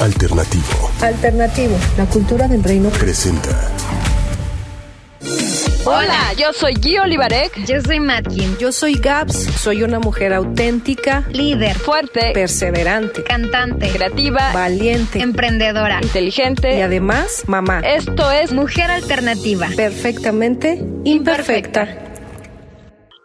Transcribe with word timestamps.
Alternativo. 0.00 0.90
Alternativo, 1.02 1.76
la 1.98 2.06
cultura 2.06 2.48
del 2.48 2.64
reino. 2.64 2.88
Presenta. 2.90 3.50
Hola, 5.84 6.32
yo 6.38 6.52
soy 6.52 6.74
Gui 6.74 6.98
Olivarek. 6.98 7.64
Yo 7.66 7.80
soy 7.82 8.00
Matkin. 8.00 8.56
Yo 8.58 8.72
soy 8.72 8.94
Gabs. 8.94 9.36
Soy 9.36 9.82
una 9.82 9.98
mujer 9.98 10.32
auténtica, 10.32 11.24
Líder. 11.32 11.74
Fuerte. 11.78 12.30
perseverante, 12.32 13.22
Cantante. 13.24 13.88
Creativa. 13.90 14.52
valiente 14.52 15.20
Emprendedora. 15.20 16.00
Inteligente. 16.02 16.78
y 16.78 16.80
además 16.82 17.44
mamá. 17.46 17.80
Esto 17.80 18.30
es 18.30 18.52
Mujer 18.52 18.90
alternativa. 18.90 19.68
Perfectamente 19.76 20.82
imperfecta. 21.04 22.09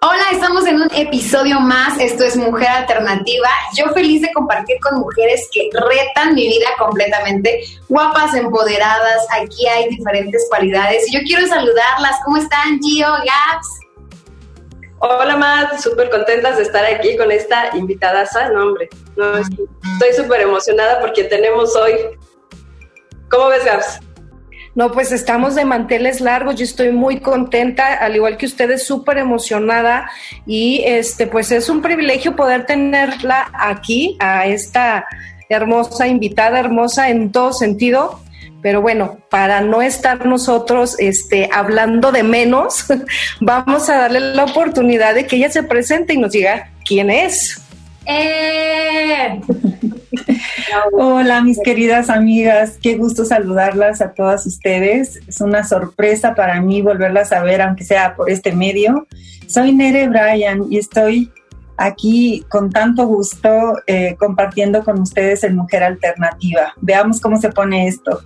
Hola, 0.07 0.23
estamos 0.33 0.67
en 0.67 0.75
un 0.75 0.87
episodio 0.93 1.59
más. 1.59 1.99
Esto 1.99 2.25
es 2.25 2.35
Mujer 2.35 2.67
Alternativa. 2.67 3.49
Yo 3.75 3.87
feliz 3.87 4.21
de 4.21 4.31
compartir 4.33 4.77
con 4.79 4.99
mujeres 4.99 5.49
que 5.51 5.67
retan 5.73 6.35
mi 6.35 6.47
vida 6.47 6.67
completamente. 6.77 7.63
Guapas, 7.89 8.35
empoderadas. 8.35 9.25
Aquí 9.31 9.65
hay 9.65 9.89
diferentes 9.89 10.45
cualidades. 10.47 11.07
Y 11.07 11.17
yo 11.17 11.21
quiero 11.25 11.47
saludarlas. 11.47 12.17
¿Cómo 12.23 12.37
están, 12.37 12.79
Gio, 12.83 13.07
Gaps? 13.07 13.67
Hola, 14.99 15.37
Matt, 15.37 15.79
súper 15.79 16.11
contentas 16.11 16.57
de 16.57 16.63
estar 16.63 16.85
aquí 16.85 17.17
con 17.17 17.31
esta 17.31 17.75
invitada. 17.75 18.29
No, 18.53 18.61
hombre, 18.67 18.87
estoy 19.93 20.23
súper 20.23 20.41
emocionada 20.41 20.99
porque 20.99 21.23
tenemos 21.23 21.75
hoy. 21.75 21.95
¿Cómo 23.31 23.47
ves, 23.47 23.65
Gabs? 23.65 24.04
No, 24.75 24.91
pues 24.91 25.13
estamos 25.13 25.55
de 25.55 25.63
manteles 25.63 26.19
largos, 26.19 26.55
yo 26.55 26.65
estoy 26.65 26.91
muy 26.91 27.21
contenta, 27.21 27.93
al 27.93 28.17
igual 28.17 28.35
que 28.35 28.45
ustedes, 28.45 28.85
súper 28.85 29.17
emocionada 29.17 30.09
y 30.45 30.83
este, 30.85 31.27
pues 31.27 31.51
es 31.53 31.69
un 31.69 31.81
privilegio 31.81 32.35
poder 32.35 32.65
tenerla 32.65 33.49
aquí, 33.53 34.17
a 34.19 34.45
esta 34.47 35.05
hermosa 35.47 36.07
invitada, 36.07 36.59
hermosa 36.59 37.09
en 37.09 37.31
todo 37.31 37.53
sentido. 37.53 38.19
Pero 38.61 38.81
bueno, 38.81 39.19
para 39.29 39.61
no 39.61 39.81
estar 39.81 40.25
nosotros 40.25 40.95
este, 40.99 41.49
hablando 41.53 42.11
de 42.11 42.23
menos, 42.23 42.85
vamos 43.39 43.89
a 43.89 43.97
darle 43.97 44.19
la 44.19 44.43
oportunidad 44.43 45.15
de 45.15 45.25
que 45.25 45.37
ella 45.37 45.51
se 45.51 45.63
presente 45.63 46.15
y 46.15 46.17
nos 46.17 46.31
diga 46.31 46.71
quién 46.83 47.09
es. 47.09 47.64
¡Eh! 48.05 49.41
Hola, 50.93 51.41
mis 51.41 51.59
queridas 51.63 52.09
amigas, 52.09 52.77
qué 52.81 52.95
gusto 52.95 53.25
saludarlas 53.25 54.01
a 54.01 54.13
todas 54.13 54.45
ustedes. 54.45 55.19
Es 55.27 55.41
una 55.41 55.63
sorpresa 55.63 56.35
para 56.35 56.61
mí 56.61 56.81
volverlas 56.81 57.31
a 57.31 57.43
ver, 57.43 57.61
aunque 57.61 57.83
sea 57.83 58.15
por 58.15 58.29
este 58.29 58.51
medio. 58.51 59.07
Soy 59.47 59.73
Nere 59.73 60.07
Bryan 60.07 60.65
y 60.69 60.77
estoy 60.77 61.31
aquí 61.77 62.45
con 62.49 62.71
tanto 62.71 63.05
gusto 63.05 63.75
eh, 63.87 64.15
compartiendo 64.17 64.83
con 64.83 65.01
ustedes 65.01 65.43
en 65.43 65.55
Mujer 65.55 65.83
Alternativa. 65.83 66.73
Veamos 66.81 67.19
cómo 67.19 67.37
se 67.37 67.49
pone 67.49 67.87
esto. 67.87 68.21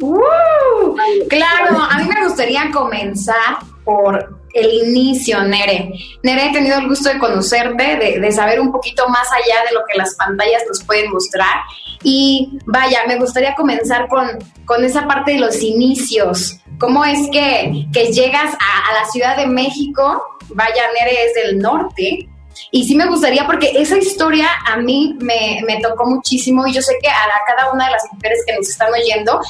¡Uh! 0.00 0.96
Claro, 1.28 1.78
a 1.78 1.98
mí 1.98 2.08
me 2.08 2.26
gustaría 2.26 2.70
comenzar 2.72 3.58
por 3.84 4.43
el 4.54 4.72
inicio, 4.72 5.42
Nere. 5.42 5.92
Nere, 6.22 6.46
he 6.46 6.52
tenido 6.52 6.78
el 6.78 6.88
gusto 6.88 7.10
de 7.10 7.18
conocerte, 7.18 7.96
de, 7.96 8.20
de, 8.20 8.32
saber 8.32 8.60
un 8.60 8.70
poquito 8.70 9.08
más 9.08 9.26
allá 9.32 9.64
de 9.68 9.74
lo 9.74 9.80
que 9.90 9.98
las 9.98 10.14
pantallas 10.14 10.62
nos 10.68 10.82
pueden 10.84 11.10
mostrar. 11.10 11.60
Y 12.02 12.58
vaya, 12.66 13.00
me 13.06 13.18
gustaría 13.18 13.54
comenzar 13.54 14.08
con, 14.08 14.26
con 14.64 14.84
esa 14.84 15.06
parte 15.06 15.32
de 15.32 15.40
los 15.40 15.60
inicios. 15.62 16.58
¿Cómo 16.78 17.04
es 17.04 17.28
que, 17.30 17.86
que 17.92 18.12
llegas 18.12 18.54
a, 18.54 18.90
a 18.90 19.00
la 19.00 19.06
Ciudad 19.10 19.36
de 19.36 19.46
México? 19.46 20.22
Vaya, 20.50 20.82
Nere 20.98 21.24
es 21.24 21.34
del 21.34 21.58
norte, 21.58 22.28
y 22.70 22.84
sí 22.84 22.94
me 22.94 23.06
gustaría, 23.06 23.46
porque 23.46 23.72
esa 23.74 23.96
historia 23.96 24.48
a 24.66 24.76
mí 24.76 25.16
me, 25.20 25.60
me, 25.66 25.80
tocó 25.80 26.06
muchísimo 26.06 26.66
y 26.66 26.72
yo 26.72 26.82
sé 26.82 26.94
que 27.00 27.08
a 27.08 27.14
cada 27.46 27.72
una 27.72 27.86
de 27.86 27.92
las 27.92 28.02
mujeres 28.12 28.42
que 28.46 28.54
nos 28.56 28.68
están 28.68 28.92
oyendo, 28.92 29.40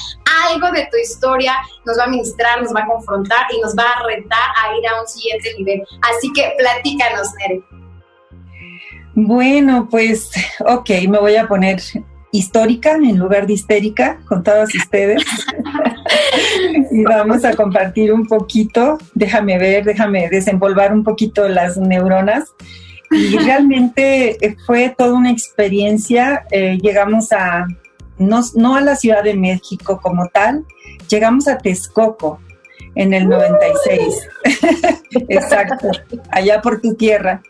algo 0.48 0.70
de 0.72 0.88
tu 0.90 0.96
historia 0.96 1.54
nos 1.84 1.98
va 1.98 2.04
a 2.04 2.08
ministrar, 2.08 2.62
nos 2.62 2.74
va 2.74 2.80
a 2.80 2.86
confrontar 2.86 3.46
y 3.56 3.60
nos 3.60 3.74
va 3.76 3.84
a 3.84 4.06
retar 4.06 4.48
a 4.62 4.76
ir 4.76 4.86
a 4.88 5.00
un 5.00 5.06
siguiente 5.06 5.54
nivel. 5.58 5.82
Así 6.02 6.32
que 6.32 6.54
platícanos, 6.58 7.28
Nere. 7.38 7.62
Bueno, 9.14 9.88
pues, 9.90 10.30
ok, 10.66 10.90
me 11.08 11.18
voy 11.18 11.36
a 11.36 11.46
poner 11.46 11.80
histórica 12.32 12.96
en 12.96 13.16
lugar 13.16 13.46
de 13.46 13.52
histérica 13.52 14.18
con 14.26 14.42
todos 14.42 14.74
ustedes. 14.74 15.22
y 16.90 17.04
vamos 17.04 17.44
a 17.44 17.54
compartir 17.54 18.12
un 18.12 18.26
poquito, 18.26 18.98
déjame 19.14 19.56
ver, 19.56 19.84
déjame 19.84 20.28
desenvolver 20.28 20.92
un 20.92 21.04
poquito 21.04 21.48
las 21.48 21.76
neuronas. 21.76 22.52
Y 23.10 23.36
realmente 23.38 24.56
fue 24.66 24.94
toda 24.96 25.14
una 25.14 25.30
experiencia. 25.30 26.46
Eh, 26.50 26.78
llegamos 26.82 27.32
a, 27.32 27.66
no, 28.18 28.40
no, 28.54 28.76
a 28.76 28.80
la 28.80 28.96
Ciudad 28.96 29.22
de 29.22 29.34
México 29.34 30.00
como 30.02 30.26
tal, 30.28 30.64
llegamos 31.08 31.48
a 31.48 31.58
Texcoco 31.58 32.40
en 32.94 33.12
el 33.12 33.28
96. 33.28 34.28
Exacto, 35.28 35.88
allá 36.30 36.60
por 36.60 36.80
tu 36.80 36.94
tierra. 36.94 37.42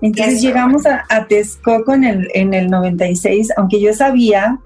Entonces 0.00 0.40
llegamos 0.40 0.86
a, 0.86 1.04
a 1.08 1.26
Texcoco 1.26 1.94
en 1.94 2.04
el, 2.04 2.28
en 2.34 2.54
el 2.54 2.68
96, 2.70 3.52
aunque 3.56 3.80
yo 3.80 3.92
sabía 3.92 4.58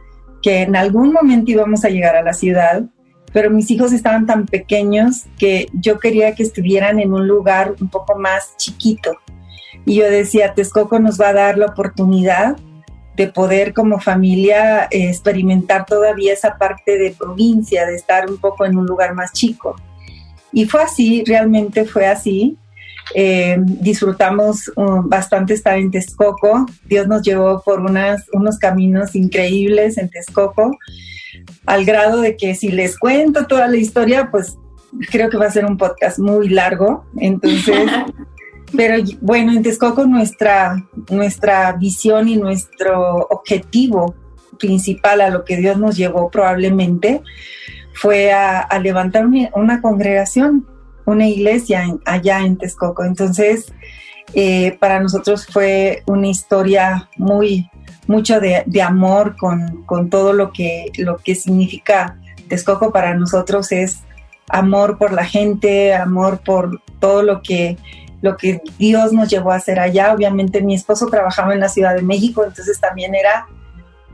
que 0.42 0.62
en 0.62 0.76
algún 0.76 1.12
momento 1.12 1.53
íbamos 1.53 1.84
a 1.84 1.88
llegar 1.88 2.16
a 2.16 2.22
la 2.22 2.32
ciudad, 2.32 2.84
pero 3.32 3.50
mis 3.50 3.71
hijos 3.71 3.92
estaban 3.92 4.26
tan 4.26 4.47
pequeños 4.47 5.25
que 5.38 5.66
yo 5.72 5.98
quería 5.98 6.34
que 6.34 6.42
estuvieran 6.42 7.00
en 7.00 7.12
un 7.12 7.26
lugar 7.26 7.75
un 7.81 7.88
poco 7.88 8.19
más 8.19 8.56
chiquito. 8.59 9.16
Y 9.84 9.97
yo 9.97 10.04
decía, 10.04 10.54
Texcoco 10.54 10.98
nos 10.98 11.20
va 11.20 11.28
a 11.28 11.32
dar 11.32 11.59
la 11.59 11.66
oportunidad 11.66 12.56
de 13.16 13.28
poder 13.28 13.75
como 13.75 14.00
familia 14.00 14.84
eh, 14.91 15.09
experimentar 15.09 15.84
todavía 15.84 16.32
esa 16.32 16.56
parte 16.56 16.98
de 16.98 17.10
provincia, 17.10 17.87
de 17.87 17.97
estar 17.97 18.28
un 18.28 18.38
poco 18.38 18.65
en 18.65 18.76
un 18.76 18.87
lugar 18.87 19.15
más 19.15 19.32
chico. 19.32 19.76
Y 20.53 20.66
fue 20.66 20.82
así, 20.82 21.25
realmente 21.26 21.84
fue 21.84 22.06
así. 22.06 22.56
Eh, 23.15 23.56
disfrutamos 23.59 24.71
uh, 24.76 25.03
bastante 25.03 25.54
estar 25.54 25.76
en 25.76 25.91
Texcoco. 25.91 26.66
Dios 26.84 27.06
nos 27.06 27.22
llevó 27.22 27.62
por 27.62 27.81
unas, 27.81 28.25
unos 28.32 28.59
caminos 28.59 29.15
increíbles 29.15 29.98
en 29.98 30.09
Texcoco, 30.09 30.71
al 31.66 31.84
grado 31.84 32.21
de 32.21 32.37
que 32.37 32.54
si 32.54 32.71
les 32.71 32.98
cuento 32.98 33.47
toda 33.47 33.69
la 33.69 33.76
historia, 33.76 34.31
pues 34.31 34.56
creo 35.10 35.31
que 35.31 35.37
va 35.37 35.47
a 35.47 35.50
ser 35.50 35.65
un 35.65 35.76
podcast 35.76 36.19
muy 36.19 36.48
largo. 36.48 37.04
Entonces, 37.19 37.91
pero 38.77 39.03
bueno, 39.21 39.53
en 39.53 39.62
Texcoco 39.62 40.06
nuestra, 40.06 40.84
nuestra 41.10 41.72
visión 41.72 42.28
y 42.28 42.37
nuestro 42.37 43.19
objetivo 43.31 44.15
principal 44.59 45.21
a 45.21 45.31
lo 45.31 45.44
que 45.44 45.56
Dios 45.56 45.77
nos 45.78 45.97
llevó 45.97 46.31
probablemente 46.31 47.22
fue 47.94 48.33
a, 48.33 48.66
levantar 48.78 49.27
una, 49.27 49.83
congregación, 49.83 50.66
una 51.05 51.28
iglesia 51.28 51.84
allá 52.05 52.41
en 52.41 52.56
Texcoco. 52.56 53.05
Entonces, 53.05 53.72
eh, 54.34 54.77
para 54.81 55.00
nosotros 55.00 55.47
fue 55.47 56.03
una 56.06 56.28
historia 56.28 57.10
muy, 57.16 57.69
mucho 58.06 58.41
de, 58.41 58.62
de 58.66 58.83
amor 58.83 59.37
con, 59.37 59.84
con, 59.84 60.09
todo 60.09 60.33
lo 60.33 60.53
que, 60.53 60.87
lo 60.97 61.19
que 61.19 61.34
significa 61.34 62.19
Texcoco 62.49 62.93
para 62.93 63.15
nosotros 63.15 63.72
es 63.72 64.00
amor 64.49 64.99
por 64.99 65.12
la 65.12 65.25
gente, 65.25 65.94
amor 65.94 66.41
por 66.44 66.81
todo 66.99 67.22
lo 67.22 67.43
que 67.43 67.77
lo 68.22 68.37
que 68.37 68.62
Dios 68.78 69.12
nos 69.12 69.28
llevó 69.28 69.53
a 69.53 69.56
hacer 69.56 69.78
allá. 69.78 70.15
Obviamente 70.15 70.62
mi 70.62 70.75
esposo 70.75 71.09
trabajaba 71.09 71.53
en 71.53 71.60
la 71.60 71.69
Ciudad 71.69 71.94
de 71.94 72.03
México, 72.03 72.44
entonces 72.44 72.81
también 72.81 73.15
era, 73.15 73.47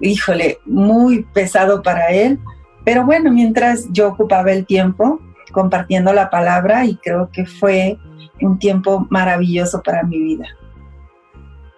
híjole, 0.00 0.58
muy 0.64 1.24
pesado 1.32 1.82
para 1.82 2.08
él. 2.08 2.40
Pero 2.84 3.04
bueno, 3.04 3.30
mientras 3.30 3.86
yo 3.92 4.08
ocupaba 4.08 4.50
el 4.50 4.66
tiempo 4.66 5.20
compartiendo 5.52 6.12
la 6.12 6.30
palabra 6.30 6.84
y 6.84 6.96
creo 6.96 7.30
que 7.32 7.46
fue 7.46 7.98
un 8.40 8.58
tiempo 8.58 9.06
maravilloso 9.10 9.82
para 9.82 10.02
mi 10.02 10.18
vida. 10.18 10.46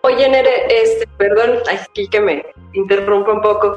Oye, 0.03 0.29
Nere, 0.29 0.51
este, 0.83 1.07
perdón, 1.19 1.59
aquí 1.71 2.09
que 2.09 2.21
me 2.21 2.45
interrumpo 2.73 3.33
un 3.33 3.43
poco. 3.43 3.77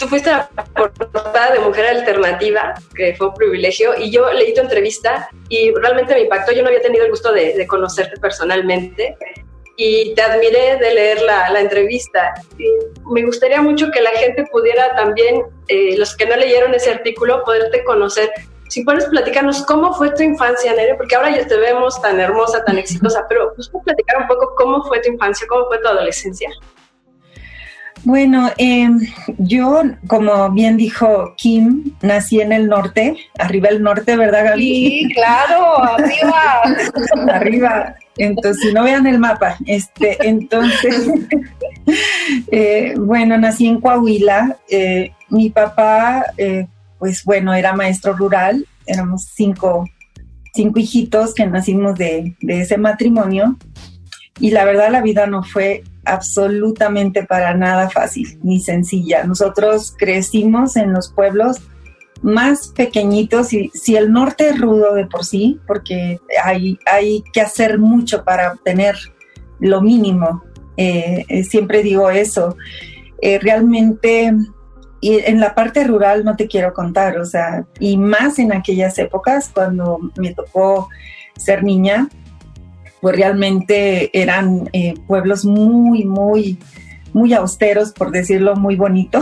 Tú 0.00 0.08
fuiste 0.08 0.30
la 0.30 0.48
portada 0.74 1.52
de 1.52 1.58
Mujer 1.58 1.84
Alternativa, 1.84 2.74
que 2.94 3.14
fue 3.16 3.28
un 3.28 3.34
privilegio, 3.34 3.94
y 3.98 4.10
yo 4.10 4.32
leí 4.32 4.54
tu 4.54 4.62
entrevista 4.62 5.28
y 5.50 5.74
realmente 5.74 6.14
me 6.14 6.22
impactó. 6.22 6.52
Yo 6.52 6.62
no 6.62 6.68
había 6.68 6.80
tenido 6.80 7.04
el 7.04 7.10
gusto 7.10 7.30
de, 7.32 7.52
de 7.52 7.66
conocerte 7.66 8.18
personalmente 8.18 9.18
y 9.76 10.14
te 10.14 10.22
admiré 10.22 10.78
de 10.78 10.94
leer 10.94 11.20
la, 11.20 11.50
la 11.50 11.60
entrevista. 11.60 12.32
Y 12.58 12.64
me 13.12 13.26
gustaría 13.26 13.60
mucho 13.60 13.90
que 13.90 14.00
la 14.00 14.12
gente 14.12 14.46
pudiera 14.50 14.94
también, 14.96 15.42
eh, 15.68 15.98
los 15.98 16.16
que 16.16 16.24
no 16.24 16.34
leyeron 16.34 16.72
ese 16.74 16.92
artículo, 16.92 17.44
poderte 17.44 17.84
conocer. 17.84 18.32
Si 18.70 18.84
puedes 18.84 19.04
platicarnos 19.04 19.66
cómo 19.66 19.92
fue 19.92 20.14
tu 20.14 20.22
infancia, 20.22 20.72
Nere, 20.72 20.94
porque 20.94 21.14
ahora 21.14 21.36
ya 21.36 21.46
te 21.46 21.56
vemos 21.58 22.00
tan 22.00 22.20
hermosa, 22.20 22.64
tan 22.64 22.78
exitosa, 22.78 23.26
pero 23.28 23.50
puedes 23.50 23.68
platicar 23.84 24.22
un 24.22 24.28
poco 24.28 24.54
cómo 24.56 24.82
fue 24.84 25.00
tu 25.00 25.10
infancia, 25.10 25.46
cómo 25.46 25.66
fue 25.66 25.78
tu 25.78 25.88
adolescencia. 25.88 26.48
Bueno, 28.04 28.50
em, 28.56 29.00
yo, 29.38 29.82
como 30.06 30.50
bien 30.50 30.76
dijo 30.76 31.34
Kim, 31.36 31.92
nací 32.00 32.40
en 32.40 32.52
el 32.52 32.66
norte, 32.66 33.16
arriba 33.38 33.68
el 33.68 33.82
norte, 33.82 34.16
¿verdad, 34.16 34.44
Gaby? 34.44 34.62
Sí, 34.62 35.08
claro, 35.14 35.82
arriba. 35.82 36.62
arriba. 37.32 37.96
Entonces, 38.16 38.62
si 38.62 38.72
no 38.72 38.84
vean 38.84 39.06
el 39.06 39.18
mapa, 39.18 39.56
este, 39.66 40.16
entonces, 40.26 41.10
eh, 42.52 42.94
bueno, 42.98 43.36
nací 43.38 43.66
en 43.66 43.80
Coahuila. 43.80 44.56
Eh, 44.68 45.12
mi 45.28 45.50
papá, 45.50 46.24
eh, 46.36 46.66
pues 46.98 47.24
bueno, 47.24 47.54
era 47.54 47.74
maestro 47.74 48.14
rural. 48.14 48.66
Éramos 48.86 49.28
cinco, 49.34 49.84
cinco 50.54 50.80
hijitos 50.80 51.34
que 51.34 51.46
nacimos 51.46 51.96
de, 51.96 52.34
de 52.40 52.62
ese 52.62 52.78
matrimonio. 52.78 53.56
Y 54.38 54.50
la 54.52 54.64
verdad, 54.64 54.90
la 54.90 55.02
vida 55.02 55.26
no 55.26 55.42
fue 55.42 55.82
absolutamente 56.12 57.24
para 57.24 57.54
nada 57.54 57.90
fácil 57.90 58.38
ni 58.42 58.60
sencilla. 58.60 59.24
Nosotros 59.24 59.94
crecimos 59.96 60.76
en 60.76 60.92
los 60.92 61.12
pueblos 61.12 61.58
más 62.22 62.68
pequeñitos 62.68 63.52
y 63.52 63.70
si 63.74 63.96
el 63.96 64.12
norte 64.12 64.50
es 64.50 64.60
rudo 64.60 64.94
de 64.94 65.06
por 65.06 65.24
sí, 65.24 65.58
porque 65.66 66.20
hay, 66.44 66.78
hay 66.86 67.22
que 67.32 67.40
hacer 67.40 67.78
mucho 67.78 68.24
para 68.24 68.52
obtener 68.52 68.96
lo 69.58 69.80
mínimo, 69.80 70.42
eh, 70.76 71.24
eh, 71.28 71.44
siempre 71.44 71.82
digo 71.82 72.10
eso, 72.10 72.56
eh, 73.22 73.38
realmente 73.38 74.34
y 75.02 75.18
en 75.18 75.40
la 75.40 75.54
parte 75.54 75.84
rural 75.84 76.24
no 76.24 76.36
te 76.36 76.46
quiero 76.46 76.74
contar, 76.74 77.18
o 77.18 77.24
sea, 77.24 77.66
y 77.78 77.96
más 77.96 78.38
en 78.38 78.52
aquellas 78.52 78.98
épocas 78.98 79.50
cuando 79.52 79.98
me 80.16 80.34
tocó 80.34 80.88
ser 81.36 81.64
niña, 81.64 82.08
pues 83.00 83.16
realmente 83.16 84.10
eran 84.18 84.68
eh, 84.72 84.94
pueblos 85.06 85.44
muy, 85.44 86.04
muy, 86.04 86.58
muy 87.12 87.32
austeros, 87.32 87.92
por 87.92 88.10
decirlo 88.10 88.56
muy 88.56 88.76
bonito, 88.76 89.20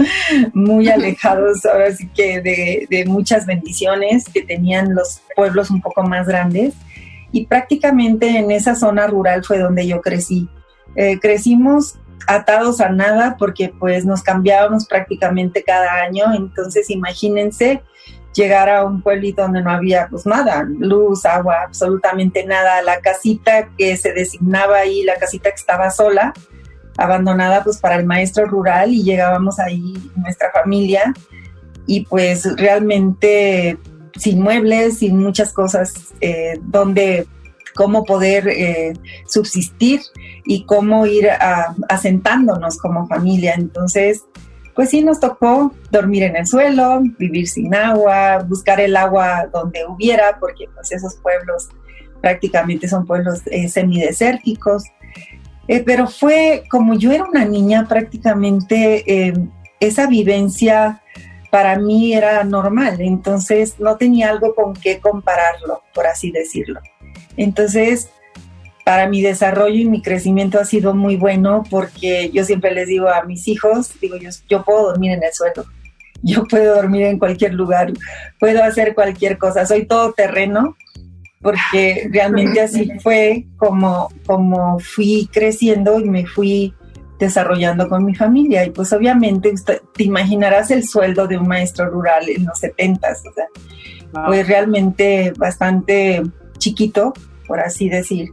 muy 0.54 0.88
alejados 0.88 1.64
ahora 1.64 1.94
sí 1.94 2.08
que 2.08 2.40
de, 2.40 3.04
muchas 3.06 3.46
bendiciones 3.46 4.24
que 4.24 4.42
tenían 4.42 4.94
los 4.94 5.22
pueblos 5.34 5.70
un 5.70 5.80
poco 5.80 6.02
más 6.02 6.26
grandes. 6.26 6.74
Y 7.32 7.46
prácticamente 7.46 8.38
en 8.38 8.50
esa 8.50 8.74
zona 8.74 9.06
rural 9.06 9.44
fue 9.44 9.58
donde 9.58 9.86
yo 9.86 10.00
crecí. 10.00 10.48
Eh, 10.96 11.20
crecimos 11.20 11.96
atados 12.26 12.80
a 12.80 12.88
nada 12.88 13.36
porque 13.38 13.72
pues 13.78 14.04
nos 14.04 14.22
cambiábamos 14.22 14.86
prácticamente 14.86 15.62
cada 15.62 16.02
año, 16.02 16.34
entonces 16.34 16.90
imagínense 16.90 17.82
llegar 18.34 18.68
a 18.68 18.84
un 18.84 19.02
pueblito 19.02 19.42
donde 19.42 19.62
no 19.62 19.70
había 19.70 20.08
pues 20.08 20.26
nada, 20.26 20.66
luz, 20.68 21.24
agua, 21.26 21.62
absolutamente 21.64 22.44
nada, 22.46 22.82
la 22.82 23.00
casita 23.00 23.68
que 23.76 23.96
se 23.96 24.12
designaba 24.12 24.78
ahí, 24.78 25.02
la 25.02 25.16
casita 25.16 25.50
que 25.50 25.56
estaba 25.56 25.90
sola, 25.90 26.32
abandonada 26.96 27.64
pues 27.64 27.78
para 27.78 27.96
el 27.96 28.06
maestro 28.06 28.46
rural 28.46 28.92
y 28.92 29.02
llegábamos 29.02 29.58
ahí 29.58 29.94
nuestra 30.16 30.50
familia 30.52 31.12
y 31.86 32.04
pues 32.04 32.56
realmente 32.56 33.78
sin 34.16 34.42
muebles, 34.42 34.98
sin 34.98 35.18
muchas 35.18 35.52
cosas 35.52 35.94
eh, 36.20 36.58
donde 36.62 37.26
cómo 37.74 38.04
poder 38.04 38.48
eh, 38.48 38.92
subsistir 39.26 40.00
y 40.44 40.64
cómo 40.64 41.06
ir 41.06 41.28
asentándonos 41.88 42.76
como 42.78 43.06
familia. 43.06 43.54
Entonces, 43.56 44.24
pues 44.80 44.88
sí 44.88 45.02
nos 45.02 45.20
tocó 45.20 45.74
dormir 45.90 46.22
en 46.22 46.36
el 46.36 46.46
suelo, 46.46 47.02
vivir 47.18 47.46
sin 47.46 47.74
agua, 47.74 48.38
buscar 48.38 48.80
el 48.80 48.96
agua 48.96 49.46
donde 49.52 49.84
hubiera, 49.84 50.38
porque 50.40 50.68
pues 50.74 50.90
esos 50.90 51.16
pueblos 51.16 51.68
prácticamente 52.22 52.88
son 52.88 53.04
pueblos 53.04 53.42
eh, 53.50 53.68
semidesérticos. 53.68 54.84
Eh, 55.68 55.82
pero 55.84 56.06
fue 56.06 56.62
como 56.70 56.94
yo 56.94 57.12
era 57.12 57.24
una 57.24 57.44
niña 57.44 57.86
prácticamente, 57.86 59.04
eh, 59.06 59.34
esa 59.80 60.06
vivencia 60.06 61.02
para 61.50 61.78
mí 61.78 62.14
era 62.14 62.42
normal, 62.44 63.02
entonces 63.02 63.78
no 63.80 63.98
tenía 63.98 64.30
algo 64.30 64.54
con 64.54 64.72
qué 64.72 64.98
compararlo, 64.98 65.82
por 65.92 66.06
así 66.06 66.30
decirlo. 66.30 66.80
Entonces, 67.36 68.08
para 68.90 69.08
mi 69.08 69.22
desarrollo 69.22 69.76
y 69.76 69.84
mi 69.84 70.02
crecimiento 70.02 70.58
ha 70.58 70.64
sido 70.64 70.94
muy 70.94 71.14
bueno 71.14 71.62
porque 71.70 72.28
yo 72.34 72.42
siempre 72.42 72.72
les 72.72 72.88
digo 72.88 73.08
a 73.08 73.22
mis 73.22 73.46
hijos, 73.46 73.92
digo 74.00 74.16
yo, 74.16 74.30
yo 74.48 74.64
puedo 74.64 74.88
dormir 74.88 75.12
en 75.12 75.22
el 75.22 75.32
suelo, 75.32 75.64
yo 76.22 76.42
puedo 76.42 76.74
dormir 76.74 77.02
en 77.02 77.16
cualquier 77.16 77.54
lugar, 77.54 77.92
puedo 78.40 78.64
hacer 78.64 78.96
cualquier 78.96 79.38
cosa, 79.38 79.64
soy 79.64 79.86
todo 79.86 80.12
terreno 80.12 80.76
porque 81.40 82.08
realmente 82.10 82.60
así 82.62 82.90
fue 83.00 83.46
como, 83.58 84.08
como 84.26 84.80
fui 84.80 85.28
creciendo 85.32 86.00
y 86.00 86.10
me 86.10 86.26
fui 86.26 86.74
desarrollando 87.20 87.88
con 87.88 88.04
mi 88.04 88.16
familia. 88.16 88.64
Y 88.64 88.70
pues 88.70 88.92
obviamente 88.92 89.54
te 89.94 90.02
imaginarás 90.02 90.72
el 90.72 90.82
sueldo 90.82 91.28
de 91.28 91.38
un 91.38 91.46
maestro 91.46 91.88
rural 91.90 92.28
en 92.28 92.44
los 92.44 92.58
70, 92.58 93.08
o 93.08 93.32
sea, 93.34 94.26
fue 94.26 94.42
realmente 94.42 95.32
bastante 95.36 96.24
chiquito, 96.58 97.12
por 97.46 97.60
así 97.60 97.88
decir 97.88 98.32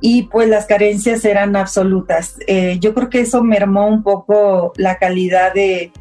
y 0.00 0.22
pues 0.24 0.48
las 0.48 0.66
carencias 0.66 1.24
eran 1.24 1.56
absolutas. 1.56 2.36
Eh, 2.46 2.78
yo 2.80 2.94
creo 2.94 3.10
que 3.10 3.20
eso 3.20 3.42
mermó 3.42 3.86
un 3.86 4.02
poco 4.02 4.72
la 4.76 4.96
calidad 4.98 5.52
de, 5.52 5.92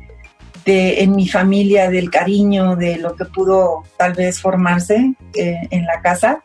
en 0.65 1.15
mi 1.15 1.27
familia, 1.27 1.89
del 1.89 2.11
cariño, 2.11 2.75
de 2.75 2.97
lo 2.97 3.15
que 3.15 3.25
pudo 3.25 3.83
tal 3.97 4.13
vez 4.13 4.39
formarse 4.39 5.15
eh, 5.33 5.55
en 5.71 5.85
la 5.85 6.01
casa, 6.01 6.43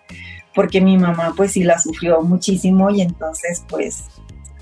porque 0.55 0.81
mi 0.81 0.97
mamá 0.97 1.35
pues 1.37 1.53
sí 1.53 1.63
la 1.63 1.79
sufrió 1.79 2.23
muchísimo 2.23 2.91
y 2.91 3.03
entonces 3.03 3.63
pues 3.69 4.05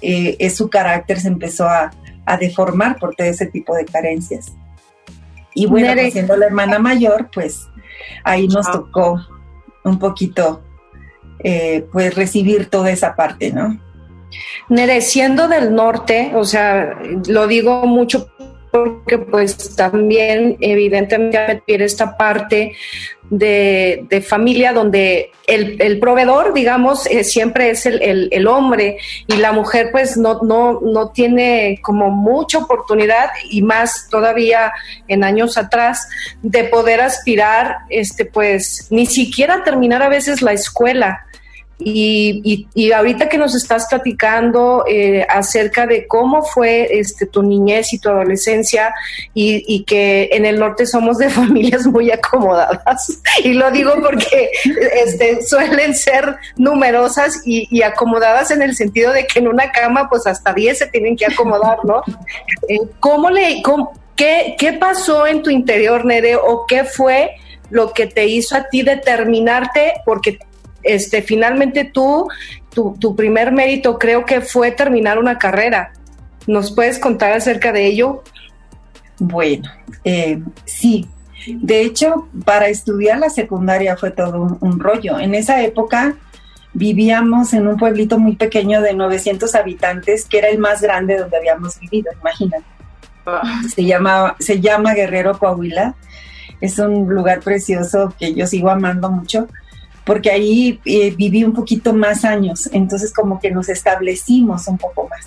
eh, 0.01 0.51
su 0.51 0.69
carácter 0.69 1.21
se 1.21 1.29
empezó 1.29 1.69
a, 1.69 1.93
deformar 2.39 2.99
por 2.99 3.15
todo 3.15 3.27
ese 3.27 3.47
tipo 3.47 3.75
de 3.75 3.85
carencias. 3.85 4.53
Y 5.55 5.67
bueno, 5.67 5.93
pues, 5.93 6.13
siendo 6.13 6.37
la 6.37 6.47
hermana 6.47 6.79
mayor, 6.79 7.31
pues 7.35 7.69
ahí 8.25 8.49
nos 8.49 8.71
tocó 8.71 9.21
un 9.85 9.99
poquito 9.99 10.63
eh, 11.39 11.87
pues 11.93 12.15
recibir 12.15 12.67
toda 12.67 12.91
esa 12.91 13.15
parte, 13.15 13.53
¿no? 13.53 13.79
Nere, 14.69 15.01
siendo 15.01 15.49
del 15.49 15.75
norte, 15.75 16.33
o 16.35 16.45
sea, 16.45 16.99
lo 17.27 17.47
digo 17.47 17.87
mucho 17.87 18.29
porque 18.73 19.19
pues 19.19 19.77
también 19.77 20.57
evidentemente 20.61 21.63
tiene 21.67 21.85
esta 21.85 22.17
parte 22.17 22.75
de, 23.29 24.25
familia 24.27 24.73
donde 24.73 25.31
el, 25.47 25.99
proveedor, 26.01 26.55
digamos, 26.55 27.07
eh, 27.07 27.23
siempre 27.23 27.71
es 27.71 27.85
el, 27.85 28.47
hombre 28.47 28.97
y 29.27 29.37
la 29.37 29.53
mujer 29.53 29.91
pues 29.93 30.17
no, 30.17 30.41
no, 30.43 30.81
no 30.81 31.11
tiene 31.11 31.81
como 31.83 32.11
mucha 32.11 32.59
oportunidad 32.59 33.31
y 33.51 33.61
más 33.61 34.09
todavía 34.11 34.73
en 35.07 35.23
años 35.23 35.59
atrás 35.59 36.09
de 36.41 36.65
poder 36.65 37.03
aspirar, 37.03 37.77
este 37.91 38.25
pues 38.25 38.87
ni 38.91 39.05
siquiera 39.05 39.65
terminar 39.65 40.03
a 40.03 40.09
veces 40.09 40.41
la 40.41 40.53
escuela. 40.53 41.27
Y, 41.85 42.93
ahorita 42.93 43.29
que 43.29 43.39
nos 43.39 43.55
estás 43.55 43.87
platicando 43.89 44.85
eh, 44.89 45.27
acerca 45.29 45.87
de 45.87 46.07
cómo 46.07 46.43
fue 46.43 46.89
este, 46.99 47.27
tu 47.27 47.43
niñez 47.43 47.93
y 47.93 47.99
tu 47.99 48.09
adolescencia 48.09 48.95
y, 49.35 49.85
que 49.85 50.29
en 50.33 50.47
el 50.47 50.59
norte 50.59 50.87
somos 50.87 51.19
de 51.19 51.29
familias 51.31 51.87
muy 51.87 52.11
acomodadas. 52.11 53.21
Y 53.43 53.55
lo 53.55 53.71
digo 53.71 53.95
porque 54.01 54.51
este, 55.05 55.43
suelen 55.43 55.95
ser 55.95 56.37
numerosas 56.57 57.43
y, 57.45 57.83
acomodadas 57.83 58.51
en 58.51 58.63
el 58.63 58.77
sentido 58.77 59.13
de 59.13 59.27
que 59.27 59.41
en 59.41 59.49
una 59.49 59.73
cama 59.73 60.09
pues 60.09 60.27
hasta 60.27 60.53
10 60.53 60.79
se 60.79 60.87
tienen 60.87 61.17
que 61.17 61.27
acomodar, 61.27 61.79
¿no? 61.85 62.03
Eh, 62.69 62.79
¿Cómo 63.01 63.29
le, 63.31 63.63
qué, 64.17 64.55
qué 64.59 64.73
pasó 64.75 65.27
en 65.27 65.43
tu 65.43 65.51
interior, 65.51 66.05
Nere, 66.05 66.37
o 66.37 66.65
qué 66.67 66.85
fue 66.85 67.33
lo 67.71 67.93
que 67.93 68.07
te 68.07 68.27
hizo 68.27 68.57
a 68.57 68.69
ti 68.69 68.83
determinarte? 68.83 69.95
Porque 70.05 70.39
este, 70.83 71.23
finalmente 71.23 71.85
tú, 71.85 72.29
tu, 72.75 73.17
primer 73.17 73.53
mérito 73.53 73.99
creo 73.99 74.25
que 74.25 74.41
fue 74.41 74.71
terminar 74.71 75.19
una 75.19 75.39
carrera. 75.39 75.93
¿Nos 76.47 76.73
puedes 76.73 76.99
contar 76.99 77.33
acerca 77.33 77.73
de 77.73 77.87
ello? 77.87 78.23
Bueno, 79.19 79.71
eh, 80.05 80.41
sí. 80.65 81.09
De 81.47 81.83
hecho, 81.83 82.29
para 82.45 82.69
estudiar 82.69 83.19
la 83.19 83.31
secundaria 83.31 83.97
fue 83.97 84.11
todo 84.11 84.59
un, 84.61 84.81
rollo. 84.81 85.19
En 85.19 85.35
esa 85.35 85.63
época 85.63 86.15
vivíamos 86.73 87.53
en 87.53 87.67
un 87.67 87.77
pueblito 87.77 88.19
muy 88.19 88.37
pequeño 88.37 88.81
de 88.81 88.95
900 88.95 89.55
habitantes, 89.55 90.25
que 90.25 90.39
era 90.39 90.49
el 90.49 90.59
más 90.59 90.81
grande 90.81 91.19
donde 91.19 91.37
habíamos 91.37 91.79
vivido, 91.81 92.13
imagínate. 92.21 92.65
Ah. 93.27 93.61
Se, 93.73 93.85
llama, 93.85 94.37
se 94.39 94.61
llama 94.61 94.95
Guerrero 94.95 95.39
Coahuila. 95.39 95.95
Es 96.61 96.79
un 96.79 97.13
lugar 97.13 97.41
precioso 97.41 98.15
que 98.19 98.35
yo 98.35 98.47
sigo 98.47 98.71
amando 98.71 99.11
mucho 99.11 99.49
porque 100.05 100.31
ahí 100.31 100.81
eh, 100.85 101.15
viví 101.17 101.45
un 101.45 101.53
poquito 101.53 101.93
más 101.93 102.25
años, 102.25 102.69
entonces 102.73 103.13
como 103.13 103.41
que 103.41 103.51
nos 103.51 103.69
establecimos 103.69 104.67
un 104.69 104.79
poco 104.79 105.09
más. 105.09 105.27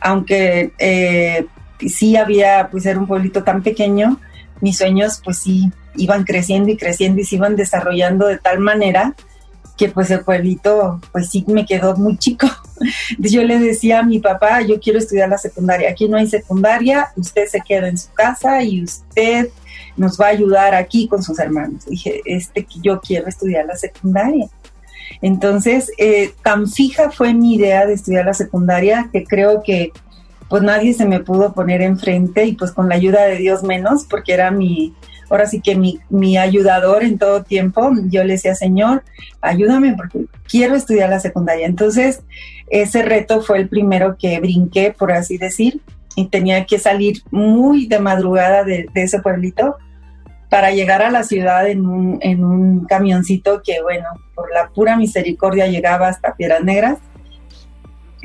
Aunque 0.00 0.72
eh, 0.78 1.46
sí 1.86 2.16
había, 2.16 2.68
pues 2.70 2.86
era 2.86 2.98
un 2.98 3.06
pueblito 3.06 3.44
tan 3.44 3.62
pequeño, 3.62 4.18
mis 4.60 4.78
sueños 4.78 5.20
pues 5.24 5.38
sí 5.38 5.70
iban 5.96 6.24
creciendo 6.24 6.70
y 6.70 6.76
creciendo 6.76 7.20
y 7.20 7.24
se 7.24 7.36
iban 7.36 7.56
desarrollando 7.56 8.26
de 8.26 8.38
tal 8.38 8.60
manera 8.60 9.14
que 9.76 9.88
pues 9.88 10.10
el 10.10 10.20
pueblito 10.20 11.00
pues 11.12 11.30
sí 11.30 11.44
me 11.48 11.66
quedó 11.66 11.96
muy 11.96 12.16
chico. 12.16 12.46
yo 13.18 13.42
le 13.42 13.58
decía 13.58 14.00
a 14.00 14.02
mi 14.02 14.18
papá, 14.18 14.62
yo 14.62 14.80
quiero 14.80 14.98
estudiar 14.98 15.28
la 15.28 15.38
secundaria, 15.38 15.90
aquí 15.90 16.08
no 16.08 16.16
hay 16.16 16.26
secundaria, 16.26 17.08
usted 17.16 17.46
se 17.46 17.60
queda 17.60 17.88
en 17.88 17.98
su 17.98 18.12
casa 18.12 18.62
y 18.62 18.82
usted 18.82 19.48
nos 19.96 20.20
va 20.20 20.26
a 20.26 20.30
ayudar 20.30 20.74
aquí 20.74 21.08
con 21.08 21.22
sus 21.22 21.38
hermanos. 21.38 21.86
Dije, 21.86 22.20
este 22.24 22.66
yo 22.82 23.00
quiero 23.00 23.28
estudiar 23.28 23.66
la 23.66 23.76
secundaria. 23.76 24.48
Entonces, 25.20 25.90
eh, 25.98 26.32
tan 26.42 26.68
fija 26.68 27.10
fue 27.10 27.34
mi 27.34 27.54
idea 27.54 27.86
de 27.86 27.94
estudiar 27.94 28.24
la 28.24 28.34
secundaria 28.34 29.08
que 29.12 29.24
creo 29.24 29.62
que 29.62 29.92
pues 30.48 30.62
nadie 30.62 30.92
se 30.92 31.06
me 31.06 31.20
pudo 31.20 31.54
poner 31.54 31.80
enfrente 31.80 32.44
y 32.44 32.52
pues 32.52 32.72
con 32.72 32.88
la 32.88 32.94
ayuda 32.94 33.24
de 33.24 33.36
Dios 33.36 33.62
menos, 33.62 34.04
porque 34.04 34.34
era 34.34 34.50
mi, 34.50 34.94
ahora 35.30 35.46
sí 35.46 35.62
que 35.62 35.76
mi, 35.76 35.98
mi 36.10 36.36
ayudador 36.36 37.04
en 37.04 37.16
todo 37.16 37.42
tiempo, 37.42 37.90
yo 38.08 38.22
le 38.22 38.34
decía, 38.34 38.54
Señor, 38.54 39.02
ayúdame 39.40 39.94
porque 39.96 40.26
quiero 40.46 40.74
estudiar 40.74 41.08
la 41.08 41.20
secundaria. 41.20 41.66
Entonces, 41.66 42.20
ese 42.68 43.02
reto 43.02 43.40
fue 43.40 43.60
el 43.60 43.68
primero 43.70 44.16
que 44.18 44.40
brinqué, 44.40 44.94
por 44.96 45.12
así 45.12 45.38
decir, 45.38 45.80
y 46.16 46.26
tenía 46.26 46.64
que 46.66 46.78
salir 46.78 47.22
muy 47.30 47.86
de 47.86 47.98
madrugada 47.98 48.64
de, 48.64 48.88
ese 48.94 49.20
pueblito 49.20 49.76
para 50.50 50.70
llegar 50.70 51.02
a 51.02 51.10
la 51.10 51.24
ciudad 51.24 51.66
en 51.68 51.86
un, 51.86 52.18
en 52.20 52.44
un 52.44 52.84
camioncito 52.84 53.62
que, 53.62 53.80
bueno, 53.80 54.08
por 54.34 54.52
la 54.52 54.68
pura 54.68 54.96
misericordia 54.96 55.66
llegaba 55.66 56.08
hasta 56.08 56.34
Piedras 56.34 56.62
Negras. 56.62 56.98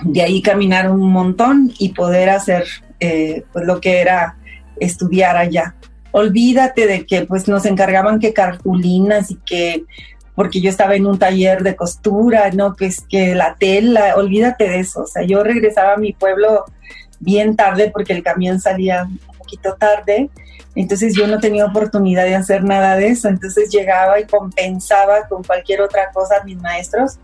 De 0.03 0.21
ahí 0.21 0.41
caminar 0.41 0.91
un 0.91 1.09
montón 1.11 1.71
y 1.79 1.93
poder 1.93 2.29
hacer 2.29 2.65
eh, 2.99 3.43
pues 3.53 3.65
lo 3.65 3.79
que 3.79 4.01
era 4.01 4.37
estudiar 4.79 5.37
allá. 5.37 5.75
Olvídate 6.11 6.87
de 6.87 7.05
que 7.05 7.25
pues 7.25 7.47
nos 7.47 7.65
encargaban 7.65 8.19
que 8.19 8.33
cartulinas 8.33 9.31
y 9.31 9.35
que 9.35 9.85
porque 10.37 10.61
yo 10.61 10.69
estaba 10.69 10.95
en 10.95 11.07
un 11.07 11.17
taller 11.17 11.63
de 11.63 11.75
costura, 11.75 12.51
no, 12.51 12.75
que 12.75 12.85
es 12.85 13.01
que 13.09 13.33
la 13.33 13.55
tela, 13.55 14.13
olvídate 14.17 14.69
de 14.69 14.79
eso, 14.81 15.01
o 15.01 15.07
sea, 15.07 15.23
yo 15.23 15.43
regresaba 15.43 15.93
a 15.93 15.97
mi 15.97 16.13
pueblo 16.13 16.65
bien 17.19 17.55
tarde 17.55 17.89
porque 17.91 18.13
el 18.13 18.23
camión 18.23 18.59
salía 18.59 19.03
un 19.03 19.37
poquito 19.37 19.75
tarde, 19.75 20.29
entonces 20.75 21.15
yo 21.15 21.27
no 21.27 21.39
tenía 21.39 21.65
oportunidad 21.65 22.25
de 22.25 22.35
hacer 22.35 22.63
nada 22.63 22.95
de 22.97 23.07
eso, 23.07 23.29
entonces 23.29 23.69
llegaba 23.69 24.19
y 24.19 24.25
compensaba 24.25 25.27
con 25.27 25.43
cualquier 25.43 25.81
otra 25.81 26.11
cosa 26.11 26.35
a 26.39 26.43
mis 26.43 26.57
maestros 26.57 27.17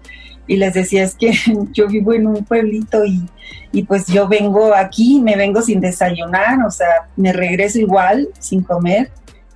y 0.47 0.57
les 0.57 0.73
decía 0.73 1.03
es 1.03 1.15
que 1.15 1.31
yo 1.71 1.88
vivo 1.88 2.13
en 2.13 2.27
un 2.27 2.43
pueblito 2.45 3.05
y, 3.05 3.29
y, 3.71 3.83
pues 3.83 4.07
yo 4.07 4.27
vengo 4.27 4.73
aquí, 4.73 5.21
me 5.21 5.35
vengo 5.35 5.62
sin 5.62 5.79
desayunar, 5.81 6.65
o 6.65 6.71
sea, 6.71 7.07
me 7.15 7.33
regreso 7.33 7.79
igual, 7.79 8.29
sin 8.39 8.63
comer, 8.63 9.12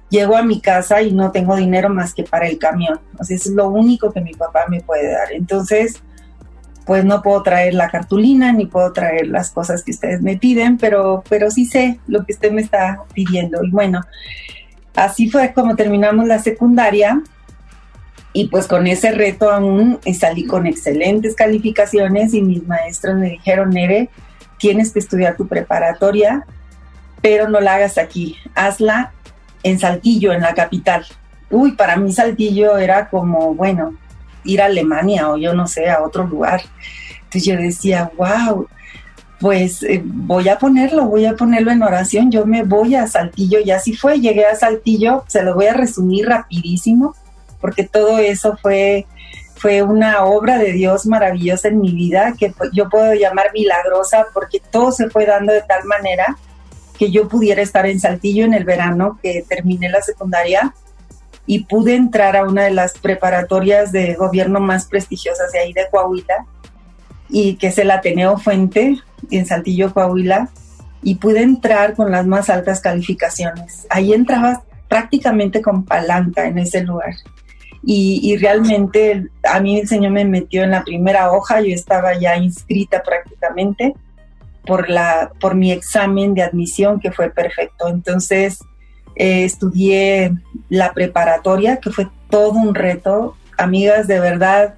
llego 0.09 0.37
a 0.37 0.43
mi 0.43 0.61
casa 0.61 1.01
y 1.01 1.11
no 1.11 1.31
tengo 1.31 1.55
dinero 1.55 1.89
más 1.89 2.13
que 2.13 2.23
para 2.23 2.47
el 2.47 2.57
camión, 2.57 2.99
o 3.17 3.23
sea, 3.23 3.35
es 3.35 3.47
lo 3.47 3.69
único 3.69 4.11
que 4.11 4.21
mi 4.21 4.33
papá 4.33 4.65
me 4.69 4.81
puede 4.81 5.11
dar. 5.11 5.31
Entonces, 5.33 6.01
pues 6.87 7.03
no 7.03 7.21
puedo 7.21 7.43
traer 7.43 7.73
la 7.73 7.89
cartulina 7.89 8.53
ni 8.53 8.65
puedo 8.65 8.93
traer 8.93 9.27
las 9.27 9.51
cosas 9.51 9.83
que 9.83 9.91
ustedes 9.91 10.21
me 10.21 10.37
piden, 10.37 10.77
pero, 10.77 11.21
pero 11.29 11.51
sí 11.51 11.65
sé 11.65 11.99
lo 12.07 12.25
que 12.25 12.31
usted 12.31 12.51
me 12.51 12.61
está 12.61 13.01
pidiendo. 13.13 13.61
Y 13.61 13.69
bueno, 13.69 14.01
así 14.95 15.29
fue 15.29 15.51
como 15.51 15.75
terminamos 15.75 16.25
la 16.25 16.39
secundaria 16.39 17.21
y 18.31 18.47
pues 18.47 18.67
con 18.67 18.87
ese 18.87 19.11
reto 19.11 19.51
aún 19.51 19.99
salí 20.17 20.45
con 20.45 20.65
excelentes 20.65 21.35
calificaciones 21.35 22.33
y 22.33 22.41
mis 22.41 22.65
maestros 22.65 23.15
me 23.17 23.31
dijeron, 23.31 23.71
Nere, 23.71 24.09
tienes 24.57 24.93
que 24.93 24.99
estudiar 24.99 25.35
tu 25.35 25.45
preparatoria, 25.45 26.45
pero 27.21 27.49
no 27.49 27.59
la 27.59 27.75
hagas 27.75 27.97
aquí, 27.97 28.37
hazla 28.55 29.11
en 29.63 29.77
Saltillo, 29.77 30.31
en 30.31 30.41
la 30.41 30.53
capital. 30.53 31.05
Uy, 31.49 31.73
para 31.73 31.97
mí 31.97 32.13
Saltillo 32.13 32.77
era 32.77 33.09
como, 33.09 33.53
bueno, 33.55 33.97
ir 34.43 34.61
a 34.61 34.65
Alemania 34.65 35.29
o 35.29 35.37
yo 35.37 35.53
no 35.53 35.67
sé, 35.67 35.89
a 35.89 36.03
otro 36.03 36.25
lugar. 36.25 36.61
Entonces 37.17 37.45
yo 37.45 37.55
decía, 37.55 38.11
wow, 38.17 38.67
pues 39.39 39.83
eh, 39.83 40.01
voy 40.03 40.49
a 40.49 40.57
ponerlo, 40.57 41.05
voy 41.05 41.25
a 41.25 41.35
ponerlo 41.35 41.71
en 41.71 41.83
oración, 41.83 42.31
yo 42.31 42.45
me 42.45 42.63
voy 42.63 42.95
a 42.95 43.07
Saltillo 43.07 43.59
y 43.59 43.71
así 43.71 43.93
fue, 43.93 44.19
llegué 44.19 44.45
a 44.45 44.55
Saltillo, 44.55 45.23
se 45.27 45.43
lo 45.43 45.53
voy 45.53 45.67
a 45.67 45.73
resumir 45.73 46.27
rapidísimo 46.27 47.15
porque 47.59 47.83
todo 47.83 48.19
eso 48.19 48.57
fue, 48.61 49.05
fue 49.55 49.81
una 49.81 50.23
obra 50.25 50.57
de 50.57 50.71
Dios 50.71 51.05
maravillosa 51.05 51.67
en 51.69 51.79
mi 51.79 51.91
vida, 51.91 52.33
que 52.37 52.53
yo 52.73 52.89
puedo 52.89 53.13
llamar 53.13 53.51
milagrosa, 53.53 54.27
porque 54.33 54.61
todo 54.71 54.91
se 54.91 55.09
fue 55.09 55.25
dando 55.25 55.53
de 55.53 55.61
tal 55.61 55.85
manera 55.85 56.37
que 56.97 57.11
yo 57.11 57.27
pudiera 57.27 57.61
estar 57.61 57.85
en 57.85 57.99
Saltillo 57.99 58.45
en 58.45 58.53
el 58.53 58.63
verano, 58.63 59.19
que 59.21 59.45
terminé 59.47 59.89
la 59.89 60.01
secundaria, 60.01 60.73
y 61.47 61.63
pude 61.63 61.95
entrar 61.95 62.35
a 62.35 62.43
una 62.43 62.65
de 62.65 62.71
las 62.71 62.97
preparatorias 62.99 63.91
de 63.93 64.13
gobierno 64.15 64.59
más 64.59 64.85
prestigiosas 64.85 65.51
de 65.53 65.59
ahí 65.59 65.73
de 65.73 65.87
Coahuila, 65.89 66.45
y 67.29 67.55
que 67.55 67.67
es 67.67 67.77
el 67.77 67.89
Ateneo 67.89 68.37
Fuente, 68.37 68.97
en 69.31 69.45
Saltillo, 69.45 69.93
Coahuila, 69.93 70.49
y 71.01 71.15
pude 71.15 71.41
entrar 71.41 71.95
con 71.95 72.11
las 72.11 72.27
más 72.27 72.49
altas 72.49 72.81
calificaciones. 72.81 73.87
Ahí 73.89 74.13
entraba 74.13 74.63
prácticamente 74.89 75.61
con 75.61 75.85
palanca 75.85 76.45
en 76.47 76.59
ese 76.59 76.83
lugar. 76.83 77.13
Y, 77.89 78.35
realmente 78.37 79.29
a 79.43 79.61
mí 79.61 79.79
el 79.79 79.87
Señor 79.87 80.11
me 80.11 80.25
metió 80.25 80.63
en 80.63 80.71
la 80.71 80.83
primera 80.83 81.31
hoja, 81.31 81.61
yo 81.61 81.73
estaba 81.73 82.19
ya 82.19 82.35
inscrita 82.35 83.01
prácticamente 83.01 83.93
por, 84.65 84.89
la, 84.89 85.31
por 85.39 85.55
mi 85.55 85.71
examen 85.71 86.33
de 86.33 86.41
admisión 86.41 86.99
que 86.99 87.13
fue 87.13 87.29
perfecto. 87.29 87.87
Entonces 87.87 88.59
eh, 89.17 89.43
estudié 89.43 90.33
la 90.69 90.93
preparatoria, 90.93 91.77
que 91.77 91.91
fue 91.91 92.07
todo 92.29 92.51
un 92.51 92.75
reto. 92.75 93.35
Amigas, 93.57 94.07
de 94.07 94.19
verdad, 94.19 94.75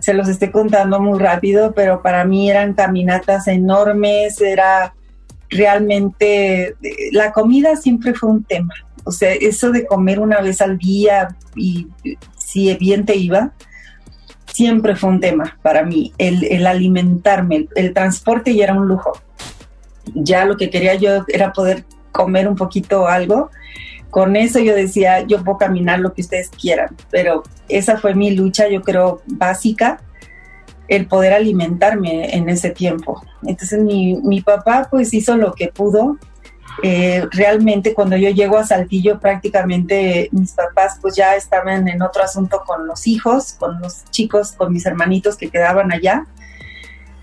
se 0.00 0.14
los 0.14 0.28
estoy 0.28 0.50
contando 0.50 1.00
muy 1.00 1.18
rápido, 1.18 1.72
pero 1.72 2.02
para 2.02 2.24
mí 2.24 2.50
eran 2.50 2.74
caminatas 2.74 3.46
enormes, 3.48 4.40
era 4.40 4.94
realmente, 5.48 6.74
la 7.12 7.32
comida 7.32 7.76
siempre 7.76 8.14
fue 8.14 8.30
un 8.30 8.44
tema. 8.44 8.74
O 9.04 9.12
sea, 9.12 9.32
eso 9.32 9.70
de 9.70 9.86
comer 9.86 10.18
una 10.18 10.40
vez 10.40 10.60
al 10.60 10.78
día 10.78 11.28
y 11.54 11.86
si 12.36 12.74
bien 12.74 13.04
te 13.04 13.16
iba, 13.16 13.52
siempre 14.46 14.96
fue 14.96 15.10
un 15.10 15.20
tema 15.20 15.58
para 15.62 15.84
mí, 15.84 16.12
el, 16.18 16.66
alimentarme, 16.66 17.68
el, 17.76 17.92
transporte 17.92 18.54
ya 18.54 18.64
era 18.64 18.74
un 18.74 18.88
lujo. 18.88 19.12
Ya 20.14 20.44
lo 20.44 20.56
que 20.56 20.70
quería 20.70 20.94
yo 20.94 21.24
era 21.28 21.52
poder 21.52 21.84
comer 22.16 22.48
un 22.48 22.56
poquito 22.56 23.06
algo. 23.06 23.50
Con 24.10 24.34
eso 24.34 24.58
yo 24.60 24.74
decía, 24.74 25.20
yo 25.26 25.44
puedo 25.44 25.58
caminar 25.58 26.00
lo 26.00 26.14
que 26.14 26.22
ustedes 26.22 26.48
quieran, 26.48 26.96
pero 27.10 27.42
esa 27.68 27.98
fue 27.98 28.14
mi 28.14 28.30
lucha, 28.30 28.68
yo 28.68 28.80
creo, 28.80 29.20
básica, 29.26 30.00
el 30.88 31.06
poder 31.06 31.34
alimentarme 31.34 32.34
en 32.34 32.48
ese 32.48 32.70
tiempo. 32.70 33.22
Entonces 33.44 33.82
mi, 33.82 34.16
mi 34.22 34.40
papá 34.40 34.88
pues 34.90 35.12
hizo 35.12 35.36
lo 35.36 35.52
que 35.52 35.68
pudo, 35.68 36.16
eh, 36.82 37.26
realmente 37.30 37.94
cuando 37.94 38.16
yo 38.16 38.28
llego 38.30 38.58
a 38.58 38.66
Saltillo 38.66 39.18
prácticamente 39.18 40.28
mis 40.32 40.52
papás 40.52 40.98
pues 41.00 41.16
ya 41.16 41.34
estaban 41.34 41.88
en 41.88 42.02
otro 42.02 42.22
asunto 42.22 42.62
con 42.66 42.86
los 42.86 43.06
hijos, 43.06 43.54
con 43.54 43.80
los 43.80 44.04
chicos, 44.10 44.52
con 44.52 44.72
mis 44.72 44.84
hermanitos 44.84 45.36
que 45.36 45.48
quedaban 45.48 45.92
allá. 45.92 46.26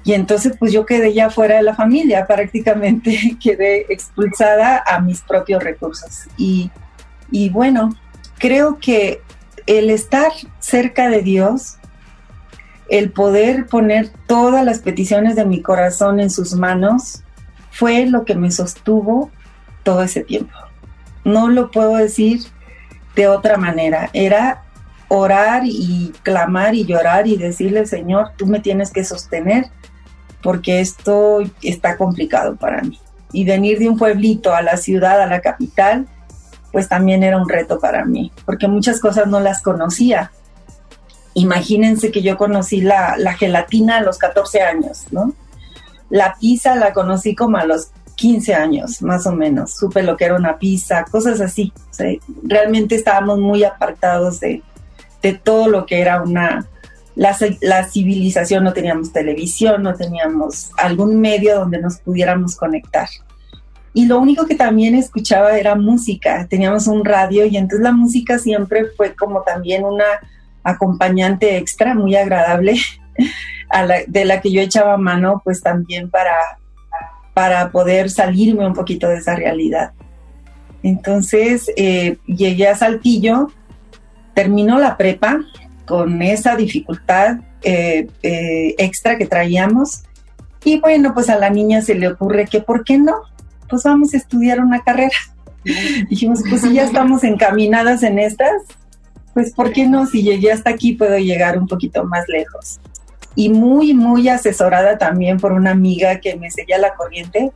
Y 0.03 0.13
entonces 0.13 0.55
pues 0.59 0.71
yo 0.71 0.85
quedé 0.85 1.13
ya 1.13 1.29
fuera 1.29 1.57
de 1.57 1.63
la 1.63 1.75
familia, 1.75 2.25
prácticamente 2.27 3.37
quedé 3.41 3.85
expulsada 3.89 4.83
a 4.85 4.99
mis 4.99 5.21
propios 5.21 5.63
recursos. 5.63 6.27
Y, 6.37 6.71
y 7.31 7.49
bueno, 7.49 7.95
creo 8.37 8.79
que 8.79 9.21
el 9.65 9.89
estar 9.89 10.31
cerca 10.59 11.09
de 11.09 11.21
Dios, 11.21 11.77
el 12.89 13.11
poder 13.11 13.67
poner 13.67 14.11
todas 14.27 14.65
las 14.65 14.79
peticiones 14.79 15.35
de 15.35 15.45
mi 15.45 15.61
corazón 15.61 16.19
en 16.19 16.29
sus 16.29 16.53
manos, 16.53 17.23
fue 17.71 18.05
lo 18.05 18.25
que 18.25 18.35
me 18.35 18.51
sostuvo 18.51 19.31
todo 19.83 20.03
ese 20.03 20.23
tiempo. 20.23 20.53
No 21.23 21.49
lo 21.49 21.71
puedo 21.71 21.95
decir 21.95 22.41
de 23.15 23.27
otra 23.27 23.57
manera. 23.57 24.09
Era 24.13 24.63
orar 25.07 25.63
y 25.65 26.13
clamar 26.23 26.75
y 26.75 26.85
llorar 26.85 27.27
y 27.27 27.37
decirle, 27.37 27.85
Señor, 27.85 28.31
tú 28.35 28.45
me 28.45 28.59
tienes 28.59 28.91
que 28.91 29.03
sostener 29.03 29.65
porque 30.43 30.79
esto 30.79 31.39
está 31.61 31.97
complicado 31.97 32.55
para 32.55 32.81
mí. 32.81 32.99
Y 33.31 33.45
venir 33.45 33.79
de 33.79 33.89
un 33.89 33.97
pueblito 33.97 34.53
a 34.53 34.61
la 34.61 34.77
ciudad, 34.77 35.21
a 35.21 35.25
la 35.25 35.41
capital, 35.41 36.07
pues 36.71 36.87
también 36.87 37.23
era 37.23 37.37
un 37.37 37.49
reto 37.49 37.79
para 37.79 38.05
mí, 38.05 38.31
porque 38.45 38.67
muchas 38.67 38.99
cosas 38.99 39.27
no 39.27 39.39
las 39.39 39.61
conocía. 39.61 40.31
Imagínense 41.33 42.11
que 42.11 42.21
yo 42.21 42.37
conocí 42.37 42.81
la, 42.81 43.15
la 43.17 43.33
gelatina 43.33 43.97
a 43.97 44.01
los 44.01 44.17
14 44.19 44.61
años, 44.61 45.05
¿no? 45.11 45.33
La 46.09 46.35
pizza 46.39 46.75
la 46.75 46.93
conocí 46.93 47.33
como 47.33 47.57
a 47.57 47.65
los 47.65 47.89
15 48.15 48.53
años, 48.53 49.01
más 49.01 49.25
o 49.25 49.31
menos. 49.31 49.73
Supe 49.75 50.03
lo 50.03 50.17
que 50.17 50.25
era 50.25 50.35
una 50.35 50.57
pizza, 50.57 51.05
cosas 51.05 51.41
así. 51.41 51.73
realmente 52.43 52.95
estábamos 52.95 53.39
muy 53.39 53.63
apartados 53.63 54.39
de, 54.39 54.63
todo 55.43 55.67
lo 55.67 55.85
que 55.85 56.01
era 56.01 56.21
una... 56.21 56.67
La, 57.15 57.35
la, 57.61 57.83
civilización, 57.83 58.63
no 58.63 58.73
teníamos 58.73 59.13
televisión, 59.13 59.83
no 59.83 59.93
teníamos 59.93 60.71
algún 60.77 61.21
medio 61.21 61.59
donde 61.59 61.79
nos 61.79 61.99
pudiéramos 61.99 62.55
conectar. 62.55 63.07
Y 63.93 64.05
lo 64.05 64.19
único 64.19 64.45
que 64.47 64.55
también 64.55 64.95
escuchaba 64.95 65.57
era 65.57 65.75
música. 65.75 66.47
Teníamos 66.49 66.87
un 66.87 67.05
radio 67.05 67.45
y 67.45 67.57
entonces 67.57 67.83
la 67.83 67.91
música 67.91 68.39
siempre 68.39 68.85
fue 68.97 69.13
como 69.15 69.43
también 69.43 69.85
una 69.85 70.05
acompañante 70.63 71.57
extra 71.57 71.93
muy 71.93 72.15
agradable, 72.15 72.77
de 74.07 74.25
la 74.25 74.41
que 74.41 74.51
yo 74.51 74.61
echaba 74.61 74.97
mano, 74.97 75.41
pues 75.43 75.61
también 75.61 76.09
para, 76.09 76.35
para 77.33 77.71
poder 77.71 78.09
salirme 78.09 78.65
un 78.65 78.73
poquito 78.73 79.07
de 79.07 79.17
esa 79.17 79.35
realidad. 79.35 79.91
Entonces 80.81 81.71
eh, 81.77 82.17
llegué 82.25 82.67
a 82.67 82.75
Saltillo, 82.75 83.51
terminó 84.33 84.79
la 84.79 84.97
prepa 84.97 85.39
con 85.85 86.21
esa 86.21 86.55
dificultad 86.55 87.37
eh, 87.63 88.07
eh, 88.21 88.75
extra 88.77 89.17
que 89.17 89.25
traíamos 89.25 90.03
y 90.65 90.79
bueno, 90.79 91.13
pues 91.13 91.29
a 91.29 91.37
la 91.37 91.49
niña 91.49 91.81
se 91.81 91.95
le 91.95 92.07
ocurre 92.07 92.45
que, 92.45 92.61
¿por 92.61 92.83
qué 92.83 92.97
no? 92.97 93.15
Pues 93.69 93.83
vamos 93.83 94.13
a 94.13 94.17
estudiar 94.17 94.61
una 94.61 94.81
carrera. 94.81 95.15
Dijimos, 96.09 96.41
pues 96.49 96.61
si 96.61 96.73
ya 96.73 96.83
estamos 96.83 97.23
encaminadas 97.23 98.03
en 98.03 98.19
estas, 98.19 98.63
pues 99.33 99.53
¿por 99.53 99.73
qué 99.73 99.87
no? 99.87 100.05
Si 100.05 100.23
llegué 100.23 100.51
hasta 100.51 100.69
aquí 100.69 100.93
puedo 100.93 101.17
llegar 101.17 101.57
un 101.57 101.67
poquito 101.67 102.05
más 102.05 102.25
lejos. 102.27 102.79
Y 103.35 103.49
muy, 103.49 103.93
muy 103.93 104.29
asesorada 104.29 104.97
también 104.97 105.37
por 105.37 105.53
una 105.53 105.71
amiga 105.71 106.19
que 106.19 106.35
me 106.35 106.51
seguía 106.51 106.77
la 106.77 106.93
corriente, 106.93 107.51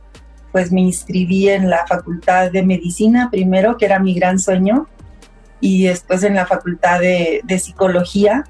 pues 0.50 0.72
me 0.72 0.80
inscribí 0.80 1.48
en 1.48 1.70
la 1.70 1.86
Facultad 1.86 2.50
de 2.50 2.62
Medicina 2.62 3.28
primero, 3.30 3.76
que 3.76 3.84
era 3.84 4.00
mi 4.00 4.12
gran 4.14 4.38
sueño, 4.38 4.88
y 5.60 5.84
después 5.84 6.22
en 6.22 6.34
la 6.34 6.46
Facultad 6.46 7.00
de, 7.00 7.40
de 7.44 7.58
Psicología. 7.58 8.44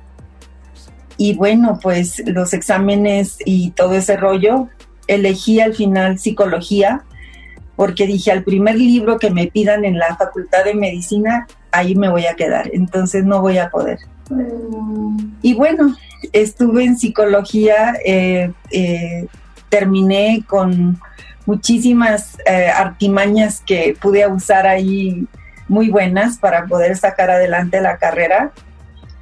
Y 1.17 1.35
bueno, 1.35 1.79
pues 1.83 2.23
los 2.27 2.53
exámenes 2.53 3.39
y 3.45 3.71
todo 3.73 3.95
ese 3.95 4.17
rollo, 4.17 4.69
elegí 5.09 5.61
al 5.61 5.75
final 5.75 6.19
psicología 6.19 7.05
porque 7.79 8.09
dije, 8.09 8.33
al 8.33 8.43
primer 8.43 8.75
libro 8.75 9.21
que 9.21 9.31
me 9.31 9.47
pidan 9.47 9.85
en 9.85 9.99
la 9.99 10.17
Facultad 10.17 10.65
de 10.65 10.75
Medicina, 10.75 11.47
ahí 11.71 11.95
me 11.95 12.11
voy 12.11 12.27
a 12.27 12.35
quedar, 12.35 12.69
entonces 12.73 13.25
no 13.25 13.41
voy 13.41 13.59
a 13.59 13.71
poder. 13.71 14.01
Mm. 14.31 15.35
Y 15.43 15.55
bueno, 15.55 15.95
estuve 16.33 16.83
en 16.85 16.99
psicología, 16.99 17.95
eh, 18.05 18.51
eh, 18.73 19.27
terminé 19.69 20.43
con 20.49 21.01
muchísimas 21.47 22.37
eh, 22.47 22.69
artimañas 22.69 23.63
que 23.65 23.97
pude 24.01 24.27
usar 24.27 24.67
ahí 24.67 25.29
muy 25.69 25.91
buenas 25.91 26.39
para 26.39 26.67
poder 26.67 26.97
sacar 26.97 27.31
adelante 27.31 27.81
la 27.81 27.99
carrera 27.99 28.53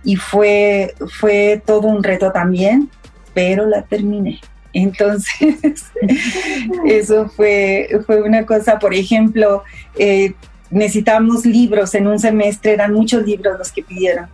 y 0.04 0.16
fue, 0.16 0.94
fue 1.18 1.60
todo 1.64 1.88
un 1.88 2.02
reto 2.02 2.30
también, 2.32 2.90
pero 3.34 3.66
la 3.66 3.82
terminé. 3.82 4.40
Entonces, 4.72 5.90
eso 6.86 7.28
fue, 7.28 7.88
fue 8.06 8.22
una 8.22 8.46
cosa, 8.46 8.78
por 8.78 8.94
ejemplo, 8.94 9.64
eh, 9.98 10.34
necesitábamos 10.70 11.44
libros 11.46 11.94
en 11.94 12.06
un 12.06 12.18
semestre, 12.18 12.74
eran 12.74 12.92
muchos 12.92 13.24
libros 13.24 13.58
los 13.58 13.72
que 13.72 13.82
pidieron. 13.82 14.28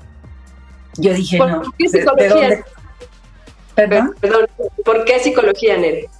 Yo 0.98 1.14
dije, 1.14 1.38
no. 1.38 1.62
Qué 1.78 1.88
psicología? 1.88 2.64
¿Perdón? 3.74 4.14
Perdón, 4.20 4.46
¿por 4.84 5.04
qué 5.04 5.18
psicología, 5.20 5.78
Nere? 5.78 6.10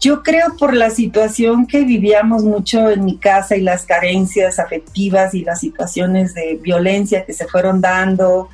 Yo 0.00 0.22
creo 0.22 0.56
por 0.56 0.74
la 0.74 0.90
situación 0.90 1.66
que 1.66 1.84
vivíamos 1.84 2.44
mucho 2.44 2.88
en 2.88 3.04
mi 3.04 3.16
casa 3.16 3.56
y 3.56 3.62
las 3.62 3.84
carencias 3.84 4.60
afectivas 4.60 5.34
y 5.34 5.42
las 5.42 5.58
situaciones 5.58 6.34
de 6.34 6.58
violencia 6.62 7.24
que 7.24 7.32
se 7.32 7.48
fueron 7.48 7.80
dando, 7.80 8.48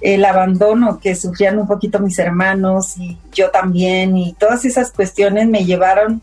el 0.00 0.24
abandono 0.24 0.98
que 0.98 1.14
sufrían 1.14 1.58
un 1.60 1.68
poquito 1.68 2.00
mis 2.00 2.18
hermanos 2.18 2.96
y 2.98 3.16
yo 3.32 3.50
también, 3.50 4.16
y 4.16 4.32
todas 4.32 4.64
esas 4.64 4.90
cuestiones 4.90 5.46
me 5.46 5.64
llevaron 5.64 6.20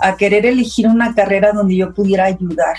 a 0.00 0.16
querer 0.16 0.46
elegir 0.46 0.86
una 0.86 1.14
carrera 1.14 1.52
donde 1.52 1.76
yo 1.76 1.92
pudiera 1.92 2.24
ayudar. 2.24 2.76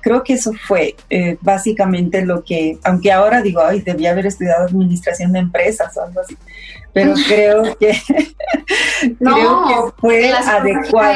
Creo 0.00 0.22
que 0.22 0.34
eso 0.34 0.52
fue 0.66 0.96
eh, 1.08 1.36
básicamente 1.40 2.24
lo 2.24 2.44
que, 2.44 2.78
aunque 2.84 3.12
ahora 3.12 3.42
digo, 3.42 3.62
ay, 3.62 3.80
debía 3.80 4.12
haber 4.12 4.26
estudiado 4.26 4.64
administración 4.64 5.32
de 5.32 5.40
empresas 5.40 5.96
o 5.96 6.02
algo 6.02 6.20
así, 6.20 6.36
pero 6.92 7.14
creo 7.28 7.76
que, 7.78 7.92
creo 9.18 9.66
que 9.66 10.00
fue 10.00 10.32
adecuado. 10.32 11.14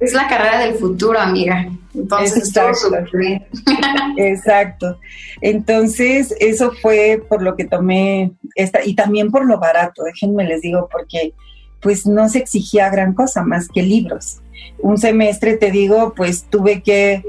Es, 0.00 0.12
la 0.12 0.28
carrera 0.28 0.60
del 0.60 0.74
futuro, 0.74 1.18
amiga. 1.18 1.68
Entonces, 1.94 2.48
exacto. 2.48 2.90
exacto. 4.16 4.98
Entonces, 5.40 6.34
eso 6.40 6.72
fue 6.82 7.22
por 7.28 7.42
lo 7.42 7.56
que 7.56 7.64
tomé 7.64 8.32
esta, 8.54 8.84
y 8.84 8.94
también 8.94 9.30
por 9.30 9.46
lo 9.46 9.58
barato, 9.58 10.02
déjenme 10.04 10.44
les 10.44 10.60
digo, 10.60 10.88
porque 10.90 11.34
pues 11.80 12.06
no 12.06 12.28
se 12.28 12.38
exigía 12.38 12.90
gran 12.90 13.14
cosa 13.14 13.42
más 13.42 13.68
que 13.68 13.82
libros. 13.82 14.40
Un 14.78 14.98
semestre, 14.98 15.56
te 15.56 15.70
digo, 15.70 16.14
pues 16.14 16.44
tuve 16.44 16.82
que 16.82 17.22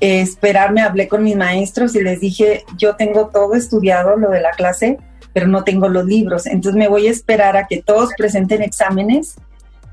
esperarme, 0.00 0.82
hablé 0.82 1.08
con 1.08 1.22
mis 1.22 1.36
maestros 1.36 1.94
y 1.94 2.02
les 2.02 2.20
dije, 2.20 2.64
yo 2.76 2.96
tengo 2.96 3.28
todo 3.28 3.54
estudiado, 3.54 4.16
lo 4.16 4.30
de 4.30 4.40
la 4.40 4.50
clase, 4.50 4.98
pero 5.32 5.48
no 5.48 5.64
tengo 5.64 5.88
los 5.88 6.04
libros. 6.06 6.46
Entonces 6.46 6.78
me 6.78 6.88
voy 6.88 7.08
a 7.08 7.10
esperar 7.10 7.56
a 7.56 7.66
que 7.66 7.82
todos 7.82 8.10
presenten 8.16 8.62
exámenes 8.62 9.36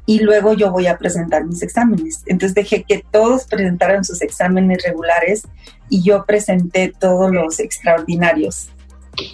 y 0.06 0.20
luego 0.20 0.54
yo 0.54 0.72
voy 0.72 0.88
a 0.88 0.98
presentar 0.98 1.46
mis 1.46 1.62
exámenes. 1.62 2.24
Entonces 2.26 2.56
dejé 2.56 2.84
que 2.84 3.04
todos 3.12 3.46
presentaran 3.46 4.04
sus 4.04 4.22
exámenes 4.22 4.84
regulares 4.84 5.44
y 5.90 6.04
yo 6.04 6.26
presenté 6.26 6.94
todos 7.00 7.32
los 7.32 7.60
extraordinarios 7.60 8.70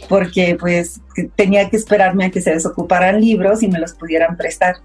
porque 0.07 0.57
pues 0.59 1.01
tenía 1.35 1.69
que 1.69 1.77
esperarme 1.77 2.25
a 2.25 2.31
que 2.31 2.41
se 2.41 2.51
desocuparan 2.51 3.21
libros 3.21 3.63
y 3.63 3.67
me 3.67 3.79
los 3.79 3.93
pudieran 3.93 4.35
prestar. 4.37 4.75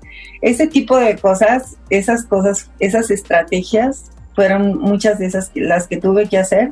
Ese 0.40 0.66
tipo 0.66 0.96
de 0.96 1.16
cosas, 1.16 1.76
esas 1.90 2.24
cosas, 2.24 2.70
esas 2.78 3.11
estrategias 3.11 4.11
fueron 4.35 4.79
muchas 4.79 5.18
de 5.18 5.27
esas 5.27 5.51
las 5.55 5.87
que 5.87 5.97
tuve 5.97 6.29
que 6.29 6.38
hacer 6.38 6.70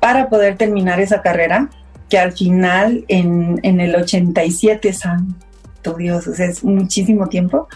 para 0.00 0.28
poder 0.28 0.56
terminar 0.56 1.00
esa 1.00 1.22
carrera 1.22 1.70
que 2.08 2.18
al 2.18 2.32
final 2.32 3.04
en, 3.08 3.60
en 3.62 3.80
el 3.80 3.94
87, 3.94 4.92
santo 4.92 5.48
Dios, 5.96 6.26
o 6.26 6.34
sea, 6.34 6.46
es 6.46 6.64
muchísimo 6.64 7.28
tiempo, 7.28 7.68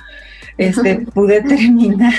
este, 0.58 0.96
pude 1.14 1.42
terminar, 1.42 2.14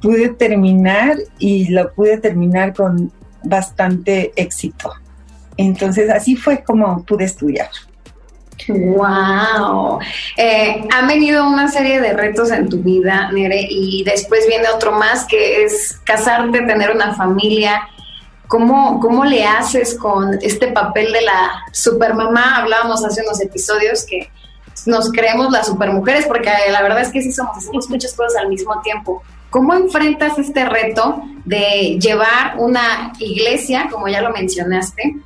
pude 0.00 0.28
terminar 0.30 1.16
y 1.38 1.68
lo 1.68 1.92
pude 1.92 2.18
terminar 2.18 2.74
con 2.74 3.12
bastante 3.44 4.32
éxito. 4.36 4.92
Entonces 5.56 6.10
así 6.10 6.36
fue 6.36 6.62
como 6.62 7.04
pude 7.04 7.24
estudiar. 7.24 7.68
Wow. 8.68 9.98
Eh, 10.36 10.86
han 10.92 11.06
venido 11.06 11.46
una 11.46 11.68
serie 11.68 12.00
de 12.00 12.12
retos 12.12 12.50
en 12.50 12.68
tu 12.68 12.78
vida, 12.78 13.30
Nere, 13.32 13.66
y 13.68 14.04
después 14.04 14.46
viene 14.46 14.68
otro 14.68 14.92
más 14.92 15.24
que 15.24 15.64
es 15.64 15.98
casarte, 16.04 16.60
tener 16.60 16.90
una 16.90 17.14
familia. 17.14 17.88
¿Cómo, 18.46 18.98
¿Cómo 19.00 19.24
le 19.24 19.44
haces 19.44 19.94
con 19.94 20.38
este 20.42 20.68
papel 20.68 21.12
de 21.12 21.22
la 21.22 21.50
supermamá? 21.72 22.56
Hablábamos 22.56 23.04
hace 23.04 23.22
unos 23.22 23.40
episodios 23.40 24.04
que 24.04 24.30
nos 24.86 25.10
creemos 25.10 25.50
las 25.50 25.66
supermujeres, 25.66 26.26
porque 26.26 26.50
la 26.70 26.82
verdad 26.82 27.00
es 27.00 27.10
que 27.10 27.22
sí 27.22 27.32
somos, 27.32 27.58
hacemos 27.58 27.88
muchas 27.90 28.14
cosas 28.14 28.36
al 28.40 28.48
mismo 28.48 28.80
tiempo. 28.82 29.22
¿Cómo 29.50 29.74
enfrentas 29.74 30.38
este 30.38 30.64
reto 30.66 31.22
de 31.44 31.98
llevar 32.00 32.56
una 32.58 33.12
iglesia, 33.18 33.88
como 33.90 34.08
ya 34.08 34.20
lo 34.20 34.30
mencionaste, 34.30 35.16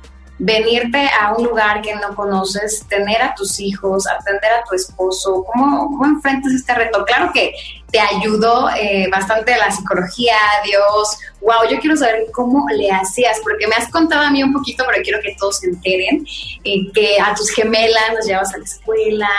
venirte 0.43 1.09
a 1.19 1.33
un 1.33 1.45
lugar 1.45 1.81
que 1.81 1.95
no 1.95 2.13
conoces, 2.15 2.85
tener 2.89 3.21
a 3.21 3.33
tus 3.33 3.59
hijos, 3.59 4.05
atender 4.07 4.51
a 4.51 4.63
tu 4.65 4.75
esposo, 4.75 5.45
¿cómo, 5.45 5.87
cómo 5.87 6.05
enfrentas 6.05 6.51
este 6.51 6.73
reto? 6.75 7.05
Claro 7.05 7.31
que 7.33 7.53
te 7.89 7.99
ayudó 7.99 8.69
eh, 8.71 9.07
bastante 9.09 9.55
la 9.55 9.71
psicología, 9.71 10.35
Dios. 10.65 11.17
Wow, 11.41 11.69
yo 11.69 11.79
quiero 11.79 11.95
saber 11.95 12.25
cómo 12.33 12.65
le 12.75 12.91
hacías, 12.91 13.39
porque 13.41 13.67
me 13.67 13.75
has 13.75 13.89
contado 13.89 14.23
a 14.23 14.31
mí 14.31 14.43
un 14.43 14.51
poquito, 14.51 14.83
pero 14.89 15.01
quiero 15.01 15.21
que 15.21 15.35
todos 15.39 15.59
se 15.59 15.67
enteren, 15.67 16.25
eh, 16.63 16.91
que 16.93 17.17
a 17.21 17.33
tus 17.35 17.49
gemelas 17.51 18.13
los 18.15 18.25
llevas 18.25 18.53
a 18.53 18.57
la 18.57 18.63
escuela, 18.63 19.29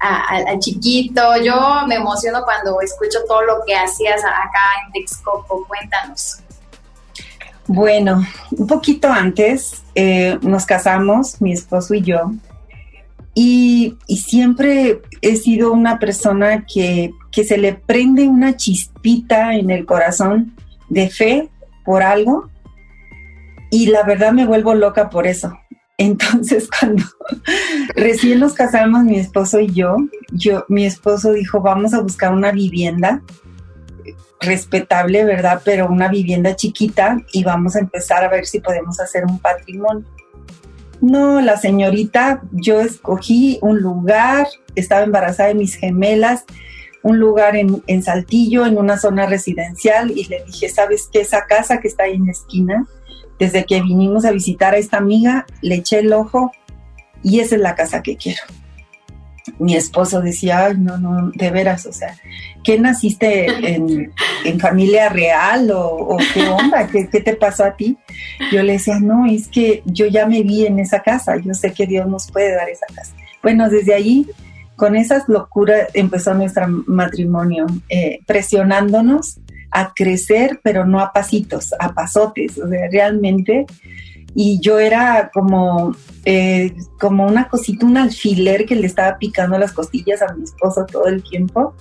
a, 0.00 0.58
chiquito. 0.58 1.36
Yo 1.42 1.86
me 1.86 1.96
emociono 1.96 2.42
cuando 2.44 2.80
escucho 2.80 3.18
todo 3.28 3.42
lo 3.42 3.62
que 3.64 3.76
hacías 3.76 4.24
acá 4.24 4.64
en 4.86 4.92
Texcoco. 4.92 5.66
Cuéntanos. 5.68 6.38
Bueno, 7.68 8.24
un 8.50 8.66
poquito 8.66 9.08
antes 9.12 9.82
eh, 9.94 10.38
nos 10.40 10.64
casamos, 10.64 11.40
mi 11.42 11.52
esposo 11.52 11.92
y 11.92 12.00
yo, 12.00 12.32
y, 13.34 13.96
siempre 14.08 15.02
he 15.20 15.36
sido 15.36 15.72
una 15.72 15.98
persona 15.98 16.66
que, 16.66 17.12
que, 17.30 17.44
se 17.44 17.58
le 17.58 17.74
prende 17.74 18.26
una 18.26 18.56
chispita 18.56 19.54
en 19.54 19.70
el 19.70 19.84
corazón 19.84 20.56
de 20.88 21.08
fe 21.10 21.50
por 21.84 22.02
algo, 22.02 22.48
y 23.70 23.86
la 23.86 24.02
verdad 24.02 24.32
me 24.32 24.46
vuelvo 24.46 24.74
loca 24.74 25.10
por 25.10 25.26
eso. 25.26 25.52
Entonces, 25.98 26.68
cuando 26.80 27.04
recién 27.94 28.40
nos 28.40 28.54
casamos, 28.54 29.04
mi 29.04 29.18
esposo 29.18 29.60
y 29.60 29.68
yo, 29.68 29.96
yo, 30.32 30.64
mi 30.68 30.86
esposo 30.86 31.32
dijo, 31.32 31.60
vamos 31.60 31.92
a 31.92 32.00
buscar 32.00 32.32
una 32.32 32.50
vivienda 32.50 33.22
respetable, 34.40 35.24
¿verdad? 35.24 35.62
Pero 35.64 35.88
una 35.88 36.08
vivienda 36.08 36.56
chiquita 36.56 37.18
y 37.32 37.44
vamos 37.44 37.76
a 37.76 37.80
empezar 37.80 38.24
a 38.24 38.28
ver 38.28 38.46
si 38.46 38.60
podemos 38.60 39.00
hacer 39.00 39.24
un 39.24 39.38
patrimonio. 39.38 40.04
No, 41.00 41.40
la 41.40 41.56
señorita, 41.56 42.42
yo 42.50 42.80
escogí 42.80 43.58
un 43.62 43.80
lugar, 43.80 44.48
estaba 44.74 45.04
embarazada 45.04 45.48
de 45.50 45.54
mis 45.54 45.76
gemelas, 45.76 46.44
un 47.02 47.20
lugar 47.20 47.56
en, 47.56 47.82
en 47.86 48.02
Saltillo, 48.02 48.66
en 48.66 48.76
una 48.76 48.98
zona 48.98 49.26
residencial, 49.26 50.10
y 50.10 50.24
le 50.24 50.42
dije, 50.44 50.68
¿sabes 50.68 51.08
qué? 51.12 51.20
Esa 51.20 51.46
casa 51.46 51.78
que 51.78 51.88
está 51.88 52.04
ahí 52.04 52.14
en 52.14 52.26
la 52.26 52.32
esquina, 52.32 52.86
Desde 53.38 53.64
que 53.64 53.80
vinimos 53.80 54.24
a 54.24 54.32
visitar 54.32 54.74
a 54.74 54.78
esta 54.78 54.96
amiga, 54.96 55.46
le 55.62 55.76
eché 55.76 56.00
el 56.00 56.12
ojo 56.12 56.50
y 57.22 57.38
esa 57.38 57.54
es 57.54 57.60
la 57.60 57.76
casa 57.76 58.02
que 58.02 58.16
quiero. 58.16 58.42
Mi 59.58 59.74
esposo 59.74 60.20
decía, 60.20 60.66
ay, 60.66 60.74
no, 60.78 60.98
no, 60.98 61.30
de 61.34 61.50
veras, 61.50 61.86
o 61.86 61.92
sea, 61.92 62.16
¿qué 62.62 62.78
naciste 62.78 63.46
en, 63.74 64.12
familia 64.60 65.08
real 65.08 65.70
o, 65.72 66.16
qué 66.34 66.48
onda? 66.48 66.86
¿Qué, 66.88 67.04
te 67.04 67.34
pasó 67.36 67.64
a 67.64 67.76
ti? 67.76 67.96
Yo 68.52 68.62
le 68.62 68.74
decía, 68.74 68.98
no, 69.00 69.26
es 69.26 69.48
que 69.48 69.82
yo 69.84 70.06
ya 70.06 70.26
me 70.26 70.42
vi 70.42 70.66
en 70.66 70.78
esa 70.78 71.02
casa, 71.02 71.36
yo 71.36 71.54
sé 71.54 71.72
que 71.72 71.86
Dios 71.86 72.06
nos 72.06 72.30
puede 72.30 72.54
dar 72.54 72.68
esa 72.68 72.86
casa. 72.94 73.14
Bueno, 73.42 73.68
desde 73.68 73.94
ahí, 73.94 74.26
con 74.76 74.96
esas 74.96 75.28
locuras 75.28 75.88
empezó 75.94 76.34
nuestro 76.34 76.68
matrimonio, 76.86 77.66
eh, 77.88 78.20
presionándonos 78.26 79.40
a 79.70 79.92
crecer, 79.94 80.60
pero 80.62 80.86
no 80.86 81.00
a 81.00 81.12
pasitos, 81.12 81.74
a 81.78 81.92
pasotes, 81.92 82.58
o 82.58 82.68
sea, 82.68 82.88
realmente 82.90 83.66
y 84.40 84.60
yo 84.60 84.78
era 84.78 85.32
como, 85.34 85.96
eh, 86.24 86.72
como 87.00 87.26
una 87.26 87.48
cosita, 87.48 87.84
un 87.84 87.96
alfiler 87.96 88.66
que 88.66 88.76
le 88.76 88.86
estaba 88.86 89.18
picando 89.18 89.58
las 89.58 89.72
costillas 89.72 90.22
a 90.22 90.32
mi 90.32 90.44
esposo 90.44 90.86
todo 90.86 91.06
el 91.06 91.24
tiempo 91.24 91.74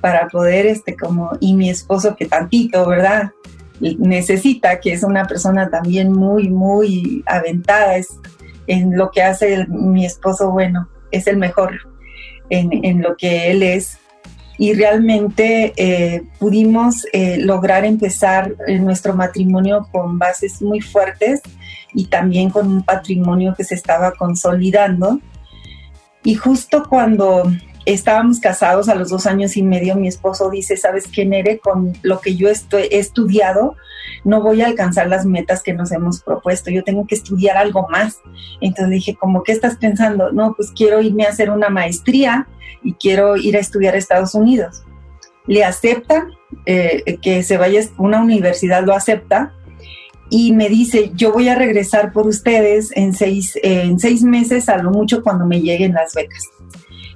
para 0.00 0.28
poder, 0.28 0.64
este, 0.66 0.94
como, 0.94 1.32
y 1.40 1.54
mi 1.54 1.70
esposo 1.70 2.14
que 2.14 2.26
tantito, 2.26 2.86
¿verdad? 2.86 3.32
Necesita, 3.80 4.78
que 4.78 4.92
es 4.92 5.02
una 5.02 5.24
persona 5.24 5.68
también 5.68 6.12
muy, 6.12 6.50
muy 6.50 7.24
aventada, 7.26 7.96
es 7.96 8.10
en 8.68 8.96
lo 8.96 9.10
que 9.10 9.20
hace 9.20 9.66
mi 9.66 10.06
esposo, 10.06 10.52
bueno, 10.52 10.88
es 11.10 11.26
el 11.26 11.36
mejor 11.36 11.80
en, 12.48 12.84
en 12.84 13.02
lo 13.02 13.16
que 13.16 13.50
él 13.50 13.64
es 13.64 13.98
y 14.56 14.72
realmente 14.74 15.72
eh, 15.76 16.22
pudimos 16.38 17.06
eh, 17.12 17.38
lograr 17.38 17.84
empezar 17.84 18.54
nuestro 18.68 19.14
matrimonio 19.14 19.88
con 19.90 20.16
bases 20.16 20.62
muy 20.62 20.80
fuertes 20.80 21.42
y 21.94 22.06
también 22.06 22.50
con 22.50 22.68
un 22.68 22.82
patrimonio 22.82 23.54
que 23.56 23.64
se 23.64 23.74
estaba 23.74 24.12
consolidando. 24.12 25.20
Y 26.22 26.34
justo 26.34 26.84
cuando 26.88 27.44
estábamos 27.86 28.40
casados 28.40 28.88
a 28.88 28.94
los 28.94 29.10
dos 29.10 29.26
años 29.26 29.56
y 29.56 29.62
medio, 29.62 29.94
mi 29.94 30.08
esposo 30.08 30.50
dice, 30.50 30.76
¿sabes 30.76 31.06
qué, 31.06 31.24
Nere? 31.24 31.58
Con 31.58 31.92
lo 32.02 32.20
que 32.20 32.34
yo 32.34 32.48
he 32.48 32.98
estudiado, 32.98 33.76
no 34.24 34.42
voy 34.42 34.62
a 34.62 34.66
alcanzar 34.66 35.08
las 35.08 35.26
metas 35.26 35.62
que 35.62 35.74
nos 35.74 35.92
hemos 35.92 36.22
propuesto, 36.22 36.70
yo 36.70 36.82
tengo 36.82 37.06
que 37.06 37.14
estudiar 37.14 37.56
algo 37.56 37.86
más. 37.88 38.18
Entonces 38.60 38.90
dije, 38.90 39.16
¿cómo 39.18 39.42
qué 39.42 39.52
estás 39.52 39.76
pensando? 39.76 40.32
No, 40.32 40.54
pues 40.54 40.72
quiero 40.74 41.00
irme 41.00 41.26
a 41.26 41.30
hacer 41.30 41.50
una 41.50 41.68
maestría 41.68 42.48
y 42.82 42.94
quiero 42.94 43.36
ir 43.36 43.56
a 43.56 43.60
estudiar 43.60 43.94
a 43.94 43.98
Estados 43.98 44.34
Unidos. 44.34 44.82
Le 45.46 45.62
acepta 45.62 46.26
eh, 46.64 47.18
que 47.20 47.42
se 47.42 47.58
vaya 47.58 47.82
una 47.98 48.22
universidad, 48.22 48.84
lo 48.84 48.94
acepta, 48.94 49.52
y 50.30 50.52
me 50.52 50.68
dice, 50.68 51.12
yo 51.14 51.32
voy 51.32 51.48
a 51.48 51.54
regresar 51.54 52.12
por 52.12 52.26
ustedes 52.26 52.90
en 52.96 53.14
seis, 53.14 53.58
en 53.62 53.98
seis 53.98 54.22
meses, 54.22 54.68
a 54.68 54.78
lo 54.78 54.90
mucho 54.90 55.22
cuando 55.22 55.46
me 55.46 55.60
lleguen 55.60 55.92
las 55.92 56.14
becas. 56.14 56.44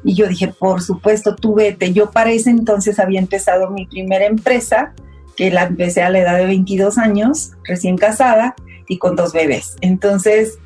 Y 0.04 0.14
yo 0.14 0.28
dije, 0.28 0.48
por 0.48 0.82
supuesto, 0.82 1.34
tú 1.34 1.54
vete. 1.54 1.92
Yo 1.92 2.10
para 2.10 2.30
ese 2.30 2.50
entonces 2.50 2.98
había 2.98 3.18
empezado 3.18 3.70
mi 3.70 3.86
primera 3.86 4.26
empresa, 4.26 4.94
que 5.36 5.50
la 5.50 5.64
empecé 5.64 6.02
a 6.02 6.10
la 6.10 6.20
edad 6.20 6.38
de 6.38 6.46
22 6.46 6.98
años, 6.98 7.52
recién 7.64 7.96
casada 7.96 8.54
y 8.88 8.98
con 8.98 9.16
dos 9.16 9.32
bebés. 9.32 9.76
Entonces 9.80 10.58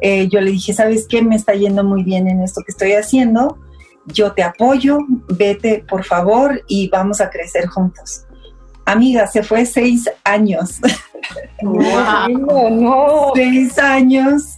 eh, 0.00 0.28
yo 0.28 0.40
le 0.40 0.52
dije, 0.52 0.72
¿sabes 0.72 1.06
qué? 1.08 1.22
Me 1.22 1.36
está 1.36 1.54
yendo 1.54 1.84
muy 1.84 2.02
bien 2.04 2.28
en 2.28 2.42
esto 2.42 2.62
que 2.64 2.72
estoy 2.72 2.92
haciendo. 2.92 3.58
Yo 4.06 4.32
te 4.32 4.42
apoyo, 4.42 4.98
vete 5.28 5.84
por 5.88 6.04
favor 6.04 6.62
y 6.68 6.88
vamos 6.88 7.20
a 7.20 7.30
crecer 7.30 7.66
juntos. 7.66 8.24
Amiga, 8.90 9.26
se 9.26 9.42
fue 9.42 9.64
seis 9.66 10.08
años. 10.24 10.80
Wow, 11.62 12.70
no. 12.70 13.32
Seis 13.34 13.78
años 13.78 14.56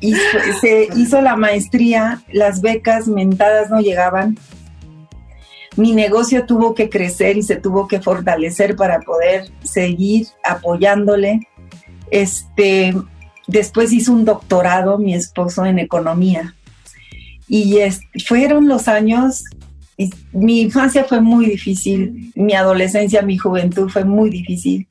y 0.00 0.14
se 0.60 0.88
hizo 0.96 1.20
la 1.20 1.36
maestría, 1.36 2.22
las 2.32 2.60
becas 2.60 3.08
mentadas 3.08 3.70
no 3.70 3.80
llegaban. 3.80 4.38
Mi 5.76 5.92
negocio 5.92 6.44
tuvo 6.44 6.74
que 6.74 6.90
crecer 6.90 7.36
y 7.38 7.42
se 7.42 7.56
tuvo 7.56 7.88
que 7.88 8.00
fortalecer 8.00 8.76
para 8.76 9.00
poder 9.00 9.50
seguir 9.62 10.26
apoyándole. 10.44 11.48
Este, 12.10 12.94
después 13.46 13.92
hizo 13.92 14.12
un 14.12 14.24
doctorado 14.24 14.98
mi 14.98 15.14
esposo 15.14 15.64
en 15.64 15.78
economía. 15.78 16.54
Y 17.48 17.78
fueron 18.26 18.68
los 18.68 18.88
años, 18.88 19.44
mi 20.32 20.62
infancia 20.62 21.04
fue 21.04 21.20
muy 21.20 21.46
difícil, 21.46 22.32
mi 22.34 22.54
adolescencia, 22.54 23.22
mi 23.22 23.36
juventud 23.36 23.88
fue 23.88 24.04
muy 24.04 24.30
difícil 24.30 24.86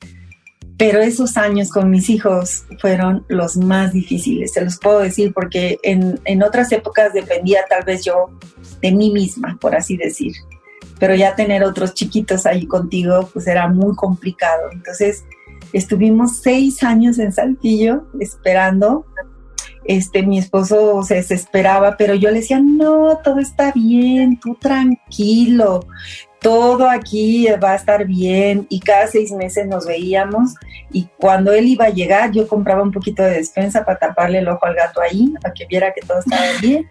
pero 0.82 1.00
esos 1.00 1.36
años 1.36 1.70
con 1.70 1.90
mis 1.90 2.10
hijos 2.10 2.64
fueron 2.80 3.24
los 3.28 3.56
más 3.56 3.92
difíciles, 3.92 4.52
se 4.52 4.64
los 4.64 4.80
puedo 4.80 4.98
decir, 4.98 5.32
porque 5.32 5.78
en, 5.84 6.18
en, 6.24 6.42
otras 6.42 6.72
épocas 6.72 7.12
dependía 7.12 7.60
tal 7.68 7.84
vez 7.84 8.04
yo 8.04 8.30
de 8.80 8.90
mí 8.90 9.12
misma, 9.12 9.56
por 9.60 9.76
así 9.76 9.96
decir, 9.96 10.32
pero 10.98 11.14
ya 11.14 11.36
tener 11.36 11.62
otros 11.62 11.94
chiquitos 11.94 12.46
ahí 12.46 12.66
contigo, 12.66 13.30
pues 13.32 13.46
era 13.46 13.68
muy 13.68 13.94
complicado. 13.94 14.70
Entonces, 14.72 15.24
estuvimos 15.72 16.38
seis 16.38 16.82
años 16.82 17.20
en 17.20 17.32
Saltillo 17.32 18.08
esperando. 18.18 19.06
Este, 19.84 20.22
mi 20.22 20.38
esposo 20.38 21.02
se 21.02 21.16
desesperaba, 21.16 21.96
pero 21.96 22.14
yo 22.14 22.30
le 22.30 22.40
decía, 22.40 22.60
no, 22.60 23.18
todo 23.24 23.40
está 23.40 23.72
bien, 23.72 24.38
tú 24.38 24.54
tranquilo, 24.54 25.86
todo 26.42 26.90
aquí 26.90 27.46
va 27.62 27.72
a 27.72 27.76
estar 27.76 28.04
bien 28.04 28.66
y 28.68 28.80
cada 28.80 29.06
seis 29.06 29.30
meses 29.32 29.66
nos 29.66 29.86
veíamos 29.86 30.54
y 30.90 31.08
cuando 31.16 31.52
él 31.52 31.66
iba 31.66 31.86
a 31.86 31.90
llegar 31.90 32.32
yo 32.32 32.48
compraba 32.48 32.82
un 32.82 32.90
poquito 32.90 33.22
de 33.22 33.30
despensa 33.30 33.84
para 33.84 33.98
taparle 33.98 34.38
el 34.38 34.48
ojo 34.48 34.66
al 34.66 34.74
gato 34.74 35.00
ahí, 35.00 35.32
para 35.40 35.54
que 35.54 35.66
viera 35.66 35.92
que 35.92 36.04
todo 36.04 36.18
estaba 36.18 36.42
bien 36.60 36.88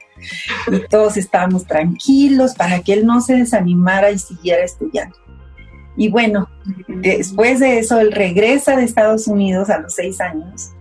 y 0.72 0.80
todos 0.88 1.18
estábamos 1.18 1.66
tranquilos 1.66 2.56
para 2.56 2.80
que 2.80 2.94
él 2.94 3.06
no 3.06 3.22
se 3.22 3.36
desanimara 3.36 4.12
y 4.12 4.20
siguiera 4.20 4.64
estudiando. 4.64 5.18
Y 5.98 6.10
bueno, 6.10 6.50
después 6.88 7.60
de 7.60 7.80
eso 7.80 8.00
él 8.00 8.14
regresa 8.14 8.78
de 8.78 8.86
Estados 8.86 9.28
Unidos 9.28 9.70
a 9.70 9.80
los 9.80 9.94
seis 9.94 10.22
años. 10.22 10.72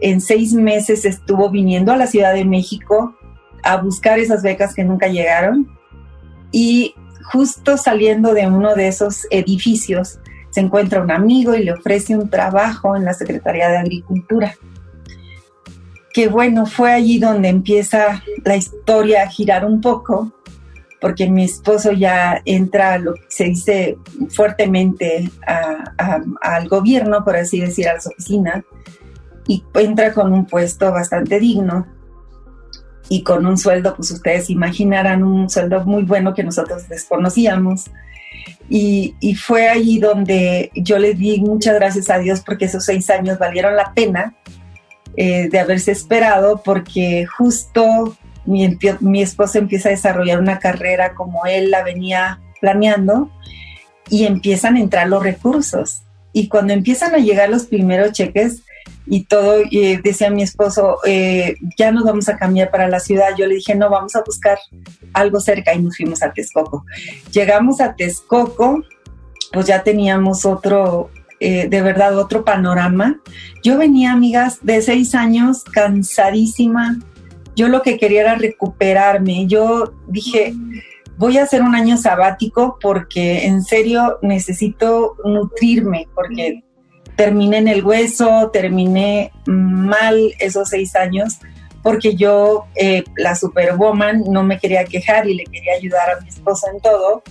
En 0.00 0.20
seis 0.20 0.52
meses 0.52 1.04
estuvo 1.04 1.50
viniendo 1.50 1.92
a 1.92 1.96
la 1.96 2.06
Ciudad 2.06 2.34
de 2.34 2.44
México 2.44 3.16
a 3.62 3.76
buscar 3.78 4.18
esas 4.18 4.42
becas 4.42 4.74
que 4.74 4.84
nunca 4.84 5.08
llegaron 5.08 5.76
y 6.52 6.94
justo 7.24 7.76
saliendo 7.76 8.34
de 8.34 8.46
uno 8.46 8.74
de 8.74 8.88
esos 8.88 9.26
edificios, 9.30 10.20
se 10.50 10.60
encuentra 10.60 11.02
un 11.02 11.10
amigo 11.10 11.54
y 11.54 11.64
le 11.64 11.72
ofrece 11.72 12.16
un 12.16 12.30
trabajo 12.30 12.96
en 12.96 13.04
la 13.04 13.12
Secretaría 13.12 13.68
de 13.68 13.78
Agricultura. 13.78 14.54
Que 16.14 16.28
bueno, 16.28 16.64
fue 16.64 16.92
allí 16.92 17.18
donde 17.18 17.48
empieza 17.48 18.22
la 18.42 18.56
historia 18.56 19.24
a 19.24 19.28
girar 19.28 19.66
un 19.66 19.82
poco, 19.82 20.32
porque 21.00 21.28
mi 21.28 21.44
esposo 21.44 21.92
ya 21.92 22.40
entra, 22.46 22.96
lo 22.98 23.14
que 23.14 23.24
se 23.28 23.44
dice 23.44 23.98
fuertemente, 24.30 25.30
al 26.40 26.68
gobierno, 26.68 27.22
por 27.22 27.36
así 27.36 27.60
decir, 27.60 27.88
a 27.88 27.94
las 27.94 28.06
oficinas, 28.06 28.64
y 29.46 29.64
entra 29.74 30.12
con 30.12 30.32
un 30.32 30.46
puesto 30.46 30.92
bastante 30.92 31.38
digno 31.38 31.86
y 33.08 33.22
con 33.22 33.46
un 33.46 33.56
sueldo, 33.56 33.94
pues 33.94 34.10
ustedes 34.10 34.50
imaginarán 34.50 35.22
un 35.22 35.48
sueldo 35.48 35.84
muy 35.84 36.02
bueno 36.02 36.34
que 36.34 36.42
nosotros 36.42 36.88
desconocíamos. 36.88 37.84
Y, 38.68 39.14
fue 39.36 39.68
allí 39.68 40.00
donde 40.00 40.72
yo 40.74 40.98
le 40.98 41.14
di 41.14 41.40
muchas 41.40 41.76
gracias 41.76 42.10
a 42.10 42.18
Dios 42.18 42.40
porque 42.44 42.64
esos 42.64 42.84
seis 42.84 43.08
años 43.10 43.38
valieron 43.38 43.76
la 43.76 43.94
pena 43.94 44.34
eh, 45.16 45.48
de 45.48 45.60
haberse 45.60 45.92
esperado 45.92 46.62
porque 46.64 47.26
justo 47.26 48.16
mi, 48.44 48.76
mi 49.00 49.22
esposo 49.22 49.58
empieza 49.58 49.88
a 49.88 49.92
desarrollar 49.92 50.40
una 50.40 50.58
carrera 50.58 51.14
como 51.14 51.46
él 51.46 51.70
la 51.70 51.84
venía 51.84 52.40
planeando 52.60 53.30
y 54.10 54.24
empiezan 54.24 54.76
a 54.76 54.80
entrar 54.80 55.08
los 55.08 55.22
recursos. 55.22 56.02
Y 56.32 56.48
cuando 56.48 56.72
empiezan 56.72 57.14
a 57.14 57.18
llegar 57.18 57.48
los 57.48 57.66
primeros 57.66 58.12
cheques, 58.12 58.62
y 59.06 59.24
todo, 59.24 59.62
y 59.70 59.96
decía 59.96 60.30
mi 60.30 60.42
esposo, 60.42 60.98
eh, 61.06 61.54
ya 61.78 61.92
nos 61.92 62.04
vamos 62.04 62.28
a 62.28 62.36
cambiar 62.36 62.70
para 62.70 62.88
la 62.88 63.00
ciudad. 63.00 63.30
Yo 63.36 63.46
le 63.46 63.54
dije, 63.54 63.74
no, 63.74 63.88
vamos 63.88 64.16
a 64.16 64.22
buscar 64.22 64.58
algo 65.12 65.40
cerca 65.40 65.74
y 65.74 65.82
nos 65.82 65.96
fuimos 65.96 66.22
a 66.22 66.32
Texcoco. 66.32 66.84
Llegamos 67.30 67.80
a 67.80 67.94
Texcoco, 67.94 68.82
pues 69.52 69.66
ya 69.66 69.82
teníamos 69.82 70.44
otro, 70.44 71.10
eh, 71.38 71.68
de 71.68 71.82
verdad, 71.82 72.18
otro 72.18 72.44
panorama. 72.44 73.20
Yo 73.62 73.78
venía, 73.78 74.12
amigas, 74.12 74.58
de 74.62 74.82
seis 74.82 75.14
años, 75.14 75.62
cansadísima. 75.62 76.98
Yo 77.54 77.68
lo 77.68 77.82
que 77.82 77.98
quería 77.98 78.22
era 78.22 78.34
recuperarme. 78.34 79.46
Yo 79.46 79.94
dije, 80.08 80.52
voy 81.16 81.38
a 81.38 81.44
hacer 81.44 81.62
un 81.62 81.74
año 81.74 81.96
sabático 81.96 82.78
porque 82.80 83.46
en 83.46 83.62
serio 83.62 84.18
necesito 84.20 85.16
nutrirme, 85.24 86.08
porque 86.14 86.64
terminé 87.16 87.58
en 87.58 87.68
el 87.68 87.84
hueso, 87.84 88.50
terminé 88.52 89.32
mal 89.46 90.34
esos 90.38 90.68
seis 90.68 90.94
años 90.94 91.38
porque 91.86 92.16
yo, 92.16 92.66
eh, 92.74 93.04
la 93.16 93.36
superwoman, 93.36 94.24
no 94.28 94.42
me 94.42 94.58
quería 94.58 94.84
quejar 94.84 95.28
y 95.28 95.34
le 95.34 95.44
quería 95.44 95.74
ayudar 95.74 96.10
a 96.10 96.20
mi 96.20 96.28
esposa 96.28 96.68
en 96.74 96.80
todo. 96.80 97.22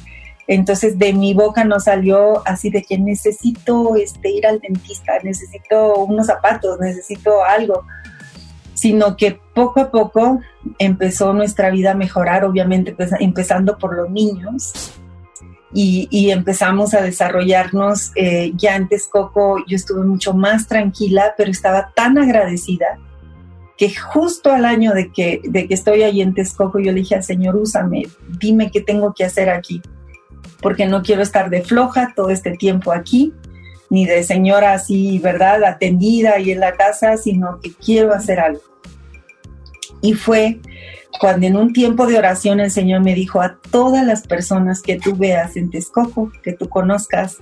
Entonces 0.47 0.97
de 0.97 1.11
mi 1.11 1.33
boca 1.33 1.65
no 1.65 1.77
salió 1.81 2.41
así 2.47 2.69
de 2.69 2.81
que 2.81 2.97
necesito 2.97 3.97
este, 3.97 4.29
ir 4.29 4.47
al 4.47 4.61
dentista, 4.61 5.19
necesito 5.23 5.95
unos 5.95 6.27
zapatos, 6.27 6.79
necesito 6.79 7.43
algo, 7.43 7.85
sino 8.75 9.17
que 9.17 9.41
poco 9.53 9.81
a 9.81 9.91
poco 9.91 10.39
empezó 10.79 11.33
nuestra 11.33 11.69
vida 11.69 11.91
a 11.91 11.95
mejorar, 11.95 12.45
obviamente 12.45 12.93
pues, 12.93 13.11
empezando 13.19 13.77
por 13.77 13.93
los 13.93 14.09
niños. 14.09 14.95
Y, 15.77 16.29
empezamos 16.31 16.93
a 16.93 17.01
desarrollarnos. 17.01 18.13
Eh, 18.15 18.53
ya 18.55 18.75
antes 18.75 19.07
Coco 19.07 19.57
yo 19.67 19.75
estuve 19.75 20.05
mucho 20.05 20.33
más 20.33 20.67
tranquila, 20.67 21.33
pero 21.37 21.51
estaba 21.51 21.91
tan 21.93 22.17
agradecida 22.17 22.97
que 23.77 23.93
justo 23.93 24.53
al 24.53 24.63
año 24.63 24.93
de 24.93 25.11
que, 25.11 25.41
de 25.43 25.67
que 25.67 25.73
estoy 25.73 26.03
ahí 26.03 26.21
en 26.21 26.33
Texcoco, 26.33 26.79
yo 26.79 26.93
le 26.93 27.01
dije 27.01 27.15
al 27.15 27.25
Señor, 27.25 27.57
úsame, 27.57 28.03
dime 28.39 28.71
qué 28.71 28.79
tengo 28.79 29.13
que 29.13 29.25
hacer 29.25 29.49
aquí 29.49 29.81
porque 30.65 30.87
no 30.87 31.03
quiero 31.03 31.21
estar 31.21 31.51
de 31.51 31.61
floja 31.61 32.13
todo 32.15 32.31
este 32.31 32.51
tiempo 32.57 32.91
aquí, 32.91 33.33
ni 33.91 34.05
de 34.05 34.23
señora 34.23 34.73
así, 34.73 35.19
¿verdad?, 35.19 35.63
atendida 35.63 36.39
y 36.39 36.49
en 36.49 36.59
la 36.59 36.73
casa, 36.73 37.17
sino 37.17 37.59
que 37.59 37.71
quiero 37.71 38.13
hacer 38.13 38.39
algo. 38.39 38.61
Y 40.01 40.13
fue 40.13 40.59
cuando 41.19 41.47
en 41.47 41.55
un 41.55 41.73
tiempo 41.73 42.07
de 42.07 42.17
oración 42.17 42.59
el 42.59 42.71
Señor 42.71 43.01
me 43.01 43.15
dijo 43.15 43.41
a 43.41 43.57
todas 43.71 44.05
las 44.05 44.27
personas 44.27 44.81
que 44.81 44.97
tú 44.97 45.15
veas 45.15 45.55
en 45.55 45.69
Texcoco, 45.69 46.31
que 46.43 46.53
tú 46.53 46.69
conozcas, 46.69 47.37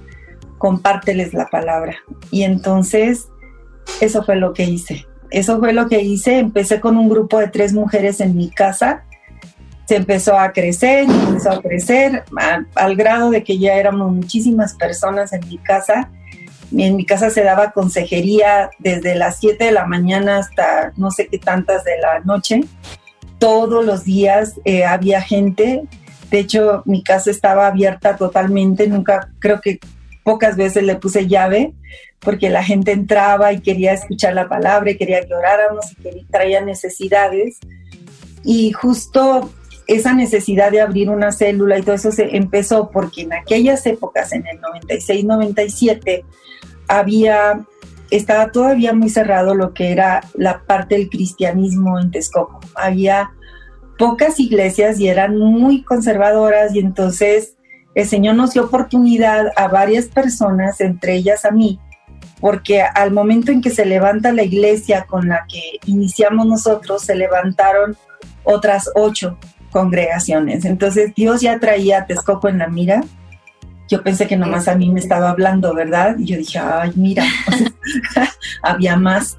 compárteles 0.58 1.34
la 1.34 1.48
palabra. 1.48 1.96
Y 2.32 2.44
entonces, 2.44 3.28
eso 4.02 4.24
fue 4.24 4.36
lo 4.36 4.54
que 4.54 4.64
hice. 4.64 5.06
Eso 5.30 5.60
fue 5.60 5.74
lo 5.74 5.88
que 5.88 6.02
hice. 6.02 6.40
Empecé 6.40 6.80
con 6.80 6.98
un 6.98 7.10
grupo 7.10 7.40
de 7.40 7.48
tres 7.48 7.74
mujeres 7.74 8.20
en 8.22 8.36
mi 8.36 8.50
casa 8.50 9.04
se 9.86 9.98
empezó 9.98 10.38
a 10.38 10.54
crecer, 10.54 11.10
empezó 11.10 11.52
a 11.52 11.62
crecer 11.62 12.24
al 12.76 12.96
grado 12.96 13.30
de 13.30 13.44
que 13.44 13.58
ya 13.58 13.74
éramos 13.76 14.12
muchísimas 14.12 14.74
personas 14.76 15.34
en 15.34 15.48
mi 15.48 15.58
casa. 15.58 16.10
En 16.76 16.96
mi 16.96 17.06
casa 17.06 17.30
se 17.30 17.44
daba 17.44 17.72
consejería 17.72 18.72
desde 18.80 19.16
las 19.16 19.40
7 19.40 19.66
de 19.66 19.72
la 19.72 19.86
mañana 19.86 20.38
hasta 20.40 20.94
no 20.96 21.12
sé 21.12 21.28
qué 21.28 21.38
tantas 21.38 21.84
de 21.84 21.98
la 22.00 22.22
noche. 22.22 22.62
Todos 23.44 23.84
los 23.84 24.06
días 24.06 24.54
eh, 24.64 24.86
había 24.86 25.22
gente. 25.22 25.84
De 26.32 26.40
hecho, 26.40 26.82
mi 26.86 27.04
casa 27.04 27.30
estaba 27.30 27.68
abierta 27.68 28.16
totalmente. 28.16 28.88
Nunca, 28.88 29.32
creo 29.40 29.60
que 29.60 29.82
pocas 30.24 30.56
veces 30.56 30.84
le 30.84 30.96
puse 30.96 31.28
llave 31.28 31.74
porque 32.22 32.50
la 32.50 32.64
gente 32.64 32.94
entraba 32.94 33.52
y 33.52 33.60
quería 33.60 33.92
escuchar 33.92 34.34
la 34.34 34.48
palabra 34.48 34.92
y 34.92 34.98
quería 34.98 35.26
que 35.26 35.34
oráramos 35.34 35.92
y 35.92 35.96
que 35.96 36.26
traía 36.32 36.62
necesidades. 36.62 37.60
Y 38.46 38.72
justo 38.72 39.52
esa 39.88 40.14
necesidad 40.14 40.72
de 40.72 40.80
abrir 40.80 41.10
una 41.10 41.34
célula 41.34 41.78
y 41.78 41.82
todo 41.82 41.96
eso 41.96 42.14
se 42.14 42.38
empezó 42.38 42.92
porque 42.92 43.24
en 43.24 43.34
aquellas 43.34 43.86
épocas, 43.86 44.32
en 44.32 44.46
el 44.48 44.62
96-97, 44.88 46.24
había, 46.88 47.60
estaba 48.18 48.52
todavía 48.52 48.94
muy 48.94 49.10
cerrado 49.10 49.56
lo 49.56 49.74
que 49.74 49.92
era 49.92 50.22
la 50.36 50.64
parte 50.66 50.96
del 50.96 51.10
cristianismo 51.10 52.00
en 52.00 52.12
Texcoco. 52.12 52.60
Había 52.76 53.32
pocas 53.98 54.40
iglesias 54.40 55.00
y 55.00 55.08
eran 55.08 55.38
muy 55.38 55.84
conservadoras 55.84 56.76
y 56.76 56.80
entonces 56.80 57.56
el 57.96 58.08
Señor 58.08 58.36
nos 58.36 58.54
dio 58.54 58.66
oportunidad 58.66 59.48
a 59.56 59.68
varias 59.68 60.06
personas, 60.06 60.82
entre 60.82 61.16
ellas 61.16 61.46
a 61.46 61.52
mí, 61.52 61.80
porque 62.40 62.82
al 62.82 63.12
momento 63.12 63.52
en 63.52 63.62
que 63.62 63.70
se 63.70 63.86
levanta 63.86 64.34
la 64.34 64.44
iglesia 64.44 65.06
con 65.08 65.30
la 65.30 65.46
que 65.48 65.80
iniciamos 65.86 66.48
nosotros, 66.48 67.04
se 67.04 67.16
levantaron 67.16 67.96
otras 68.44 68.90
ocho 68.96 69.38
congregaciones. 69.72 70.66
Entonces 70.66 71.14
Dios 71.16 71.42
ya 71.42 71.60
traía 71.60 72.00
a 72.00 72.06
Texcoco 72.06 72.48
en 72.48 72.60
la 72.60 72.68
mira. 72.68 73.04
Yo 73.94 74.02
pensé 74.02 74.26
que 74.26 74.36
nomás 74.36 74.68
a 74.68 74.76
mí 74.76 74.90
me 74.90 75.00
estaba 75.00 75.30
hablando, 75.30 75.72
¿verdad? 75.76 76.16
Y 76.18 76.26
yo 76.26 76.38
dije, 76.38 76.58
ay, 76.58 76.94
mira, 76.96 77.26
había 78.64 78.96
más. 78.96 79.38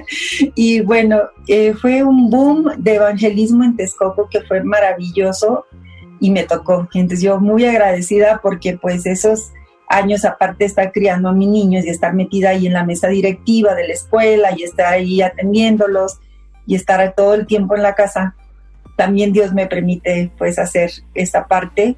y 0.56 0.80
bueno, 0.80 1.20
eh, 1.46 1.72
fue 1.74 2.02
un 2.02 2.28
boom 2.28 2.72
de 2.78 2.96
evangelismo 2.96 3.62
en 3.62 3.76
Texcoco 3.76 4.28
que 4.28 4.40
fue 4.40 4.64
maravilloso 4.64 5.66
y 6.18 6.32
me 6.32 6.42
tocó. 6.42 6.88
Entonces 6.94 7.22
yo 7.22 7.38
muy 7.38 7.64
agradecida 7.64 8.40
porque 8.42 8.76
pues 8.76 9.06
esos 9.06 9.52
años 9.88 10.24
aparte 10.24 10.64
estar 10.64 10.90
criando 10.90 11.28
a 11.28 11.32
mis 11.32 11.48
niños 11.48 11.84
y 11.84 11.90
estar 11.90 12.12
metida 12.12 12.48
ahí 12.50 12.66
en 12.66 12.72
la 12.72 12.84
mesa 12.84 13.06
directiva 13.06 13.76
de 13.76 13.86
la 13.86 13.92
escuela 13.92 14.48
y 14.56 14.64
estar 14.64 14.94
ahí 14.94 15.22
atendiéndolos 15.22 16.18
y 16.66 16.74
estar 16.74 17.14
todo 17.14 17.34
el 17.34 17.46
tiempo 17.46 17.76
en 17.76 17.84
la 17.84 17.94
casa, 17.94 18.34
también 18.96 19.32
Dios 19.32 19.52
me 19.52 19.68
permite 19.68 20.32
pues 20.38 20.58
hacer 20.58 20.90
esta 21.14 21.46
parte 21.46 21.96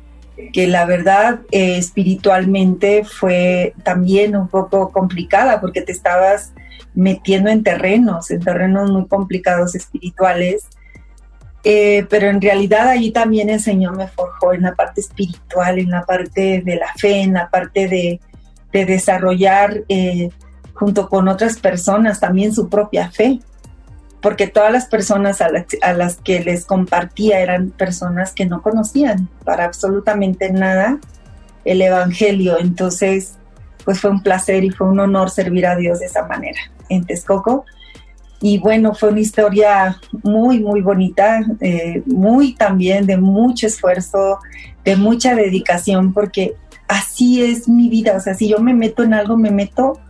que 0.52 0.66
la 0.66 0.84
verdad 0.84 1.40
eh, 1.50 1.78
espiritualmente 1.78 3.04
fue 3.04 3.74
también 3.82 4.36
un 4.36 4.48
poco 4.48 4.90
complicada 4.90 5.60
porque 5.60 5.82
te 5.82 5.92
estabas 5.92 6.52
metiendo 6.94 7.50
en 7.50 7.62
terrenos, 7.62 8.30
en 8.30 8.40
terrenos 8.40 8.90
muy 8.90 9.06
complicados 9.06 9.74
espirituales. 9.74 10.66
Eh, 11.66 12.06
pero 12.10 12.28
en 12.28 12.42
realidad 12.42 12.88
ahí 12.88 13.10
también 13.10 13.48
el 13.48 13.60
Señor 13.60 13.96
me 13.96 14.06
forjó 14.06 14.52
en 14.52 14.62
la 14.62 14.74
parte 14.74 15.00
espiritual, 15.00 15.78
en 15.78 15.90
la 15.90 16.04
parte 16.04 16.62
de 16.64 16.76
la 16.76 16.92
fe, 16.98 17.22
en 17.22 17.32
la 17.32 17.48
parte 17.48 17.88
de, 17.88 18.20
desarrollar 18.72 19.84
eh, 19.88 20.30
junto 20.72 21.08
con 21.08 21.28
otras 21.28 21.60
personas 21.60 22.18
también 22.18 22.52
su 22.52 22.68
propia 22.68 23.08
fe 23.08 23.38
porque 24.24 24.46
todas 24.46 24.72
las 24.72 24.86
personas 24.86 25.42
a 25.42 25.50
las, 25.92 26.16
que 26.16 26.40
les 26.40 26.64
compartía 26.64 27.40
eran 27.40 27.68
personas 27.68 28.32
que 28.32 28.46
no 28.46 28.62
conocían 28.62 29.28
para 29.44 29.66
absolutamente 29.66 30.50
nada 30.50 30.98
el 31.66 31.82
Evangelio. 31.82 32.58
Entonces, 32.58 33.34
pues 33.84 34.00
fue 34.00 34.08
un 34.08 34.22
placer 34.22 34.64
y 34.64 34.70
fue 34.70 34.88
un 34.88 34.98
honor 34.98 35.28
servir 35.28 35.66
a 35.66 35.76
Dios 35.76 36.00
de 36.00 36.06
esa 36.06 36.26
manera 36.26 36.58
en 36.88 37.04
Texcoco. 37.04 37.66
Y 38.40 38.56
bueno, 38.60 38.94
fue 38.94 39.10
una 39.10 39.20
historia 39.20 40.00
muy, 40.22 40.58
muy 40.58 40.80
bonita, 40.80 41.42
eh, 41.60 42.02
muy 42.06 42.54
también 42.54 43.04
de 43.04 43.18
mucho 43.18 43.66
esfuerzo, 43.66 44.38
de 44.86 44.96
mucha 44.96 45.34
dedicación, 45.34 46.14
porque 46.14 46.54
así 46.88 47.44
es 47.44 47.68
mi 47.68 47.90
vida. 47.90 48.16
O 48.16 48.20
sea, 48.20 48.32
si 48.32 48.48
yo 48.48 48.58
me 48.60 48.72
meto 48.72 49.02
en 49.02 49.12
algo, 49.12 49.36
me 49.36 49.50
meto 49.50 50.00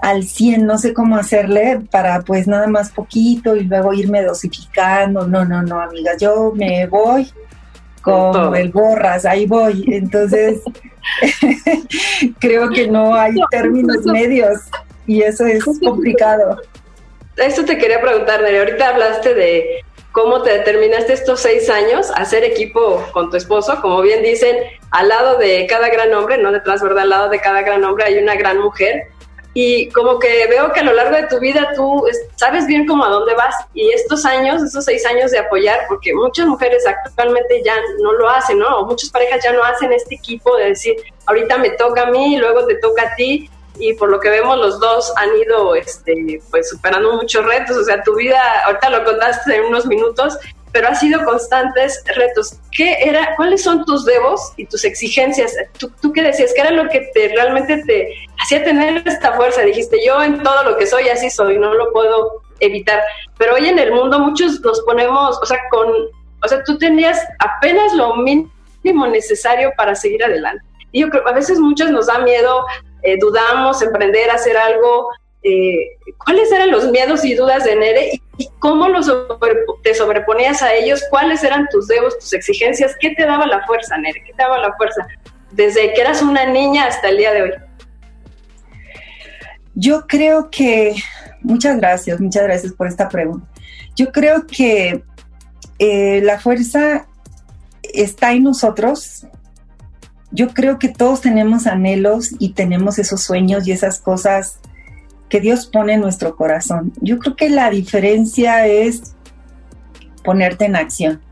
al 0.00 0.24
100, 0.24 0.66
no 0.66 0.78
sé 0.78 0.94
cómo 0.94 1.16
hacerle 1.16 1.80
para 1.90 2.22
pues 2.22 2.46
nada 2.46 2.66
más 2.66 2.90
poquito 2.90 3.54
y 3.56 3.64
luego 3.64 3.92
irme 3.92 4.22
dosificando. 4.22 5.26
No, 5.26 5.44
no, 5.44 5.62
no, 5.62 5.80
amigas, 5.80 6.16
yo 6.20 6.52
me 6.54 6.86
voy 6.86 7.30
como 8.00 8.54
el 8.54 8.70
borras, 8.70 9.26
ahí 9.26 9.46
voy. 9.46 9.84
Entonces, 9.88 10.60
creo 12.38 12.70
que 12.70 12.88
no 12.88 13.14
hay 13.14 13.34
términos 13.50 14.04
medios 14.06 14.60
y 15.06 15.22
eso 15.22 15.44
es 15.46 15.64
complicado. 15.84 16.60
Eso 17.36 17.64
te 17.64 17.78
quería 17.78 18.00
preguntar, 18.00 18.42
Nere. 18.42 18.58
Ahorita 18.58 18.88
hablaste 18.88 19.34
de 19.34 19.84
cómo 20.12 20.42
te 20.42 20.50
determinaste 20.50 21.12
estos 21.12 21.40
seis 21.40 21.70
años 21.70 22.10
a 22.10 22.22
hacer 22.22 22.44
equipo 22.44 23.04
con 23.12 23.30
tu 23.30 23.36
esposo. 23.36 23.80
Como 23.80 24.00
bien 24.02 24.22
dicen, 24.22 24.56
al 24.90 25.08
lado 25.08 25.38
de 25.38 25.66
cada 25.66 25.88
gran 25.88 26.12
hombre, 26.14 26.38
no 26.38 26.52
detrás, 26.52 26.82
¿verdad? 26.82 27.04
Al 27.04 27.10
lado 27.10 27.28
de 27.28 27.40
cada 27.40 27.62
gran 27.62 27.84
hombre 27.84 28.04
hay 28.04 28.18
una 28.18 28.34
gran 28.34 28.58
mujer 28.58 29.10
y 29.52 29.88
como 29.90 30.18
que 30.18 30.46
veo 30.46 30.72
que 30.72 30.80
a 30.80 30.84
lo 30.84 30.92
largo 30.92 31.16
de 31.16 31.26
tu 31.26 31.40
vida 31.40 31.72
tú 31.74 32.04
sabes 32.36 32.66
bien 32.66 32.86
cómo 32.86 33.04
a 33.04 33.08
dónde 33.08 33.34
vas 33.34 33.54
y 33.74 33.90
estos 33.90 34.24
años, 34.24 34.62
estos 34.62 34.84
seis 34.84 35.04
años 35.06 35.32
de 35.32 35.38
apoyar, 35.38 35.80
porque 35.88 36.14
muchas 36.14 36.46
mujeres 36.46 36.86
actualmente 36.86 37.62
ya 37.64 37.76
no 38.00 38.12
lo 38.12 38.28
hacen, 38.28 38.58
¿no? 38.58 38.84
Muchas 38.84 39.10
parejas 39.10 39.42
ya 39.42 39.52
no 39.52 39.64
hacen 39.64 39.92
este 39.92 40.14
equipo 40.14 40.56
de 40.56 40.66
decir, 40.66 40.96
ahorita 41.26 41.58
me 41.58 41.70
toca 41.70 42.02
a 42.02 42.10
mí, 42.10 42.36
luego 42.36 42.66
te 42.66 42.76
toca 42.76 43.02
a 43.02 43.14
ti 43.16 43.50
y 43.78 43.94
por 43.94 44.10
lo 44.10 44.20
que 44.20 44.28
vemos 44.28 44.58
los 44.58 44.78
dos 44.78 45.12
han 45.16 45.36
ido 45.36 45.74
este 45.74 46.40
pues 46.50 46.68
superando 46.68 47.14
muchos 47.14 47.44
retos, 47.44 47.76
o 47.76 47.84
sea, 47.84 48.02
tu 48.02 48.14
vida, 48.14 48.40
ahorita 48.66 48.90
lo 48.90 49.04
contaste 49.04 49.56
en 49.56 49.64
unos 49.64 49.86
minutos, 49.86 50.38
pero 50.72 50.88
ha 50.88 50.94
sido 50.94 51.24
constantes 51.24 52.02
retos. 52.16 52.58
¿Qué 52.70 52.96
era, 53.00 53.34
cuáles 53.36 53.62
son 53.62 53.84
tus 53.84 54.04
debos 54.04 54.52
y 54.56 54.66
tus 54.66 54.84
exigencias? 54.84 55.54
¿Tú, 55.78 55.90
tú 56.00 56.12
qué 56.12 56.22
decías? 56.22 56.52
¿Qué 56.54 56.60
era 56.60 56.70
lo 56.70 56.88
que 56.88 57.10
te 57.12 57.28
realmente 57.28 57.82
te 57.84 58.14
hacía 58.38 58.62
tener 58.62 59.02
esta 59.06 59.32
fuerza? 59.32 59.62
Dijiste, 59.62 59.98
yo 60.04 60.22
en 60.22 60.42
todo 60.42 60.62
lo 60.64 60.76
que 60.76 60.86
soy 60.86 61.08
así 61.08 61.30
soy, 61.30 61.58
no 61.58 61.74
lo 61.74 61.92
puedo 61.92 62.42
evitar. 62.60 63.02
Pero 63.38 63.54
hoy 63.54 63.68
en 63.68 63.78
el 63.78 63.92
mundo 63.92 64.18
muchos 64.18 64.60
nos 64.60 64.80
ponemos, 64.82 65.38
o 65.42 65.46
sea, 65.46 65.58
con, 65.70 65.88
o 66.42 66.48
sea, 66.48 66.62
tú 66.64 66.78
tenías 66.78 67.18
apenas 67.38 67.92
lo 67.94 68.16
mínimo 68.16 69.06
necesario 69.10 69.72
para 69.76 69.94
seguir 69.94 70.22
adelante. 70.24 70.64
Y 70.92 71.00
yo 71.00 71.10
creo, 71.10 71.26
a 71.26 71.32
veces 71.32 71.58
muchos 71.58 71.90
nos 71.90 72.06
da 72.06 72.18
miedo, 72.18 72.64
eh, 73.02 73.16
dudamos, 73.18 73.82
emprender, 73.82 74.30
hacer 74.30 74.56
algo, 74.56 75.08
eh, 75.42 75.96
cuáles 76.24 76.52
eran 76.52 76.70
los 76.70 76.90
miedos 76.90 77.24
y 77.24 77.34
dudas 77.34 77.64
de 77.64 77.76
Nere 77.76 78.20
y, 78.36 78.48
cómo 78.58 78.86
te 79.82 79.94
sobreponías 79.94 80.62
a 80.62 80.74
ellos, 80.74 81.02
cuáles 81.10 81.42
eran 81.44 81.66
tus 81.70 81.88
debos, 81.88 82.18
tus 82.18 82.32
exigencias, 82.32 82.94
qué 83.00 83.14
te 83.14 83.24
daba 83.24 83.46
la 83.46 83.66
fuerza, 83.66 83.96
Nere, 83.98 84.22
qué 84.24 84.32
te 84.32 84.42
daba 84.42 84.58
la 84.58 84.74
fuerza 84.74 85.06
desde 85.50 85.92
que 85.92 86.00
eras 86.00 86.22
una 86.22 86.46
niña 86.46 86.86
hasta 86.86 87.08
el 87.08 87.16
día 87.16 87.32
de 87.32 87.42
hoy. 87.42 87.52
Yo 89.74 90.06
creo 90.06 90.50
que, 90.50 90.94
muchas 91.40 91.76
gracias, 91.78 92.20
muchas 92.20 92.44
gracias 92.44 92.72
por 92.72 92.86
esta 92.86 93.08
pregunta. 93.08 93.46
Yo 93.96 94.12
creo 94.12 94.46
que 94.46 95.02
eh, 95.78 96.20
la 96.22 96.38
fuerza 96.38 97.06
está 97.82 98.32
en 98.32 98.44
nosotros, 98.44 99.26
yo 100.32 100.48
creo 100.54 100.78
que 100.78 100.88
todos 100.88 101.22
tenemos 101.22 101.66
anhelos 101.66 102.30
y 102.38 102.52
tenemos 102.52 102.98
esos 102.98 103.22
sueños 103.22 103.66
y 103.66 103.72
esas 103.72 104.00
cosas 104.00 104.60
que 105.30 105.40
Dios 105.40 105.66
pone 105.66 105.94
en 105.94 106.00
nuestro 106.00 106.36
corazón. 106.36 106.92
Yo 107.00 107.18
creo 107.18 107.36
que 107.36 107.48
la 107.48 107.70
diferencia 107.70 108.66
es 108.66 109.14
ponerte 110.22 110.66
en 110.66 110.76
acción. 110.76 111.22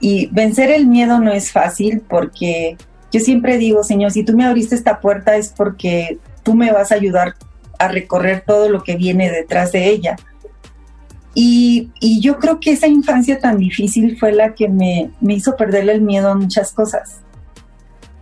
Y 0.00 0.26
vencer 0.32 0.70
el 0.70 0.86
miedo 0.86 1.20
no 1.20 1.32
es 1.32 1.52
fácil 1.52 2.02
porque 2.06 2.76
yo 3.12 3.20
siempre 3.20 3.56
digo, 3.56 3.84
Señor, 3.84 4.10
si 4.10 4.24
tú 4.24 4.36
me 4.36 4.44
abriste 4.44 4.74
esta 4.74 5.00
puerta 5.00 5.36
es 5.36 5.48
porque 5.48 6.18
tú 6.42 6.54
me 6.54 6.72
vas 6.72 6.90
a 6.90 6.96
ayudar 6.96 7.36
a 7.78 7.88
recorrer 7.88 8.42
todo 8.46 8.68
lo 8.68 8.82
que 8.82 8.96
viene 8.96 9.30
detrás 9.30 9.72
de 9.72 9.88
ella. 9.88 10.16
Y, 11.32 11.90
yo 12.20 12.38
creo 12.38 12.58
que 12.58 12.72
esa 12.72 12.88
infancia 12.88 13.38
tan 13.38 13.58
difícil 13.58 14.18
fue 14.18 14.32
la 14.32 14.54
que 14.54 14.68
me, 14.68 15.10
me 15.20 15.34
hizo 15.34 15.56
perderle 15.56 15.92
el 15.92 16.02
miedo 16.02 16.28
a 16.30 16.34
muchas 16.34 16.72
cosas. 16.72 17.20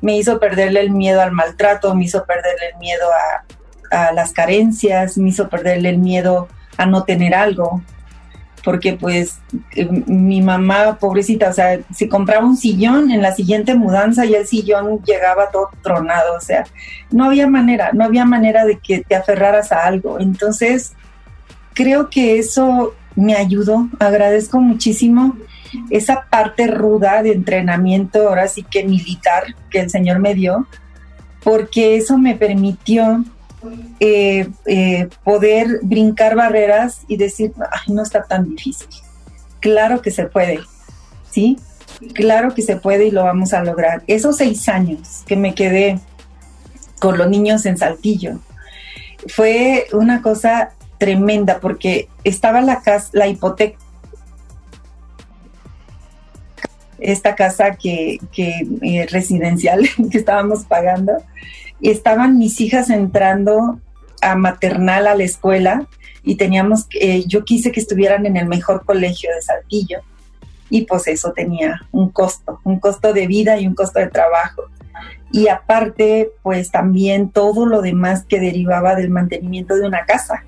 Me 0.00 0.16
hizo 0.16 0.38
perderle 0.38 0.80
el 0.80 0.90
miedo 0.90 1.20
al 1.20 1.32
maltrato, 1.32 1.94
me 1.94 2.04
hizo 2.04 2.24
perderle 2.24 2.66
el 2.72 2.78
miedo 2.78 3.06
a, 3.10 3.44
a 3.90 4.12
las 4.12 4.32
carencias, 4.32 5.18
me 5.18 5.30
hizo 5.30 5.48
perderle 5.48 5.90
el 5.90 5.98
miedo 5.98 6.48
a 6.76 6.86
no 6.86 7.04
tener 7.04 7.34
algo, 7.34 7.82
porque 8.64 8.94
pues 8.94 9.38
eh, 9.74 9.88
mi 10.06 10.42
mamá, 10.42 10.98
pobrecita, 10.98 11.50
o 11.50 11.52
sea, 11.52 11.80
si 11.94 12.08
compraba 12.08 12.46
un 12.46 12.56
sillón, 12.56 13.10
en 13.10 13.22
la 13.22 13.34
siguiente 13.34 13.74
mudanza 13.74 14.24
ya 14.24 14.38
el 14.38 14.46
sillón 14.46 15.02
llegaba 15.04 15.50
todo 15.50 15.70
tronado, 15.82 16.36
o 16.36 16.40
sea, 16.40 16.64
no 17.10 17.24
había 17.24 17.46
manera, 17.46 17.90
no 17.92 18.04
había 18.04 18.24
manera 18.24 18.64
de 18.64 18.78
que 18.78 19.00
te 19.00 19.14
aferraras 19.14 19.72
a 19.72 19.86
algo. 19.86 20.20
Entonces, 20.20 20.92
creo 21.74 22.10
que 22.10 22.38
eso 22.38 22.94
me 23.16 23.34
ayudó, 23.34 23.88
agradezco 23.98 24.60
muchísimo 24.60 25.36
esa 25.90 26.26
parte 26.30 26.66
ruda 26.66 27.22
de 27.22 27.32
entrenamiento, 27.32 28.28
ahora 28.28 28.48
sí 28.48 28.62
que 28.62 28.84
militar, 28.84 29.44
que 29.70 29.80
el 29.80 29.90
Señor 29.90 30.18
me 30.18 30.34
dio, 30.34 30.66
porque 31.42 31.96
eso 31.96 32.18
me 32.18 32.34
permitió 32.34 33.24
eh, 34.00 34.48
eh, 34.66 35.08
poder 35.24 35.80
brincar 35.82 36.34
barreras 36.34 37.00
y 37.08 37.16
decir, 37.16 37.52
no 37.88 38.02
está 38.02 38.24
tan 38.24 38.54
difícil. 38.54 38.88
Claro 39.60 40.02
que 40.02 40.10
se 40.10 40.26
puede, 40.26 40.60
¿sí? 41.30 41.58
Claro 42.14 42.54
que 42.54 42.62
se 42.62 42.76
puede 42.76 43.06
y 43.06 43.10
lo 43.10 43.24
vamos 43.24 43.52
a 43.52 43.62
lograr. 43.62 44.02
Esos 44.06 44.36
seis 44.36 44.68
años 44.68 45.24
que 45.26 45.36
me 45.36 45.54
quedé 45.54 45.98
con 47.00 47.18
los 47.18 47.28
niños 47.28 47.66
en 47.66 47.76
Saltillo, 47.78 48.40
fue 49.28 49.86
una 49.92 50.22
cosa 50.22 50.70
tremenda 50.98 51.60
porque 51.60 52.08
estaba 52.24 52.60
la 52.60 52.82
casa, 52.82 53.10
la 53.12 53.26
hipoteca 53.28 53.78
esta 57.00 57.34
casa 57.34 57.76
que, 57.76 58.18
que 58.32 58.66
eh, 58.82 59.06
residencial 59.10 59.88
que 60.10 60.18
estábamos 60.18 60.64
pagando 60.64 61.12
estaban 61.80 62.38
mis 62.38 62.60
hijas 62.60 62.90
entrando 62.90 63.80
a 64.20 64.34
maternal 64.34 65.06
a 65.06 65.14
la 65.14 65.24
escuela 65.24 65.86
y 66.22 66.34
teníamos, 66.36 66.86
eh, 67.00 67.24
yo 67.26 67.44
quise 67.44 67.72
que 67.72 67.80
estuvieran 67.80 68.26
en 68.26 68.36
el 68.36 68.46
mejor 68.46 68.84
colegio 68.84 69.30
de 69.34 69.42
Saltillo 69.42 70.00
y 70.70 70.82
pues 70.82 71.06
eso 71.06 71.32
tenía 71.32 71.80
un 71.92 72.10
costo, 72.10 72.60
un 72.64 72.78
costo 72.78 73.12
de 73.12 73.26
vida 73.26 73.58
y 73.58 73.66
un 73.66 73.74
costo 73.74 73.98
de 74.00 74.08
trabajo. 74.08 74.64
Y 75.32 75.48
aparte, 75.48 76.30
pues 76.42 76.70
también 76.70 77.30
todo 77.30 77.66
lo 77.66 77.82
demás 77.82 78.24
que 78.24 78.40
derivaba 78.40 78.94
del 78.94 79.10
mantenimiento 79.10 79.76
de 79.76 79.86
una 79.86 80.04
casa. 80.04 80.44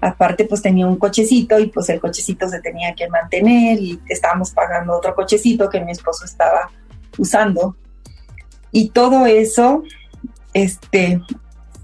Aparte, 0.00 0.44
pues 0.44 0.62
tenía 0.62 0.86
un 0.86 0.96
cochecito 0.96 1.58
y 1.58 1.66
pues 1.66 1.88
el 1.88 2.00
cochecito 2.00 2.48
se 2.48 2.60
tenía 2.60 2.94
que 2.94 3.08
mantener 3.08 3.80
y 3.80 4.00
estábamos 4.08 4.50
pagando 4.52 4.96
otro 4.96 5.14
cochecito 5.14 5.68
que 5.68 5.80
mi 5.80 5.92
esposo 5.92 6.24
estaba 6.24 6.70
usando. 7.16 7.76
Y 8.70 8.90
todo 8.90 9.26
eso 9.26 9.82
este, 10.52 11.20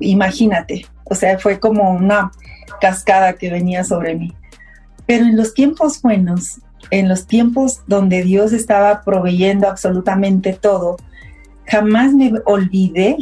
imagínate, 0.00 0.87
o 1.05 1.14
sea, 1.14 1.38
fue 1.38 1.59
como 1.59 1.92
una 1.92 2.33
cascada 2.81 3.35
que 3.35 3.50
venía 3.50 3.85
sobre 3.85 4.14
mí. 4.14 4.35
Pero 5.07 5.24
en 5.24 5.37
los 5.37 5.55
tiempos 5.55 6.00
buenos, 6.03 6.61
en 6.90 7.09
los 7.09 7.27
tiempos 7.27 7.83
donde 7.87 8.22
Dios 8.22 8.53
estaba 8.53 9.03
proveyendo 9.03 9.68
absolutamente 9.68 10.53
todo, 10.53 10.96
jamás 11.66 12.12
me 12.12 12.33
olvidé 12.44 13.16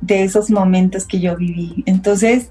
de 0.00 0.24
esos 0.24 0.50
momentos 0.50 1.04
que 1.04 1.20
yo 1.20 1.36
viví. 1.36 1.82
Entonces, 1.86 2.50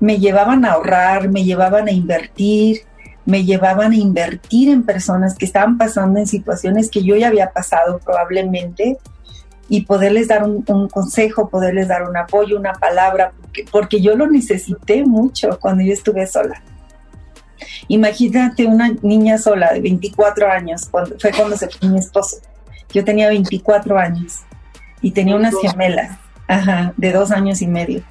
me 0.00 0.18
llevaban 0.18 0.64
a 0.64 0.72
ahorrar, 0.72 1.28
me 1.30 1.44
llevaban 1.44 1.88
a 1.88 1.92
invertir, 1.92 2.82
me 3.26 3.44
llevaban 3.44 3.92
a 3.92 3.96
invertir 3.96 4.68
en 4.68 4.82
personas 4.82 5.34
que 5.36 5.46
estaban 5.46 5.78
pasando 5.78 6.18
en 6.18 6.26
situaciones 6.26 6.90
que 6.90 7.02
yo 7.02 7.16
ya 7.16 7.28
había 7.28 7.52
pasado 7.52 7.98
probablemente 8.04 8.98
y 9.68 9.82
poderles 9.82 10.28
dar 10.28 10.44
un, 10.44 10.62
consejo, 10.62 11.48
poderles 11.48 11.88
dar 11.88 12.08
un 12.08 12.16
apoyo, 12.16 12.58
una 12.58 12.72
palabra, 12.72 13.32
porque, 13.70 14.00
yo 14.00 14.16
lo 14.16 14.26
necesité 14.26 15.04
mucho 15.04 15.58
cuando 15.60 15.82
yo 15.82 15.92
estuve 15.92 16.26
sola. 16.26 16.62
Imagínate 17.88 18.66
una 18.66 18.94
niña 19.02 19.38
sola 19.38 19.72
de 19.72 19.80
24 19.80 20.50
años, 20.50 20.86
cuando, 20.90 21.16
fue 21.18 21.30
cuando 21.30 21.56
se 21.56 21.68
fue 21.68 21.88
mi 21.88 21.98
esposo. 21.98 22.36
Yo 22.92 23.04
tenía 23.04 23.28
24 23.28 23.98
años 23.98 24.40
y 25.00 25.12
tenía 25.12 25.36
unas 25.36 25.54
gemelas, 25.60 26.18
ajá, 26.46 26.92
de 26.96 27.12
dos 27.12 27.30
años 27.30 27.62
y 27.62 27.66
medio. 27.66 28.02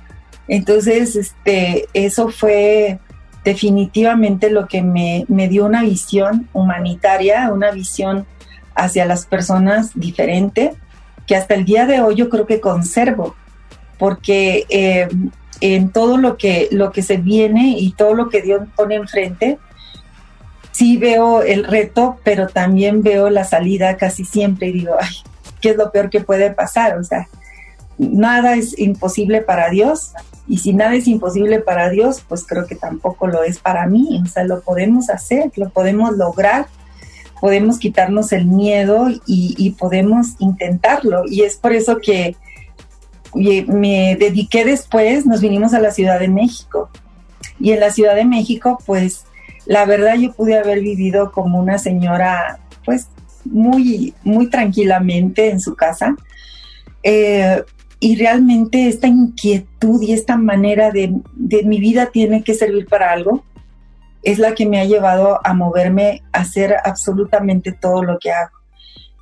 Entonces, 0.48 1.16
este, 1.16 1.88
eso 1.94 2.30
fue 2.30 3.00
definitivamente 3.44 4.50
lo 4.50 4.68
que 4.68 4.82
me, 4.82 5.26
me 5.28 5.48
dio 5.48 5.66
una 5.66 5.84
visión 5.84 6.50
humanitaria, 6.54 7.52
una 7.52 7.72
visión 7.72 8.26
hacia 8.76 9.06
las 9.06 9.26
personas 9.26 9.92
diferente, 9.94 10.76
que 11.28 11.36
hasta 11.36 11.54
el 11.54 11.66
día 11.66 11.86
de 11.86 12.02
hoy 12.02 12.16
yo 12.16 12.30
creo 12.30 12.46
que 12.46 12.60
conservo, 12.60 13.36
porque 13.98 14.66
eh, 14.70 15.08
en 15.62 15.90
todo 15.92 16.18
lo 16.18 16.38
que, 16.38 16.68
lo 16.72 16.92
que 16.92 17.02
se 17.02 17.18
viene 17.18 17.76
y 17.78 17.94
todo 17.94 18.14
lo 18.14 18.30
que 18.30 18.42
Dios 18.42 18.62
pone 18.76 18.96
enfrente, 18.96 19.60
sí 20.72 20.98
veo 20.98 21.42
el 21.42 21.64
reto, 21.64 22.18
pero 22.24 22.48
también 22.48 23.04
veo 23.04 23.30
la 23.30 23.44
salida 23.44 23.96
casi 23.96 24.26
siempre 24.26 24.68
y 24.68 24.74
digo, 24.74 24.96
ay, 25.00 25.16
¿qué 25.62 25.70
es 25.70 25.78
lo 25.78 25.92
peor 25.92 26.10
que 26.10 26.22
puede 26.22 26.52
pasar? 26.52 26.98
O 26.98 27.04
sea, 27.04 27.30
nada 27.98 28.56
es 28.56 28.78
imposible 28.78 29.42
para 29.42 29.70
Dios 29.70 30.14
y 30.48 30.58
si 30.58 30.74
nada 30.74 30.96
es 30.96 31.08
imposible 31.08 31.60
para 31.60 31.90
Dios, 31.90 32.24
pues 32.28 32.46
creo 32.46 32.66
que 32.66 32.76
tampoco 32.76 33.28
lo 33.28 33.44
es 33.44 33.60
para 33.60 33.88
mí. 33.88 34.22
O 34.22 34.28
sea, 34.28 34.44
lo 34.44 34.62
podemos 34.62 35.10
hacer, 35.10 35.52
lo 35.56 35.70
podemos 35.70 36.18
lograr 36.18 36.68
podemos 37.44 37.78
quitarnos 37.78 38.32
el 38.32 38.46
miedo 38.46 39.10
y, 39.26 39.72
podemos 39.72 40.28
intentarlo. 40.40 41.24
Y 41.28 41.42
es 41.42 41.58
por 41.58 41.74
eso 41.74 41.98
que 41.98 42.38
me 43.36 44.16
dediqué 44.18 44.64
después, 44.64 45.26
nos 45.26 45.42
vinimos 45.42 45.74
a 45.74 45.82
la 45.82 45.92
Ciudad 45.92 46.22
de 46.22 46.30
México. 46.30 46.90
Y 47.60 47.74
en 47.74 47.82
la 47.82 47.92
Ciudad 47.92 48.16
de 48.16 48.24
México, 48.24 48.80
pues 48.86 49.26
la 49.66 49.84
verdad 49.84 50.16
yo 50.16 50.32
pude 50.32 50.58
haber 50.58 50.80
vivido 50.80 51.34
como 51.34 51.60
una 51.60 51.80
señora, 51.80 52.60
pues 52.86 53.10
muy, 53.44 54.14
muy 54.24 54.50
tranquilamente 54.50 55.50
en 55.50 55.60
su 55.60 55.76
casa. 55.76 56.16
Eh, 57.04 57.62
y 58.00 58.16
realmente 58.16 58.88
esta 58.88 59.08
inquietud 59.08 60.02
y 60.02 60.14
esta 60.14 60.38
manera 60.38 60.92
de, 60.92 61.14
de 61.34 61.64
mi 61.64 61.82
vida 61.82 62.06
tiene 62.06 62.42
que 62.42 62.54
servir 62.54 62.86
para 62.86 63.12
algo 63.12 63.44
es 64.24 64.40
la 64.40 64.56
que 64.56 64.66
me 64.66 64.80
ha 64.80 64.86
llevado 64.86 65.40
a 65.44 65.54
moverme 65.54 66.24
a 66.32 66.40
hacer 66.40 66.76
absolutamente 66.84 67.74
todo 67.74 68.04
lo 68.04 68.18
que 68.20 68.32
hago. 68.32 68.52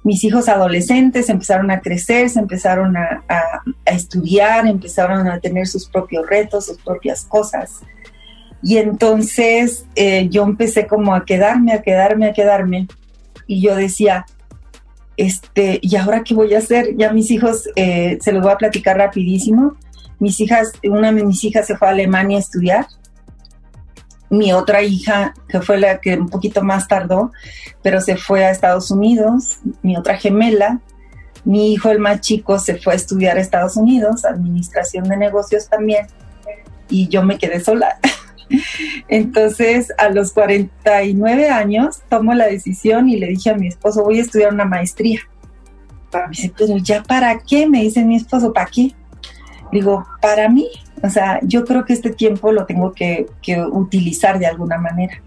Mis 0.04 0.24
hijos 0.24 0.48
adolescentes 0.48 1.30
empezaron 1.30 1.70
a 1.70 1.80
crecer, 1.80 2.30
se 2.30 2.40
empezaron 2.40 2.96
a, 2.98 3.24
estudiar, 3.86 4.66
empezaron 4.66 5.28
a 5.28 5.40
tener 5.40 5.68
sus 5.68 5.88
propios 5.88 6.28
retos, 6.28 6.68
sus 6.68 6.78
propias 6.78 7.26
cosas. 7.26 7.82
Y 8.64 8.78
entonces 8.78 9.86
eh, 9.96 10.28
yo 10.30 10.44
empecé 10.44 10.88
como 10.88 11.14
a 11.14 11.26
quedarme, 11.26 11.74
a 11.74 11.82
quedarme, 11.82 12.28
a 12.28 12.34
quedarme. 12.34 12.88
Y 13.46 13.62
yo 13.62 13.76
decía, 13.76 14.26
este, 15.18 15.80
¿y 15.82 15.96
ahora 15.96 16.24
qué 16.24 16.34
voy 16.34 16.54
a 16.56 16.60
hacer? 16.60 16.96
Ya 16.96 17.12
mis 17.12 17.30
hijos, 17.30 17.70
eh, 17.76 18.18
se 18.22 18.32
los 18.32 18.42
voy 18.42 18.52
a 18.52 18.58
platicar 18.58 18.98
rapidísimo. 18.98 19.76
Mis 20.20 20.40
hijas, 20.40 20.72
una 20.84 21.12
de 21.12 21.24
mis 21.24 21.44
hijas 21.44 21.68
se 21.68 21.76
fue 21.76 21.88
a 21.88 21.92
Alemania 21.92 22.38
a 22.38 22.42
estudiar 22.42 22.88
mi 24.32 24.54
otra 24.54 24.82
hija, 24.82 25.34
que 25.50 25.62
fue 25.62 25.78
la 25.78 26.00
que 26.00 26.16
un 26.16 26.30
poquito 26.30 26.64
más 26.64 26.88
tardó, 26.88 27.34
pero 27.84 28.00
se 28.00 28.16
fue 28.16 28.46
a 28.46 28.52
Estados 28.52 28.90
Unidos, 28.90 29.60
mi 29.84 29.98
otra 29.98 30.18
gemela, 30.18 30.80
mi 31.44 31.74
hijo 31.74 31.92
el 31.92 32.00
más 32.00 32.22
chico 32.22 32.58
se 32.58 32.78
fue 32.78 32.94
a 32.94 32.96
estudiar 32.96 33.38
a 33.38 33.42
Estados 33.42 33.76
Unidos, 33.76 34.24
administración 34.24 35.04
de 35.04 35.18
negocios 35.18 35.68
también, 35.68 36.08
y 36.90 37.10
yo 37.10 37.24
me 37.24 37.38
quedé 37.38 37.60
sola. 37.60 38.00
Entonces, 39.10 39.92
a 39.98 40.08
los 40.10 40.32
49 40.32 41.50
años, 41.50 42.02
tomo 42.08 42.34
la 42.34 42.48
decisión 42.48 43.10
y 43.10 43.18
le 43.18 43.28
dije 43.28 43.50
a 43.50 43.56
mi 43.56 43.68
esposo, 43.68 44.04
voy 44.04 44.20
a 44.20 44.22
estudiar 44.22 44.54
una 44.54 44.66
maestría. 44.66 45.20
Me 46.14 46.30
dice, 46.30 46.54
pero 46.58 46.78
ya 46.78 47.04
para 47.04 47.38
qué? 47.40 47.68
Me 47.68 47.82
dice 47.82 48.06
mi 48.06 48.16
esposo, 48.16 48.54
¿para 48.54 48.68
qué? 48.68 48.96
Digo, 49.72 50.06
para 50.22 50.50
mí, 50.50 50.68
o 51.02 51.10
sea, 51.10 51.40
yo 51.44 51.66
creo 51.66 51.86
que 51.86 51.94
este 51.94 52.12
tiempo 52.12 52.52
lo 52.52 52.66
tengo 52.66 52.94
que, 52.94 53.28
utilizar 53.72 54.40
de 54.40 54.48
alguna 54.48 54.78
manera. 54.78 55.22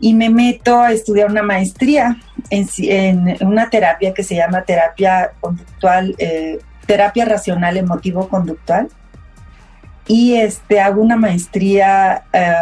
Y 0.00 0.14
me 0.14 0.28
meto 0.28 0.80
a 0.80 0.92
estudiar 0.92 1.30
una 1.30 1.42
maestría 1.42 2.18
en, 2.50 3.36
una 3.40 3.70
terapia 3.70 4.12
que 4.12 4.22
se 4.22 4.36
llama 4.36 4.62
terapia 4.62 5.32
conductual, 5.40 6.14
eh, 6.18 6.58
terapia 6.86 7.24
racional 7.24 7.76
emotivo 7.76 8.28
conductual. 8.28 8.88
Y 10.06 10.34
este, 10.34 10.80
hago 10.80 11.00
una 11.00 11.16
maestría 11.16 12.24
eh, 12.32 12.52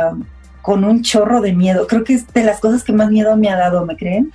con 0.63 0.85
un 0.85 1.03
chorro 1.03 1.41
de 1.41 1.53
miedo. 1.53 1.87
Creo 1.87 2.05
que 2.05 2.15
es 2.15 2.33
de 2.33 2.45
las 2.45 2.61
cosas 2.61 2.85
que 2.85 2.93
más 2.93 3.11
miedo 3.11 3.37
me 3.37 3.49
ha 3.49 3.57
dado, 3.57 3.85
¿me 3.85 3.97
creen? 3.97 4.33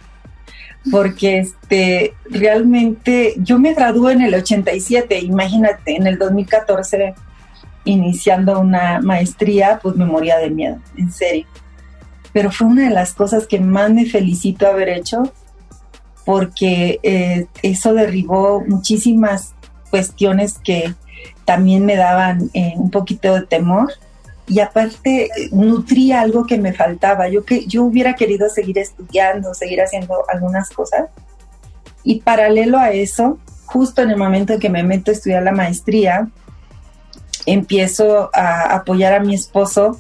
Porque 0.91 1.39
este, 1.39 2.13
realmente 2.29 3.33
yo 3.37 3.59
me 3.59 3.73
gradué 3.73 4.13
en 4.13 4.21
el 4.21 4.35
87, 4.35 5.19
imagínate, 5.19 5.95
en 5.95 6.07
el 6.07 6.17
2014 6.17 7.15
iniciando 7.85 8.59
una 8.59 8.99
maestría, 9.01 9.79
pues 9.81 9.95
me 9.95 10.05
moría 10.05 10.37
de 10.37 10.49
miedo, 10.49 10.77
en 10.97 11.11
serio. 11.11 11.45
Pero 12.33 12.51
fue 12.51 12.67
una 12.67 12.83
de 12.89 12.93
las 12.93 13.13
cosas 13.13 13.47
que 13.47 13.59
más 13.59 13.91
me 13.91 14.05
felicito 14.05 14.67
haber 14.67 14.89
hecho, 14.89 15.31
porque 16.25 16.99
eh, 17.03 17.47
eso 17.63 17.93
derribó 17.93 18.61
muchísimas 18.67 19.53
cuestiones 19.89 20.59
que 20.59 20.93
también 21.45 21.85
me 21.85 21.95
daban 21.95 22.49
eh, 22.53 22.73
un 22.75 22.91
poquito 22.91 23.33
de 23.33 23.43
temor 23.43 23.93
y 24.47 24.59
aparte 24.61 25.29
nutría 25.51 26.21
algo 26.21 26.45
que 26.45 26.57
me 26.57 26.73
faltaba. 26.73 27.27
Yo 27.27 27.43
que 27.43 27.65
yo 27.67 27.83
hubiera 27.83 28.13
querido 28.13 28.49
seguir 28.49 28.77
estudiando, 28.77 29.53
seguir 29.53 29.81
haciendo 29.81 30.23
algunas 30.29 30.69
cosas 30.69 31.09
y 32.03 32.21
paralelo 32.21 32.77
a 32.77 32.91
eso, 32.91 33.37
justo 33.65 34.01
en 34.01 34.11
el 34.11 34.17
momento 34.17 34.53
en 34.53 34.59
que 34.59 34.69
me 34.69 34.83
meto 34.83 35.11
a 35.11 35.13
estudiar 35.13 35.43
la 35.43 35.51
maestría, 35.51 36.29
empiezo 37.45 38.29
a 38.33 38.75
apoyar 38.75 39.13
a 39.13 39.19
mi 39.19 39.35
esposo 39.35 39.99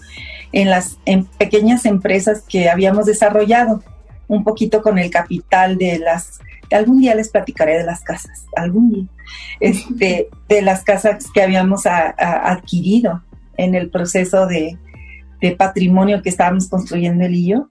en 0.53 0.69
las 0.69 0.97
en 1.05 1.25
pequeñas 1.25 1.85
empresas 1.85 2.43
que 2.47 2.69
habíamos 2.69 3.05
desarrollado, 3.05 3.83
un 4.29 4.45
poquito 4.45 4.81
con 4.81 4.97
el 4.97 5.09
capital 5.09 5.77
de 5.77 5.99
las 5.99 6.39
algún 6.71 6.99
día 6.99 7.15
les 7.15 7.29
platicaré 7.29 7.77
de 7.77 7.85
las 7.85 8.01
casas, 8.01 8.45
algún 8.55 8.91
día, 8.91 9.05
este, 9.61 10.27
de 10.49 10.61
las 10.61 10.83
casas 10.83 11.25
que 11.33 11.41
habíamos 11.41 11.85
adquirido 11.85 13.21
en 13.57 13.75
el 13.75 13.89
proceso 13.89 14.47
de, 14.47 14.77
patrimonio 15.57 16.23
que 16.23 16.29
estábamos 16.29 16.67
construyendo 16.67 17.25
él 17.25 17.35
y 17.35 17.47
yo. 17.49 17.69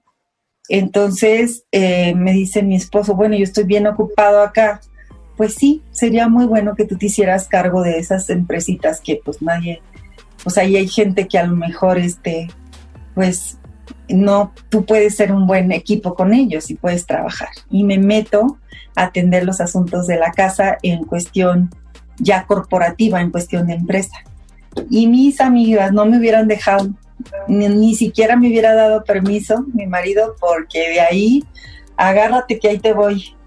Entonces 0.69 1.65
eh, 1.71 2.15
me 2.15 2.31
dice 2.31 2.63
mi 2.63 2.75
esposo, 2.75 3.13
bueno, 3.15 3.35
yo 3.35 3.43
estoy 3.43 3.65
bien 3.65 3.87
ocupado 3.87 4.41
acá, 4.41 4.79
pues 5.35 5.53
sí, 5.53 5.83
sería 5.91 6.27
muy 6.27 6.45
bueno 6.45 6.75
que 6.75 6.85
tú 6.85 6.97
te 6.97 7.05
hicieras 7.07 7.47
cargo 7.47 7.83
de 7.83 7.99
esas 7.99 8.29
empresitas 8.29 9.01
que 9.01 9.19
pues 9.23 9.41
nadie, 9.41 9.81
pues 10.43 10.57
ahí 10.57 10.75
hay 10.75 10.87
gente 10.87 11.27
que 11.27 11.37
a 11.37 11.45
lo 11.45 11.55
mejor 11.55 11.97
este, 11.97 12.47
pues 13.13 13.57
no, 14.09 14.53
tú 14.69 14.85
puedes 14.85 15.15
ser 15.15 15.31
un 15.31 15.47
buen 15.47 15.71
equipo 15.71 16.15
con 16.15 16.33
ellos 16.33 16.69
y 16.69 16.75
puedes 16.75 17.05
trabajar. 17.05 17.49
Y 17.69 17.83
me 17.83 17.97
meto 17.97 18.57
a 18.95 19.03
atender 19.05 19.45
los 19.45 19.61
asuntos 19.61 20.07
de 20.07 20.17
la 20.17 20.31
casa 20.31 20.77
en 20.81 21.03
cuestión 21.03 21.69
ya 22.17 22.45
corporativa, 22.45 23.21
en 23.21 23.31
cuestión 23.31 23.67
de 23.67 23.73
empresa. 23.73 24.17
Y 24.89 25.07
mis 25.07 25.41
amigas 25.41 25.91
no 25.91 26.05
me 26.05 26.17
hubieran 26.17 26.47
dejado, 26.47 26.89
ni, 27.47 27.67
ni 27.67 27.95
siquiera 27.95 28.35
me 28.35 28.47
hubiera 28.47 28.73
dado 28.73 29.03
permiso 29.03 29.65
mi 29.73 29.87
marido, 29.87 30.35
porque 30.39 30.89
de 30.89 31.01
ahí, 31.01 31.43
agárrate 31.95 32.59
que 32.59 32.69
ahí 32.69 32.79
te 32.79 32.93
voy 32.93 33.37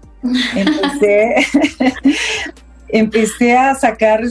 empecé, 0.55 1.35
empecé 2.89 3.57
a 3.57 3.75
sacar 3.75 4.21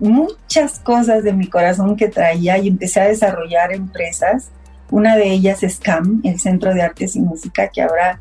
muchas 0.00 0.78
cosas 0.80 1.24
de 1.24 1.32
mi 1.32 1.48
corazón 1.48 1.96
que 1.96 2.08
traía 2.08 2.58
y 2.58 2.68
empecé 2.68 3.00
a 3.00 3.08
desarrollar 3.08 3.72
empresas. 3.72 4.50
Una 4.90 5.16
de 5.16 5.30
ellas 5.30 5.62
es 5.62 5.78
CAM, 5.78 6.20
el 6.24 6.40
Centro 6.40 6.72
de 6.72 6.82
Artes 6.82 7.16
y 7.16 7.20
Música, 7.20 7.68
que 7.68 7.82
ahora 7.82 8.20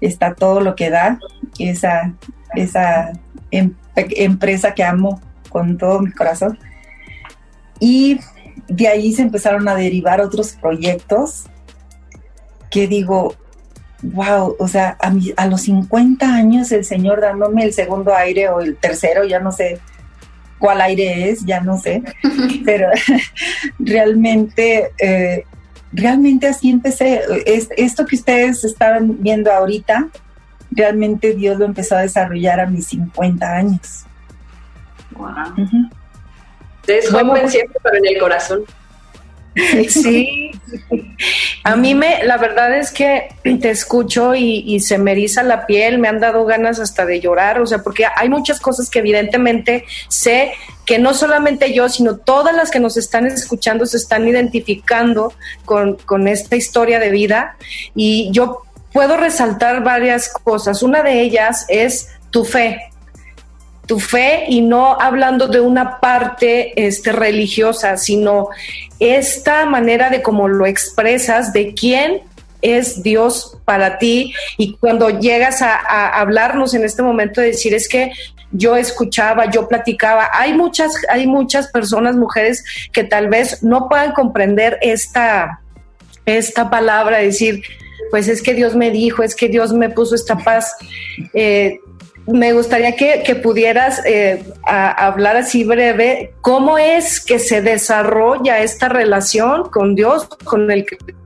está 0.00 0.34
todo 0.34 0.60
lo 0.60 0.76
que 0.76 0.90
da, 0.90 1.18
esa, 1.58 2.12
esa 2.54 3.12
em, 3.50 3.74
empresa 3.96 4.74
que 4.74 4.84
amo 4.84 5.20
con 5.48 5.76
todo 5.76 6.00
mi 6.00 6.12
corazón. 6.12 6.58
Y 7.80 8.20
de 8.68 8.88
ahí 8.88 9.12
se 9.12 9.22
empezaron 9.22 9.68
a 9.68 9.74
derivar 9.74 10.20
otros 10.20 10.52
proyectos 10.52 11.44
que 12.70 12.86
digo, 12.86 13.34
wow, 14.02 14.56
o 14.58 14.68
sea, 14.68 14.96
a, 15.00 15.12
a 15.36 15.46
los 15.46 15.62
50 15.62 16.34
años 16.34 16.70
el 16.72 16.84
Señor 16.84 17.20
dándome 17.20 17.64
el 17.64 17.72
segundo 17.72 18.14
aire 18.14 18.48
o 18.48 18.60
el 18.60 18.76
tercero, 18.76 19.24
ya 19.24 19.40
no 19.40 19.52
sé 19.52 19.80
cuál 20.58 20.80
aire 20.80 21.30
es, 21.30 21.44
ya 21.44 21.60
no 21.60 21.78
sé, 21.78 22.02
pero 22.64 22.88
realmente, 23.78 24.90
eh, 24.98 25.44
realmente 25.92 26.48
así 26.48 26.70
empecé. 26.70 27.22
esto 27.76 28.06
que 28.06 28.16
ustedes 28.16 28.64
estaban 28.64 29.22
viendo 29.22 29.52
ahorita, 29.52 30.08
realmente 30.70 31.34
Dios 31.34 31.58
lo 31.58 31.64
empezó 31.64 31.96
a 31.96 32.02
desarrollar 32.02 32.60
a 32.60 32.66
mis 32.66 32.88
50 32.88 33.56
años. 33.56 34.04
Wow. 35.16 35.88
Es 36.88 37.10
joven 37.10 37.48
siempre, 37.50 37.78
pero 37.82 37.96
en 37.96 38.06
el 38.06 38.18
corazón. 38.18 38.64
Sí, 39.88 40.50
a 41.64 41.76
mí 41.76 41.94
me, 41.94 42.22
la 42.24 42.36
verdad 42.36 42.76
es 42.76 42.90
que 42.90 43.28
te 43.42 43.70
escucho 43.70 44.34
y, 44.34 44.78
se 44.80 44.98
me 44.98 45.12
eriza 45.12 45.42
la 45.42 45.66
piel, 45.66 45.98
me 45.98 46.08
han 46.08 46.20
dado 46.20 46.44
ganas 46.44 46.78
hasta 46.78 47.04
de 47.04 47.20
llorar, 47.20 47.60
o 47.60 47.66
sea, 47.66 47.78
porque 47.78 48.06
hay 48.14 48.28
muchas 48.28 48.60
cosas 48.60 48.88
que 48.88 49.00
evidentemente 49.00 49.84
sé 50.08 50.52
que 50.86 50.98
no 50.98 51.12
solamente 51.12 51.74
yo, 51.74 51.88
sino 51.88 52.16
todas 52.16 52.54
las 52.54 52.70
que 52.70 52.80
nos 52.80 52.96
están 52.96 53.26
escuchando 53.26 53.84
se 53.84 53.96
están 53.96 54.26
identificando 54.26 55.34
con, 55.64 55.96
con 55.96 56.28
esta 56.28 56.56
historia 56.56 56.98
de 56.98 57.10
vida 57.10 57.56
y 57.94 58.30
yo 58.32 58.62
puedo 58.92 59.16
resaltar 59.16 59.82
varias 59.82 60.28
cosas. 60.28 60.82
Una 60.82 61.02
de 61.02 61.20
ellas 61.20 61.66
es 61.68 62.08
tu 62.30 62.44
fe, 62.44 62.87
tu 63.88 63.98
fe 63.98 64.44
y 64.48 64.60
no 64.60 65.00
hablando 65.00 65.48
de 65.48 65.60
una 65.60 65.98
parte 65.98 66.86
este, 66.86 67.10
religiosa, 67.10 67.96
sino 67.96 68.50
esta 69.00 69.64
manera 69.64 70.10
de 70.10 70.20
cómo 70.22 70.46
lo 70.46 70.66
expresas, 70.66 71.54
de 71.54 71.72
quién 71.72 72.20
es 72.60 73.02
Dios 73.02 73.56
para 73.64 73.98
ti 73.98 74.34
y 74.58 74.76
cuando 74.76 75.08
llegas 75.08 75.62
a, 75.62 76.20
hablarnos 76.20 76.74
en 76.74 76.84
este 76.84 77.02
momento 77.02 77.40
de 77.40 77.48
decir 77.48 77.72
es 77.72 77.88
que 77.88 78.12
yo 78.52 78.76
escuchaba, 78.76 79.50
yo 79.50 79.68
platicaba, 79.68 80.28
hay 80.34 80.52
muchas, 80.52 80.92
hay 81.08 81.26
muchas 81.26 81.68
personas, 81.68 82.14
mujeres 82.14 82.64
que 82.92 83.04
tal 83.04 83.28
vez 83.28 83.62
no 83.62 83.88
puedan 83.88 84.12
comprender 84.12 84.78
esta, 84.82 85.60
esta 86.26 86.68
palabra, 86.68 87.18
decir, 87.18 87.62
pues 88.10 88.28
es 88.28 88.42
que 88.42 88.52
Dios 88.52 88.74
me 88.74 88.90
dijo, 88.90 89.22
es 89.22 89.34
que 89.34 89.48
Dios 89.48 89.72
me 89.72 89.90
puso 89.90 90.14
esta 90.14 90.36
paz. 90.38 90.74
Eh, 91.34 91.78
me 92.28 92.52
gustaría 92.52 92.94
que, 92.94 93.34
pudieras 93.36 94.04
eh, 94.04 94.44
hablar 94.64 95.36
así 95.36 95.64
breve, 95.64 96.34
¿cómo 96.42 96.76
es 96.76 97.24
que 97.24 97.38
se 97.38 97.62
desarrolla 97.62 98.60
esta 98.60 98.88
relación 98.88 99.70
con 99.70 99.94
Dios, 99.94 100.26
con 100.44 100.70
el 100.70 100.84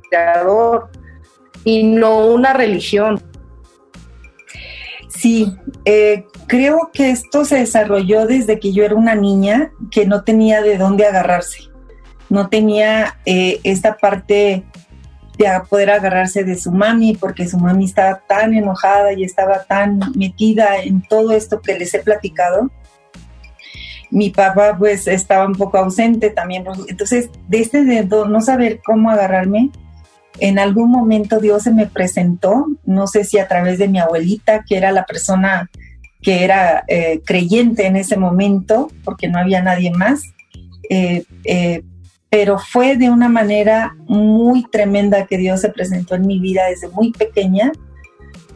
Creador, 0.09 0.90
y 1.64 1.82
no 1.82 2.26
una 2.26 2.53
religión? 2.53 3.20
Sí, 5.09 5.53
eh, 5.84 6.24
creo 6.46 6.90
que 6.92 7.11
esto 7.11 7.44
se 7.44 7.57
desarrolló 7.57 8.26
desde 8.26 8.61
que 8.61 8.72
yo 8.72 8.84
era 8.84 8.94
una 8.94 9.16
niña 9.16 9.72
que 9.90 10.07
no 10.07 10.22
tenía 10.22 10.62
de 10.62 10.78
dónde 10.78 11.07
agarrarse, 11.07 11.64
no 12.28 12.48
tenía 12.48 13.18
eh, 13.26 13.59
esta 13.64 13.96
parte 13.96 14.64
a 15.47 15.64
poder 15.64 15.91
agarrarse 15.91 16.45
de 16.45 16.57
su 16.57 16.70
mami 16.70 17.16
porque 17.16 17.49
su 17.49 17.59
mami 17.59 17.87
estaba 17.87 18.20
tan 18.26 18.55
enojada 18.55 19.12
y 19.12 19.24
estaba 19.24 19.64
tan 19.64 20.01
metida 20.14 20.78
en 20.83 21.03
todo 21.03 21.33
esto 21.33 21.61
que 21.61 21.78
les 21.78 21.93
he 21.95 22.01
platicado. 22.01 22.70
Mi 24.11 24.30
papá 24.30 24.76
pues 24.78 25.07
estaba 25.07 25.47
un 25.47 25.55
poco 25.55 25.78
ausente 25.78 26.30
también, 26.30 26.64
entonces 26.87 27.30
desde 27.49 27.85
de 27.85 28.05
no 28.05 28.41
saber 28.43 28.80
cómo 28.85 29.11
agarrarme, 29.11 29.70
en 30.39 30.59
algún 30.59 30.91
momento 30.91 31.41
Dios 31.41 31.62
se 31.62 31.72
me 31.72 31.87
presentó, 31.87 32.66
no 32.85 33.07
sé 33.07 33.24
si 33.24 33.39
a 33.39 33.49
través 33.49 33.78
de 33.78 33.89
mi 33.89 33.99
abuelita, 33.99 34.64
que 34.66 34.76
era 34.76 34.93
la 34.93 35.05
persona 35.05 35.70
que 36.20 36.45
era 36.45 36.85
eh, 36.89 37.20
creyente 37.24 37.87
en 37.87 37.97
ese 37.97 38.16
momento, 38.16 38.91
porque 39.05 39.28
no 39.28 39.39
había 39.39 39.62
nadie 39.62 39.91
más, 39.91 40.22
eh, 40.89 41.24
eh, 41.45 41.83
pero 42.33 42.59
fue 42.59 42.97
de 42.97 43.11
una 43.11 43.28
manera 43.28 43.95
muy 44.07 44.64
tremenda 44.64 45.26
que 45.26 45.37
Dios 45.37 45.61
se 45.61 45.68
presentó 45.68 46.14
en 46.14 46.26
mi 46.26 46.39
vida 46.39 46.64
desde 46.64 46.89
muy 46.89 47.12
pequeña, 47.12 47.72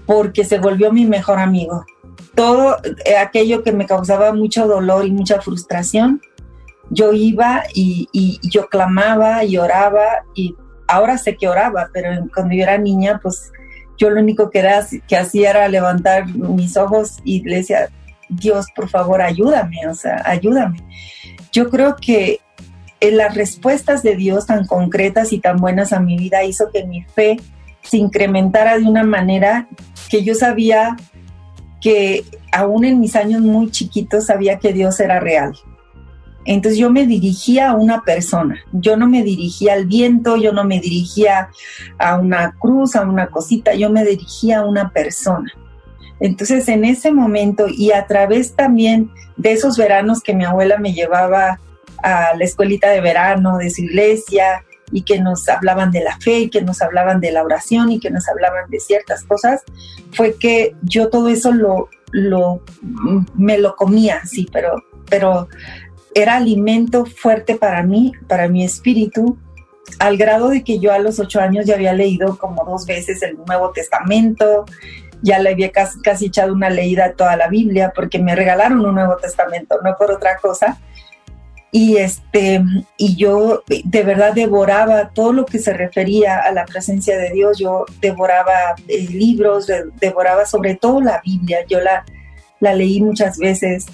porque 0.06 0.44
se 0.44 0.58
volvió 0.58 0.94
mi 0.94 1.04
mejor 1.04 1.38
amigo. 1.38 1.84
Todo 2.34 2.78
eh, 3.04 3.18
aquello 3.18 3.62
que 3.62 3.72
me 3.72 3.84
causaba 3.84 4.32
mucho 4.32 4.66
dolor 4.66 5.04
y 5.04 5.10
mucha 5.10 5.42
frustración, 5.42 6.22
yo 6.88 7.12
iba 7.12 7.64
y, 7.74 8.08
yo 8.50 8.66
clamaba 8.70 9.44
y 9.44 9.58
oraba 9.58 10.24
y 10.34 10.54
ahora 10.88 11.18
sé 11.18 11.36
que 11.36 11.46
oraba, 11.46 11.90
pero 11.92 12.08
cuando 12.34 12.54
yo 12.54 12.62
era 12.62 12.78
niña, 12.78 13.20
pues 13.22 13.52
yo 13.98 14.08
lo 14.08 14.22
único 14.22 14.48
que, 14.48 14.60
era, 14.60 14.86
que 15.06 15.18
hacía 15.18 15.50
era 15.50 15.68
levantar 15.68 16.26
mis 16.34 16.78
ojos 16.78 17.18
y 17.24 17.42
le 17.46 17.56
decía, 17.56 17.90
Dios, 18.30 18.68
por 18.74 18.88
favor, 18.88 19.20
ayúdame, 19.20 19.86
o 19.86 19.94
sea, 19.94 20.22
ayúdame. 20.24 20.82
Yo 21.52 21.68
creo 21.68 21.94
que 21.96 22.40
las 23.00 23.34
respuestas 23.34 24.02
de 24.02 24.16
Dios 24.16 24.46
tan 24.46 24.66
concretas 24.66 25.32
y 25.32 25.38
tan 25.38 25.58
buenas 25.58 25.92
a 25.92 26.00
mi 26.00 26.16
vida 26.16 26.44
hizo 26.44 26.70
que 26.72 26.84
mi 26.84 27.02
fe 27.02 27.36
se 27.82 27.98
incrementara 27.98 28.78
de 28.78 28.84
una 28.84 29.04
manera 29.04 29.68
que 30.08 30.24
yo 30.24 30.34
sabía 30.34 30.96
que 31.80 32.24
aún 32.52 32.84
en 32.84 33.00
mis 33.00 33.16
años 33.16 33.42
muy 33.42 33.70
chiquitos 33.70 34.26
sabía 34.26 34.58
que 34.58 34.72
Dios 34.72 34.98
era 35.00 35.20
real. 35.20 35.52
Entonces 36.46 36.78
yo 36.78 36.90
me 36.90 37.06
dirigía 37.06 37.70
a 37.70 37.74
una 37.74 38.02
persona, 38.02 38.56
yo 38.72 38.96
no 38.96 39.08
me 39.08 39.24
dirigía 39.24 39.74
al 39.74 39.86
viento, 39.86 40.36
yo 40.36 40.52
no 40.52 40.64
me 40.64 40.80
dirigía 40.80 41.50
a 41.98 42.18
una 42.18 42.52
cruz, 42.58 42.94
a 42.94 43.02
una 43.02 43.28
cosita, 43.28 43.74
yo 43.74 43.90
me 43.90 44.04
dirigía 44.04 44.60
a 44.60 44.64
una 44.64 44.90
persona. 44.90 45.52
Entonces 46.20 46.68
en 46.68 46.84
ese 46.84 47.10
momento 47.10 47.66
y 47.68 47.90
a 47.90 48.06
través 48.06 48.54
también 48.54 49.10
de 49.36 49.52
esos 49.52 49.76
veranos 49.76 50.22
que 50.22 50.34
mi 50.34 50.44
abuela 50.44 50.78
me 50.78 50.92
llevaba 50.92 51.58
a 52.02 52.34
la 52.36 52.44
escuelita 52.44 52.90
de 52.90 53.00
verano 53.00 53.58
de 53.58 53.70
su 53.70 53.82
iglesia 53.82 54.64
y 54.92 55.02
que 55.02 55.20
nos 55.20 55.48
hablaban 55.48 55.90
de 55.90 56.02
la 56.02 56.16
fe 56.18 56.40
y 56.40 56.50
que 56.50 56.62
nos 56.62 56.80
hablaban 56.80 57.20
de 57.20 57.32
la 57.32 57.42
oración 57.42 57.90
y 57.90 58.00
que 58.00 58.10
nos 58.10 58.28
hablaban 58.28 58.70
de 58.70 58.80
ciertas 58.80 59.24
cosas, 59.24 59.62
fue 60.12 60.36
que 60.38 60.74
yo 60.82 61.08
todo 61.08 61.28
eso 61.28 61.52
lo, 61.52 61.88
lo 62.12 62.62
me 63.34 63.58
lo 63.58 63.74
comía, 63.74 64.22
sí, 64.24 64.48
pero, 64.52 64.82
pero 65.08 65.48
era 66.14 66.36
alimento 66.36 67.04
fuerte 67.04 67.56
para 67.56 67.82
mí, 67.82 68.12
para 68.28 68.48
mi 68.48 68.64
espíritu, 68.64 69.38
al 69.98 70.16
grado 70.16 70.48
de 70.48 70.64
que 70.64 70.78
yo 70.78 70.92
a 70.92 70.98
los 70.98 71.18
ocho 71.18 71.40
años 71.40 71.66
ya 71.66 71.74
había 71.74 71.92
leído 71.92 72.38
como 72.38 72.64
dos 72.64 72.86
veces 72.86 73.22
el 73.22 73.36
Nuevo 73.46 73.70
Testamento, 73.70 74.64
ya 75.22 75.38
le 75.38 75.50
había 75.50 75.72
casi, 75.72 76.00
casi 76.00 76.26
echado 76.26 76.52
una 76.52 76.70
leída 76.70 77.06
a 77.06 77.12
toda 77.12 77.36
la 77.36 77.48
Biblia, 77.48 77.92
porque 77.94 78.18
me 78.18 78.34
regalaron 78.34 78.84
un 78.84 78.94
Nuevo 78.94 79.16
Testamento, 79.16 79.76
no 79.82 79.96
por 79.96 80.10
otra 80.10 80.36
cosa. 80.38 80.78
Y, 81.76 81.98
este, 81.98 82.62
y 82.96 83.16
yo 83.16 83.62
de 83.68 84.02
verdad 84.02 84.32
devoraba 84.32 85.10
todo 85.10 85.34
lo 85.34 85.44
que 85.44 85.58
se 85.58 85.74
refería 85.74 86.38
a 86.38 86.50
la 86.50 86.64
presencia 86.64 87.18
de 87.18 87.32
Dios. 87.32 87.58
Yo 87.58 87.84
devoraba 88.00 88.76
eh, 88.88 89.06
libros, 89.10 89.66
devoraba 90.00 90.46
sobre 90.46 90.76
todo 90.76 91.02
la 91.02 91.20
Biblia. 91.22 91.66
Yo 91.68 91.82
la, 91.82 92.06
la 92.60 92.72
leí 92.72 93.02
muchas 93.02 93.36
veces 93.36 93.84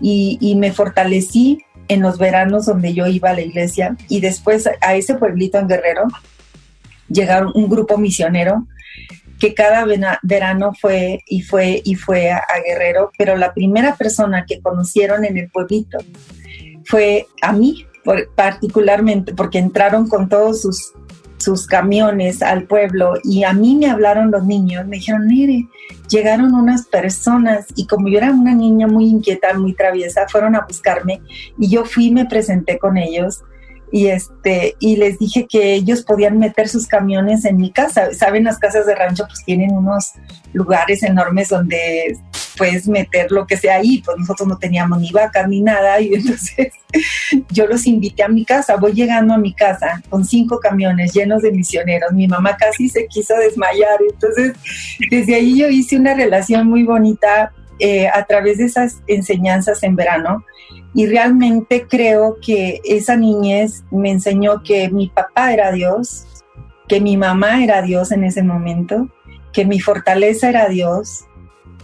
y 0.00 0.56
me 0.58 0.72
fortalecí 0.72 1.64
en 1.86 2.02
los 2.02 2.18
veranos 2.18 2.66
donde 2.66 2.92
yo 2.92 3.06
iba 3.06 3.30
a 3.30 3.34
la 3.34 3.42
iglesia 3.42 3.96
y 4.08 4.18
después 4.18 4.68
a 4.80 4.96
ese 4.96 5.14
pueblito 5.14 5.58
en 5.58 5.68
Guerrero 5.68 6.08
llegaron 7.08 7.52
un 7.54 7.68
grupo 7.68 7.98
misionero 7.98 8.66
que 9.38 9.54
cada 9.54 9.86
verano 10.22 10.72
fue 10.78 11.20
y 11.26 11.42
fue 11.42 11.80
y 11.84 11.94
fue 11.94 12.30
a, 12.30 12.42
Guerrero, 12.66 13.12
pero 13.16 13.36
la 13.36 13.54
primera 13.54 13.94
persona 13.94 14.44
que 14.46 14.60
conocieron 14.60 15.24
en 15.24 15.38
el 15.38 15.48
pueblito 15.48 15.98
fue 16.88 17.28
a 17.42 17.52
mí, 17.52 17.86
particularmente, 18.34 19.34
porque 19.34 19.58
entraron 19.58 20.08
con 20.08 20.28
todos 20.28 20.62
sus 20.62 20.92
sus 21.38 21.66
camiones 21.66 22.42
al 22.42 22.64
pueblo 22.64 23.14
y 23.22 23.44
a 23.44 23.52
mí 23.52 23.76
me 23.76 23.86
hablaron 23.86 24.30
los 24.30 24.44
niños, 24.44 24.86
me 24.86 24.96
dijeron, 24.96 25.26
mire, 25.26 25.68
llegaron 26.10 26.52
unas 26.52 26.86
personas 26.86 27.66
y 27.76 27.86
como 27.86 28.08
yo 28.08 28.18
era 28.18 28.32
una 28.32 28.54
niña 28.54 28.86
muy 28.86 29.06
inquieta, 29.06 29.54
muy 29.54 29.72
traviesa, 29.72 30.26
fueron 30.28 30.56
a 30.56 30.66
buscarme 30.66 31.22
y 31.56 31.68
yo 31.68 31.84
fui 31.84 32.06
y 32.06 32.10
me 32.10 32.26
presenté 32.26 32.78
con 32.78 32.96
ellos 32.96 33.44
y 33.90 34.08
este 34.08 34.76
y 34.78 34.96
les 34.96 35.18
dije 35.18 35.46
que 35.48 35.74
ellos 35.74 36.02
podían 36.02 36.38
meter 36.38 36.68
sus 36.68 36.86
camiones 36.86 37.44
en 37.44 37.56
mi 37.56 37.70
casa. 37.70 38.12
Saben, 38.14 38.44
las 38.44 38.58
casas 38.58 38.86
de 38.86 38.94
rancho 38.94 39.24
pues 39.26 39.44
tienen 39.44 39.72
unos 39.72 40.12
lugares 40.52 41.02
enormes 41.02 41.48
donde 41.48 42.16
puedes 42.56 42.88
meter 42.88 43.30
lo 43.30 43.46
que 43.46 43.56
sea 43.56 43.76
ahí, 43.76 44.02
pues 44.04 44.16
nosotros 44.18 44.48
no 44.48 44.58
teníamos 44.58 45.00
ni 45.00 45.10
vacas 45.12 45.48
ni 45.48 45.62
nada 45.62 46.00
y 46.00 46.14
entonces 46.14 46.72
yo 47.50 47.66
los 47.66 47.86
invité 47.86 48.24
a 48.24 48.28
mi 48.28 48.44
casa, 48.44 48.76
voy 48.76 48.92
llegando 48.92 49.34
a 49.34 49.38
mi 49.38 49.54
casa 49.54 50.02
con 50.08 50.24
cinco 50.24 50.58
camiones 50.58 51.12
llenos 51.12 51.42
de 51.42 51.52
misioneros, 51.52 52.12
mi 52.12 52.26
mamá 52.26 52.56
casi 52.56 52.88
se 52.88 53.06
quiso 53.06 53.34
desmayar, 53.36 53.98
entonces 54.10 54.54
desde 55.10 55.36
ahí 55.36 55.58
yo 55.58 55.68
hice 55.68 55.96
una 55.96 56.14
relación 56.14 56.66
muy 56.66 56.82
bonita 56.82 57.52
eh, 57.78 58.08
a 58.08 58.24
través 58.24 58.58
de 58.58 58.64
esas 58.64 59.02
enseñanzas 59.06 59.82
en 59.82 59.96
verano 59.96 60.44
y 60.94 61.06
realmente 61.06 61.86
creo 61.88 62.38
que 62.40 62.80
esa 62.84 63.16
niñez 63.16 63.84
me 63.90 64.10
enseñó 64.10 64.62
que 64.62 64.90
mi 64.90 65.08
papá 65.08 65.52
era 65.52 65.70
Dios, 65.70 66.26
que 66.88 67.00
mi 67.00 67.16
mamá 67.16 67.62
era 67.62 67.82
Dios 67.82 68.10
en 68.10 68.24
ese 68.24 68.42
momento, 68.42 69.08
que 69.52 69.64
mi 69.64 69.80
fortaleza 69.80 70.48
era 70.48 70.68
Dios, 70.68 71.26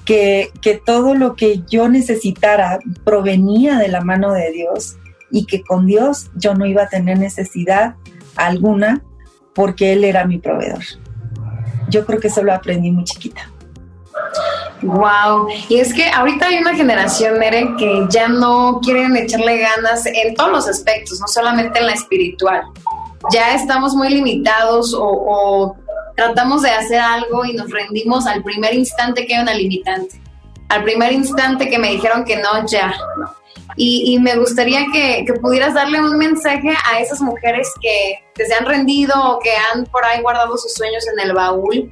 que, 0.05 0.51
que 0.61 0.75
todo 0.85 1.15
lo 1.15 1.37
que 1.37 1.63
yo 1.69 1.89
necesitara 1.89 2.79
provenía 3.05 3.79
de 3.79 3.89
la 3.89 4.01
mano 4.01 4.33
de 4.33 4.51
Dios 4.53 4.97
y 5.31 5.47
que 5.47 5.63
con 5.63 5.87
Dios 5.87 6.31
yo 6.35 6.55
no 6.55 6.67
iba 6.67 6.85
a 6.85 6.89
tener 6.89 7.19
necesidad 7.19 7.97
alguna 8.37 9.03
porque 9.55 9.93
Él 9.93 10.05
era 10.05 10.27
mi 10.27 10.39
proveedor. 10.39 10.83
Yo 11.89 12.05
creo 12.07 12.21
que 12.21 12.29
eso 12.29 12.43
lo 12.43 12.53
aprendí 12.53 12.91
muy 12.91 13.05
chiquita. 13.05 13.51
Wow, 14.85 15.49
y 15.71 15.79
es 15.79 15.95
que 15.95 16.11
ahorita 16.11 16.47
hay 16.47 16.59
una 16.59 16.75
generación, 16.75 17.39
Mere, 17.39 17.75
que 17.79 18.05
ya 18.11 18.29
no 18.29 18.81
quieren 18.83 19.17
echarle 19.17 19.59
ganas 19.59 20.05
en 20.05 20.35
todos 20.35 20.53
los 20.53 20.69
aspectos, 20.69 21.19
no 21.21 21.27
solamente 21.27 21.79
en 21.79 21.87
la 21.87 21.93
espiritual. 21.93 22.63
Ya 23.33 23.55
estamos 23.55 23.95
muy 23.95 24.11
limitados 24.11 24.95
o, 24.99 25.75
tratamos 26.17 26.63
de 26.63 26.71
hacer 26.71 27.01
algo 27.01 27.47
y 27.47 27.55
nos 27.55 27.71
rendimos 27.71 28.27
al 28.27 28.43
primer 28.43 28.75
instante 28.75 29.27
que 29.27 29.35
hay 29.35 29.43
una 29.43 29.55
limitante. 29.55 30.21
Al 30.69 30.85
primer 30.85 31.13
instante 31.13 31.71
que 31.71 31.79
me 31.79 31.91
dijeron 31.93 32.25
que 32.25 32.37
no, 32.37 32.67
ya. 32.67 32.95
Y, 33.77 34.19
me 34.19 34.37
gustaría 34.37 34.85
que, 34.93 35.25
pudieras 35.41 35.73
darle 35.73 36.01
un 36.01 36.19
mensaje 36.19 36.75
a 36.93 37.01
esas 37.01 37.23
mujeres 37.23 37.71
que 37.81 38.45
se 38.45 38.55
han 38.55 38.67
rendido 38.67 39.15
o 39.17 39.39
que 39.39 39.51
han 39.57 39.87
por 39.87 40.05
ahí 40.05 40.21
guardado 40.21 40.59
sus 40.59 40.75
sueños 40.75 41.05
en 41.09 41.27
el 41.27 41.33
baúl 41.33 41.91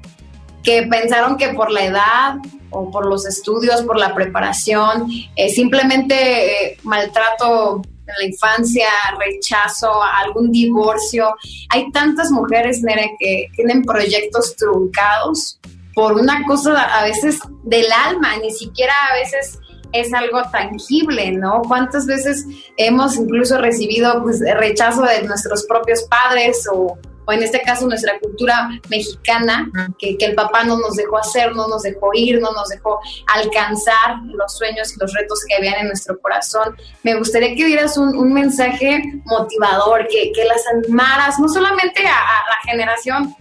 que 0.62 0.82
pensaron 0.84 1.36
que 1.36 1.50
por 1.50 1.70
la 1.70 1.84
edad 1.84 2.34
o 2.70 2.90
por 2.90 3.06
los 3.06 3.26
estudios, 3.26 3.82
por 3.82 3.98
la 3.98 4.14
preparación, 4.14 5.08
eh, 5.36 5.48
simplemente 5.50 6.72
eh, 6.72 6.78
maltrato 6.82 7.82
en 7.84 8.14
la 8.18 8.24
infancia, 8.24 8.88
rechazo, 9.18 9.90
algún 10.02 10.50
divorcio. 10.50 11.34
Hay 11.70 11.90
tantas 11.92 12.30
mujeres, 12.30 12.82
Nere, 12.82 13.14
que 13.18 13.48
tienen 13.54 13.82
proyectos 13.82 14.56
truncados 14.56 15.60
por 15.94 16.14
una 16.14 16.44
cosa 16.46 16.82
a 16.82 17.04
veces 17.04 17.38
del 17.64 17.86
alma, 17.92 18.36
ni 18.38 18.50
siquiera 18.50 18.94
a 19.10 19.14
veces 19.14 19.58
es 19.92 20.12
algo 20.14 20.40
tangible, 20.50 21.32
¿no? 21.32 21.62
¿Cuántas 21.68 22.06
veces 22.06 22.46
hemos 22.78 23.16
incluso 23.16 23.58
recibido 23.58 24.22
pues, 24.22 24.40
rechazo 24.40 25.02
de 25.02 25.22
nuestros 25.22 25.64
propios 25.66 26.04
padres 26.04 26.66
o 26.72 26.98
o 27.24 27.32
en 27.32 27.42
este 27.42 27.60
caso 27.62 27.86
nuestra 27.86 28.18
cultura 28.18 28.68
mexicana, 28.88 29.70
que, 29.98 30.16
el 30.20 30.34
papá 30.34 30.64
no 30.64 30.78
nos 30.78 30.94
dejó 30.94 31.18
hacer, 31.18 31.54
no 31.54 31.68
nos 31.68 31.82
dejó 31.82 32.10
ir, 32.14 32.40
no 32.40 32.52
nos 32.52 32.68
dejó 32.68 33.00
alcanzar 33.26 34.20
los 34.24 34.56
sueños 34.56 34.94
y 34.94 35.00
los 35.00 35.12
retos 35.12 35.40
que 35.48 35.56
habían 35.56 35.80
en 35.80 35.86
nuestro 35.88 36.18
corazón. 36.20 36.76
Me 37.02 37.14
gustaría 37.14 37.54
que 37.54 37.66
dieras 37.66 37.96
un, 37.96 38.32
mensaje 38.32 39.02
motivador, 39.24 40.06
que, 40.08 40.32
las 40.44 40.62
animaras, 40.68 41.38
no 41.38 41.48
solamente 41.48 42.06
a, 42.06 42.16
a 42.16 42.48
la 42.48 42.70
generación 42.70 43.34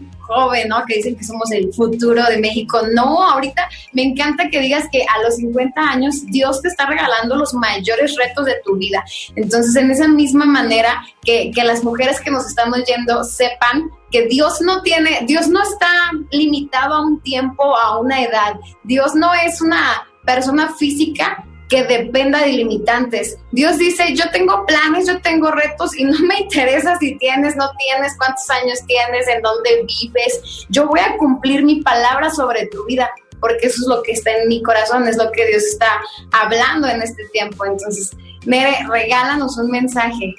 ¿no? 0.68 0.84
Que 0.86 0.96
dicen 0.96 1.16
que 1.16 1.24
somos 1.24 1.52
el 1.52 1.74
futuro 1.74 2.24
de 2.26 2.38
México. 2.38 2.82
No, 2.94 3.24
ahorita 3.24 3.68
me 3.94 4.04
encanta 4.04 4.50
que 4.50 4.60
digas 4.60 4.86
que 4.92 5.02
a 5.02 5.22
los 5.24 5.36
50 5.36 5.82
años 5.82 6.26
Dios 6.28 6.62
te 6.62 6.70
está 6.70 6.86
regalando 6.86 7.36
los 7.36 7.54
mayores 7.54 8.16
retos 8.16 8.46
de 8.46 8.56
tu 8.64 8.76
vida. 8.78 9.04
Entonces, 9.36 9.76
en 9.76 9.92
esa 9.92 10.08
misma 10.08 10.46
manera, 10.46 11.04
que, 11.24 11.52
que 11.52 11.64
las 11.64 11.84
mujeres 11.84 12.20
que 12.22 12.32
nos 12.32 12.46
están 12.48 12.74
oyendo 12.74 13.24
sepan 13.24 13.90
que 14.12 14.28
Dios 14.28 14.60
no 14.62 14.82
tiene, 14.82 15.22
Dios 15.26 15.48
no 15.48 15.62
está 15.62 15.88
limitado 16.32 16.96
a 16.96 17.02
un 17.02 17.22
tiempo, 17.22 17.76
a 17.78 18.00
una 18.00 18.22
edad. 18.22 18.60
Dios 18.84 19.16
no 19.16 19.34
es 19.34 19.62
una 19.62 20.08
persona 20.26 20.74
física 20.74 21.46
que 21.72 21.86
dependa 21.86 22.42
de 22.42 22.52
limitantes. 22.52 23.38
Dios 23.52 23.78
dice, 23.78 24.14
yo 24.14 24.30
tengo 24.32 24.66
planes, 24.66 25.08
yo 25.08 25.22
tengo 25.22 25.52
retos 25.52 25.98
y 25.98 26.04
no 26.04 26.20
me 26.20 26.42
interesa 26.42 26.98
si 27.00 27.18
tienes, 27.18 27.56
no 27.56 27.72
tienes, 27.78 28.18
cuántos 28.18 28.48
años 28.50 28.80
tienes, 28.86 29.26
en 29.30 29.42
dónde 29.42 29.86
vives. 29.88 30.68
Yo 30.68 30.86
voy 30.88 31.00
a 31.00 31.16
cumplir 31.16 31.64
mi 31.64 31.82
palabra 31.82 32.30
sobre 32.30 32.68
tu 32.68 32.86
vida 32.88 33.10
porque 33.40 33.68
eso 33.68 33.84
es 33.84 33.88
lo 33.88 34.04
que 34.04 34.12
está 34.12 34.36
en 34.36 34.50
mi 34.50 34.62
corazón, 34.62 35.08
es 35.08 35.16
lo 35.16 35.32
que 35.32 35.48
Dios 35.48 35.64
está 35.64 35.88
hablando 36.34 36.90
en 36.90 37.02
este 37.02 37.26
tiempo. 37.30 37.66
Entonces, 37.66 38.12
Mere, 38.46 38.86
regálanos 38.90 39.58
un 39.58 39.72
mensaje. 39.72 40.36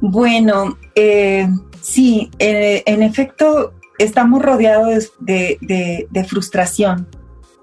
Bueno, 0.00 0.78
eh, 0.94 1.46
sí, 1.82 2.30
eh, 2.38 2.82
en 2.86 3.02
efecto, 3.02 3.74
estamos 3.98 4.40
rodeados 4.40 5.12
de 5.20 6.26
frustración 6.26 7.06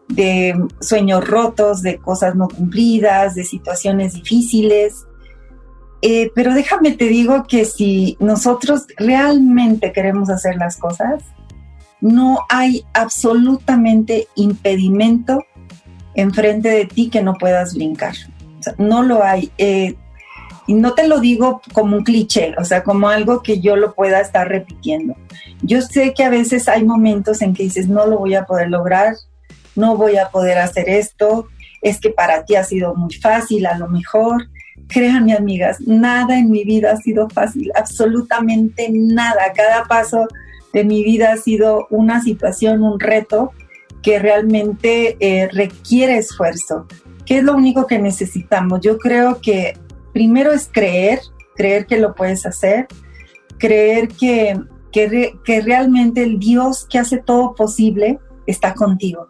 de 0.09 0.55
sueños 0.81 1.27
rotos, 1.27 1.81
de 1.81 1.97
cosas 1.97 2.35
no 2.35 2.47
cumplidas, 2.47 3.35
de 3.35 3.43
situaciones 3.43 4.13
difíciles. 4.13 5.05
Eh, 6.01 6.31
pero 6.33 6.53
déjame 6.53 6.91
te 6.91 7.05
digo 7.05 7.45
que 7.47 7.65
si 7.65 8.17
nosotros 8.19 8.85
realmente 8.97 9.91
queremos 9.91 10.29
hacer 10.29 10.55
las 10.55 10.77
cosas, 10.77 11.23
no 12.01 12.39
hay 12.49 12.85
absolutamente 12.93 14.27
impedimento 14.35 15.43
enfrente 16.15 16.69
de 16.69 16.85
ti 16.85 17.09
que 17.09 17.21
no 17.21 17.35
puedas 17.35 17.75
brincar. 17.75 18.15
no 18.77 19.03
lo 19.03 19.23
hay. 19.23 19.51
Eh, 19.57 19.95
y 20.67 20.75
no 20.75 20.93
te 20.93 21.07
lo 21.07 21.19
digo 21.19 21.61
como 21.73 21.97
un 21.97 22.03
cliché, 22.03 22.53
o 22.59 22.63
sea, 22.63 22.83
como 22.83 23.09
algo 23.09 23.41
que 23.41 23.59
yo 23.59 23.75
lo 23.75 23.95
pueda 23.95 24.19
estar 24.19 24.47
repitiendo. 24.47 25.15
Yo 25.63 25.81
sé 25.81 26.13
que 26.13 26.23
a 26.23 26.29
veces 26.29 26.67
hay 26.67 26.83
momentos 26.83 27.41
en 27.41 27.55
que 27.55 27.63
dices, 27.63 27.87
no 27.87 28.05
lo 28.05 28.19
voy 28.19 28.35
a 28.35 28.45
poder 28.45 28.69
lograr, 28.69 29.15
no 29.75 29.97
voy 29.97 30.17
a 30.17 30.29
poder 30.29 30.57
hacer 30.57 30.89
esto, 30.89 31.47
es 31.81 31.99
que 31.99 32.09
para 32.09 32.45
ti 32.45 32.55
ha 32.55 32.63
sido 32.63 32.95
muy 32.95 33.13
fácil, 33.13 33.65
a 33.65 33.77
lo 33.77 33.87
mejor. 33.87 34.47
Créanme, 34.87 35.33
amigas, 35.33 35.79
nada 35.81 36.37
en 36.37 36.49
mi 36.49 36.63
vida 36.63 36.91
ha 36.91 36.97
sido 36.97 37.29
fácil, 37.29 37.71
absolutamente 37.75 38.89
nada. 38.91 39.53
Cada 39.55 39.83
paso 39.85 40.27
de 40.73 40.83
mi 40.83 41.03
vida 41.03 41.33
ha 41.33 41.37
sido 41.37 41.87
una 41.89 42.21
situación, 42.21 42.83
un 42.83 42.99
reto 42.99 43.51
que 44.01 44.19
realmente 44.19 45.17
eh, 45.19 45.49
requiere 45.51 46.17
esfuerzo. 46.17 46.87
¿Qué 47.25 47.39
es 47.39 47.43
lo 47.43 47.55
único 47.55 47.85
que 47.85 47.99
necesitamos? 47.99 48.79
Yo 48.81 48.97
creo 48.97 49.39
que 49.41 49.77
primero 50.13 50.51
es 50.51 50.69
creer, 50.71 51.19
creer 51.55 51.85
que 51.85 51.99
lo 51.99 52.15
puedes 52.15 52.45
hacer, 52.45 52.87
creer 53.59 54.07
que, 54.07 54.59
que 54.91 55.61
realmente 55.61 56.23
el 56.23 56.39
Dios 56.39 56.87
que 56.89 56.97
hace 56.97 57.17
todo 57.17 57.53
posible 57.53 58.19
está 58.47 58.73
contigo. 58.73 59.29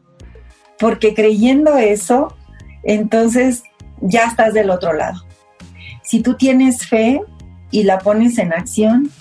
Porque 0.80 1.14
creyendo 1.14 1.78
eso, 1.78 2.36
entonces 2.84 3.64
ya 4.02 4.26
estás 4.26 4.54
del 4.54 4.70
otro 4.70 4.94
lado. 4.94 5.24
Si 6.04 6.22
tú 6.22 6.36
tienes 6.36 6.88
fe 6.88 7.22
y 7.72 7.84
la 7.84 8.00
pones 8.00 8.38
en 8.38 8.54
acción, 8.54 9.12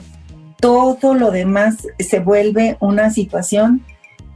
todo 0.61 1.15
lo 1.15 1.31
demás 1.31 1.87
se 1.99 2.21
vuelve 2.21 2.77
una 2.81 3.11
situación 3.11 3.85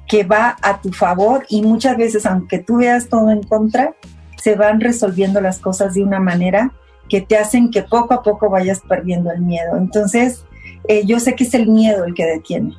que 0.06 0.24
va 0.24 0.56
a 0.62 0.80
tu 0.80 0.92
favor 0.92 1.46
y 1.48 1.62
muchas 1.62 1.96
veces, 1.96 2.26
aunque 2.26 2.58
tú 2.58 2.78
veas 2.78 3.08
todo 3.08 3.30
en 3.30 3.42
contra, 3.42 3.94
se 4.42 4.54
van 4.56 4.80
resolviendo 4.80 5.40
las 5.40 5.58
cosas 5.58 5.94
de 5.94 6.02
una 6.02 6.20
manera 6.20 6.72
que 7.08 7.20
te 7.20 7.36
hacen 7.36 7.70
que 7.70 7.82
poco 7.82 8.14
a 8.14 8.22
poco 8.22 8.50
vayas 8.50 8.80
perdiendo 8.80 9.30
el 9.30 9.40
miedo. 9.40 9.76
Entonces, 9.76 10.44
eh, 10.88 11.04
yo 11.06 11.20
sé 11.20 11.34
que 11.34 11.44
es 11.44 11.54
el 11.54 11.68
miedo 11.68 12.04
el 12.04 12.14
que 12.14 12.26
detiene. 12.26 12.74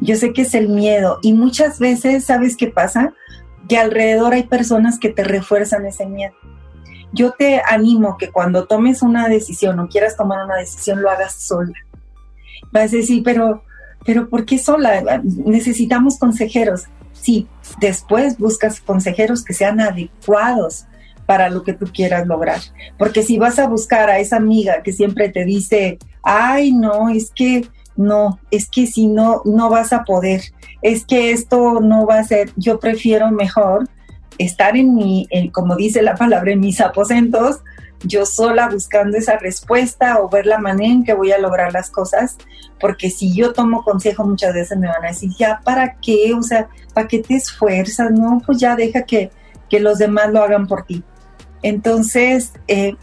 Yo 0.00 0.16
sé 0.16 0.32
que 0.32 0.42
es 0.42 0.54
el 0.54 0.68
miedo 0.68 1.18
y 1.22 1.32
muchas 1.32 1.78
veces, 1.78 2.24
¿sabes 2.24 2.56
qué 2.56 2.66
pasa? 2.66 3.14
Que 3.68 3.78
alrededor 3.78 4.34
hay 4.34 4.44
personas 4.44 4.98
que 4.98 5.10
te 5.10 5.24
refuerzan 5.24 5.86
ese 5.86 6.06
miedo. 6.06 6.34
Yo 7.12 7.32
te 7.32 7.62
animo 7.66 8.16
que 8.18 8.30
cuando 8.30 8.66
tomes 8.66 9.02
una 9.02 9.28
decisión 9.28 9.78
o 9.80 9.88
quieras 9.88 10.16
tomar 10.16 10.44
una 10.44 10.56
decisión, 10.56 11.02
lo 11.02 11.10
hagas 11.10 11.34
sola. 11.34 11.72
Vas 12.72 12.92
a 12.92 12.96
decir, 12.96 13.22
pero, 13.24 13.62
pero 14.04 14.28
¿por 14.28 14.44
qué 14.44 14.58
sola? 14.58 15.22
Necesitamos 15.22 16.18
consejeros. 16.18 16.84
Sí, 17.12 17.48
después 17.80 18.38
buscas 18.38 18.80
consejeros 18.80 19.44
que 19.44 19.54
sean 19.54 19.80
adecuados 19.80 20.86
para 21.26 21.50
lo 21.50 21.62
que 21.62 21.72
tú 21.72 21.86
quieras 21.92 22.26
lograr. 22.26 22.60
Porque 22.98 23.22
si 23.22 23.38
vas 23.38 23.58
a 23.58 23.66
buscar 23.66 24.08
a 24.10 24.18
esa 24.18 24.36
amiga 24.36 24.82
que 24.82 24.92
siempre 24.92 25.28
te 25.28 25.44
dice, 25.44 25.98
ay, 26.22 26.72
no, 26.72 27.08
es 27.08 27.30
que 27.34 27.66
no, 27.96 28.38
es 28.50 28.68
que 28.68 28.86
si 28.86 29.06
no, 29.06 29.42
no 29.44 29.70
vas 29.70 29.92
a 29.92 30.04
poder, 30.04 30.42
es 30.82 31.04
que 31.04 31.30
esto 31.30 31.80
no 31.80 32.06
va 32.06 32.18
a 32.18 32.24
ser, 32.24 32.52
yo 32.56 32.78
prefiero 32.78 33.30
mejor 33.30 33.88
estar 34.38 34.76
en 34.76 34.94
mi, 34.94 35.28
como 35.52 35.76
dice 35.76 36.02
la 36.02 36.14
palabra, 36.14 36.52
en 36.52 36.60
mis 36.60 36.80
aposentos, 36.80 37.60
yo 38.02 38.26
sola 38.26 38.68
buscando 38.68 39.16
esa 39.16 39.38
respuesta 39.38 40.20
o 40.20 40.28
ver 40.28 40.46
la 40.46 40.58
manera 40.58 40.92
en 40.92 41.04
que 41.04 41.14
voy 41.14 41.32
a 41.32 41.38
lograr 41.38 41.72
las 41.72 41.90
cosas, 41.90 42.36
porque 42.78 43.10
si 43.10 43.34
yo 43.34 43.52
tomo 43.52 43.82
consejo 43.82 44.24
muchas 44.24 44.54
veces 44.54 44.78
me 44.78 44.88
van 44.88 45.04
a 45.04 45.08
decir, 45.08 45.30
ya, 45.38 45.60
¿para 45.64 45.96
qué? 46.00 46.34
O 46.34 46.42
sea, 46.42 46.68
¿para 46.92 47.08
qué 47.08 47.20
te 47.20 47.34
esfuerzas? 47.34 48.10
No, 48.10 48.42
pues 48.44 48.58
ya 48.58 48.76
deja 48.76 49.02
que, 49.02 49.30
que 49.68 49.80
los 49.80 49.98
demás 49.98 50.30
lo 50.32 50.42
hagan 50.42 50.66
por 50.66 50.84
ti. 50.84 51.02
Entonces, 51.62 52.52
eh, 52.68 52.94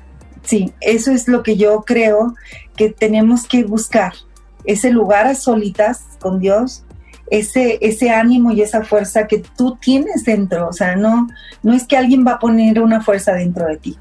sí, 0.43 0.73
eso 0.79 1.11
es 1.11 1.27
lo 1.27 1.43
que 1.43 1.57
yo 1.57 1.83
creo 1.85 2.35
que 2.77 2.89
tenemos 2.89 3.47
que 3.47 3.63
buscar, 3.63 4.13
ese 4.65 4.91
lugar 4.91 5.27
a 5.27 5.35
solitas 5.35 6.03
con 6.19 6.39
Dios, 6.39 6.83
ese, 7.29 7.77
ese 7.81 8.11
ánimo 8.11 8.51
y 8.51 8.61
esa 8.61 8.83
fuerza 8.83 9.27
que 9.27 9.39
tú 9.39 9.77
tienes 9.81 10.23
dentro. 10.23 10.67
O 10.67 10.73
sea, 10.73 10.95
no, 10.95 11.27
no 11.61 11.73
es 11.73 11.85
que 11.85 11.97
alguien 11.97 12.25
va 12.25 12.33
a 12.33 12.39
poner 12.39 12.79
una 12.79 13.01
fuerza 13.01 13.33
dentro 13.33 13.65
de 13.65 13.77
ti. 13.77 13.97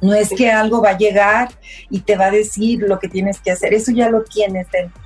No 0.00 0.14
es 0.14 0.30
que 0.30 0.50
algo 0.50 0.82
va 0.82 0.90
a 0.90 0.98
llegar 0.98 1.48
y 1.90 2.00
te 2.00 2.16
va 2.16 2.26
a 2.26 2.30
decir 2.30 2.82
lo 2.82 2.98
que 2.98 3.08
tienes 3.08 3.40
que 3.40 3.50
hacer. 3.50 3.72
Eso 3.72 3.92
ya 3.92 4.10
lo 4.10 4.22
tienes 4.24 4.70
dentro. 4.70 5.00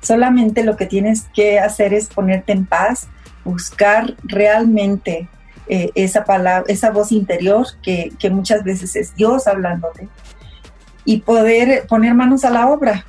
Solamente 0.00 0.64
lo 0.64 0.76
que 0.76 0.86
tienes 0.86 1.22
que 1.34 1.58
hacer 1.58 1.94
es 1.94 2.08
ponerte 2.08 2.52
en 2.52 2.66
paz, 2.66 3.08
buscar 3.44 4.14
realmente 4.22 5.28
eh, 5.66 5.90
esa 5.94 6.24
palabra, 6.24 6.64
esa 6.68 6.90
voz 6.90 7.12
interior 7.12 7.66
que, 7.82 8.12
que 8.18 8.28
muchas 8.28 8.64
veces 8.64 8.96
es 8.96 9.14
Dios 9.14 9.46
hablándote 9.46 10.08
y 11.06 11.18
poder 11.18 11.86
poner 11.86 12.14
manos 12.14 12.44
a 12.44 12.50
la 12.50 12.68
obra, 12.68 13.06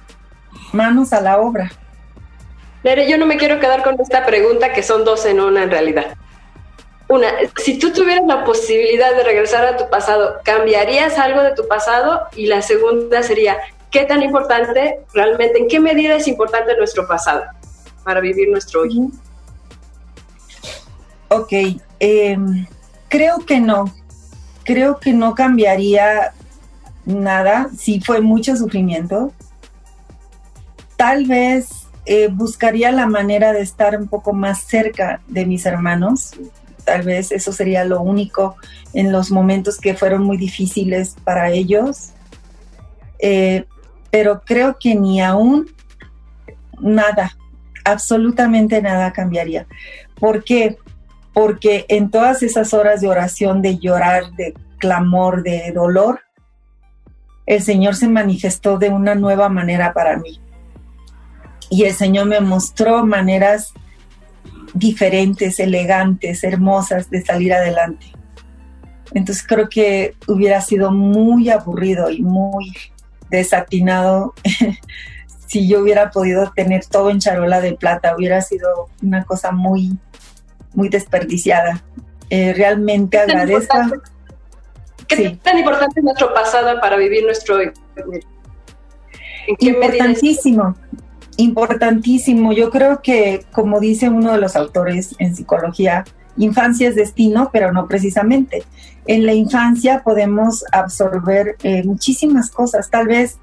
manos 0.75 1.13
a 1.13 1.21
la 1.21 1.39
obra. 1.39 1.71
Nere, 2.83 3.09
yo 3.09 3.17
no 3.17 3.25
me 3.25 3.37
quiero 3.37 3.59
quedar 3.59 3.83
con 3.83 3.99
esta 3.99 4.25
pregunta 4.25 4.71
que 4.71 4.83
son 4.83 5.03
dos 5.03 5.25
en 5.25 5.39
una 5.39 5.63
en 5.63 5.71
realidad. 5.71 6.15
Una, 7.07 7.27
si 7.57 7.79
tú 7.79 7.91
tuvieras 7.91 8.25
la 8.27 8.43
posibilidad 8.43 9.15
de 9.15 9.23
regresar 9.23 9.65
a 9.65 9.77
tu 9.77 9.89
pasado, 9.89 10.35
¿cambiarías 10.43 11.17
algo 11.17 11.41
de 11.41 11.53
tu 11.53 11.67
pasado? 11.67 12.21
Y 12.35 12.47
la 12.47 12.61
segunda 12.61 13.23
sería, 13.23 13.57
¿qué 13.91 14.05
tan 14.05 14.23
importante 14.23 14.99
realmente, 15.13 15.59
en 15.59 15.67
qué 15.67 15.79
medida 15.79 16.15
es 16.15 16.27
importante 16.27 16.75
nuestro 16.77 17.07
pasado 17.07 17.43
para 18.03 18.19
vivir 18.21 18.49
nuestro 18.49 18.81
hoy? 18.81 19.09
Ok, 21.29 21.53
em, 21.99 22.67
creo 23.07 23.39
que 23.45 23.59
no, 23.59 23.85
creo 24.63 24.99
que 24.99 25.13
no 25.13 25.35
cambiaría 25.35 26.33
nada 27.05 27.69
si 27.77 27.99
fue 28.01 28.21
mucho 28.21 28.55
sufrimiento. 28.55 29.31
Tal 30.97 31.25
vez 31.25 31.87
eh, 32.05 32.29
buscaría 32.31 32.91
la 32.91 33.07
manera 33.07 33.51
de 33.51 33.61
estar 33.61 33.97
un 33.97 34.07
poco 34.07 34.33
más 34.33 34.63
cerca 34.63 35.21
de 35.27 35.45
mis 35.45 35.65
hermanos. 35.65 36.31
Tal 36.83 37.01
vez 37.01 37.31
eso 37.31 37.51
sería 37.51 37.83
lo 37.83 38.01
único 38.01 38.55
en 38.93 39.11
los 39.11 39.31
momentos 39.31 39.79
que 39.79 39.95
fueron 39.95 40.23
muy 40.23 40.37
difíciles 40.37 41.15
para 41.23 41.49
ellos. 41.49 42.11
Eh, 43.19 43.65
pero 44.11 44.41
creo 44.45 44.77
que 44.79 44.95
ni 44.95 45.19
aún 45.21 45.67
nada, 46.79 47.35
absolutamente 47.83 48.81
nada 48.81 49.11
cambiaría. 49.11 49.65
¿Por 50.19 50.43
qué? 50.43 50.77
Porque 51.33 51.85
en 51.89 52.11
todas 52.11 52.43
esas 52.43 52.73
horas 52.73 53.01
de 53.01 53.07
oración, 53.07 53.61
de 53.61 53.77
llorar, 53.77 54.31
de 54.31 54.53
clamor, 54.77 55.43
de 55.43 55.71
dolor, 55.73 56.21
el 57.45 57.61
Señor 57.61 57.95
se 57.95 58.07
manifestó 58.07 58.77
de 58.77 58.89
una 58.89 59.15
nueva 59.15 59.49
manera 59.49 59.93
para 59.93 60.17
mí. 60.17 60.39
Y 61.75 61.83
el 61.83 61.93
Señor 61.93 62.27
me 62.27 62.39
mostró 62.39 63.05
maneras 63.05 63.73
diferentes, 64.73 65.59
elegantes, 65.59 66.45
hermosas 66.45 67.09
de 67.09 67.21
salir 67.21 67.53
adelante. 67.53 68.13
Entonces 69.13 69.45
creo 69.45 69.67
que 69.67 70.15
hubiera 70.25 70.61
sido 70.61 70.91
muy 70.91 71.49
aburrido 71.49 72.09
y 72.09 72.21
muy 72.21 72.71
desatinado 73.29 74.33
si 75.47 75.67
yo 75.67 75.81
hubiera 75.81 76.11
podido 76.11 76.49
tener 76.55 76.85
todo 76.85 77.09
en 77.09 77.19
charola 77.19 77.59
de 77.59 77.73
plata. 77.73 78.15
Hubiera 78.15 78.41
sido 78.41 78.87
una 79.03 79.25
cosa 79.25 79.51
muy, 79.51 79.97
muy 80.75 80.87
desperdiciada. 80.87 81.83
Eh, 82.29 82.53
realmente 82.53 83.19
agradezco. 83.19 83.75
¿Qué 85.09 85.37
tan 85.43 85.57
importante 85.57 85.99
es 85.99 86.05
nuestro 86.05 86.33
pasado 86.33 86.79
para 86.79 86.95
vivir 86.95 87.25
nuestro 87.25 87.57
hoy? 87.57 87.73
Importantísimo, 89.59 90.73
importantísimo. 91.37 92.53
Yo 92.53 92.69
creo 92.69 93.01
que, 93.01 93.45
como 93.51 93.79
dice 93.79 94.09
uno 94.09 94.31
de 94.33 94.39
los 94.39 94.55
autores 94.55 95.15
en 95.19 95.35
psicología, 95.35 96.05
infancia 96.37 96.87
es 96.87 96.95
destino, 96.95 97.49
pero 97.51 97.71
no 97.71 97.87
precisamente. 97.87 98.63
En 99.07 99.25
la 99.25 99.33
infancia 99.33 100.01
podemos 100.03 100.63
absorber 100.71 101.55
eh, 101.63 101.83
muchísimas 101.83 102.49
cosas. 102.49 102.89
Tal 102.89 103.07
vez 103.07 103.37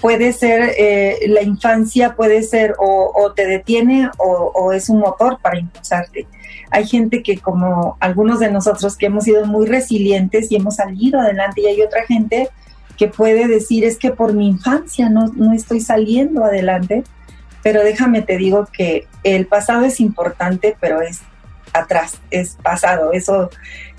puede 0.00 0.32
ser, 0.32 0.74
eh, 0.76 1.18
la 1.28 1.42
infancia 1.42 2.14
puede 2.16 2.42
ser 2.42 2.74
o, 2.78 3.32
te 3.36 3.46
detiene 3.46 4.10
o, 4.18 4.50
o, 4.54 4.72
es 4.72 4.88
un 4.88 4.98
motor 4.98 5.38
para 5.40 5.58
impulsarte. 5.58 6.26
Hay 6.70 6.86
gente 6.86 7.22
que 7.22 7.38
como 7.38 7.96
algunos 8.00 8.40
de 8.40 8.50
nosotros 8.50 8.96
que 8.96 9.06
hemos 9.06 9.24
sido 9.24 9.46
muy 9.46 9.66
resilientes 9.66 10.50
y 10.50 10.56
hemos 10.56 10.76
salido 10.76 11.20
adelante 11.20 11.60
y 11.60 11.66
hay 11.66 11.82
otra 11.82 12.04
gente 12.04 12.48
que 12.96 13.08
puede 13.08 13.46
decir 13.46 13.84
es 13.84 13.96
que 13.96 14.10
por 14.10 14.32
mi 14.32 14.48
infancia 14.48 15.08
no, 15.08 15.28
no 15.34 15.52
estoy 15.52 15.80
saliendo 15.80 16.44
adelante, 16.44 17.04
pero 17.62 17.82
déjame 17.82 18.22
te 18.22 18.36
digo 18.36 18.66
que 18.72 19.06
el 19.22 19.46
pasado 19.46 19.84
es 19.84 20.00
importante, 20.00 20.76
pero 20.80 21.00
es 21.00 21.20
atrás, 21.72 22.20
es 22.30 22.56
pasado, 22.62 23.12
eso 23.12 23.50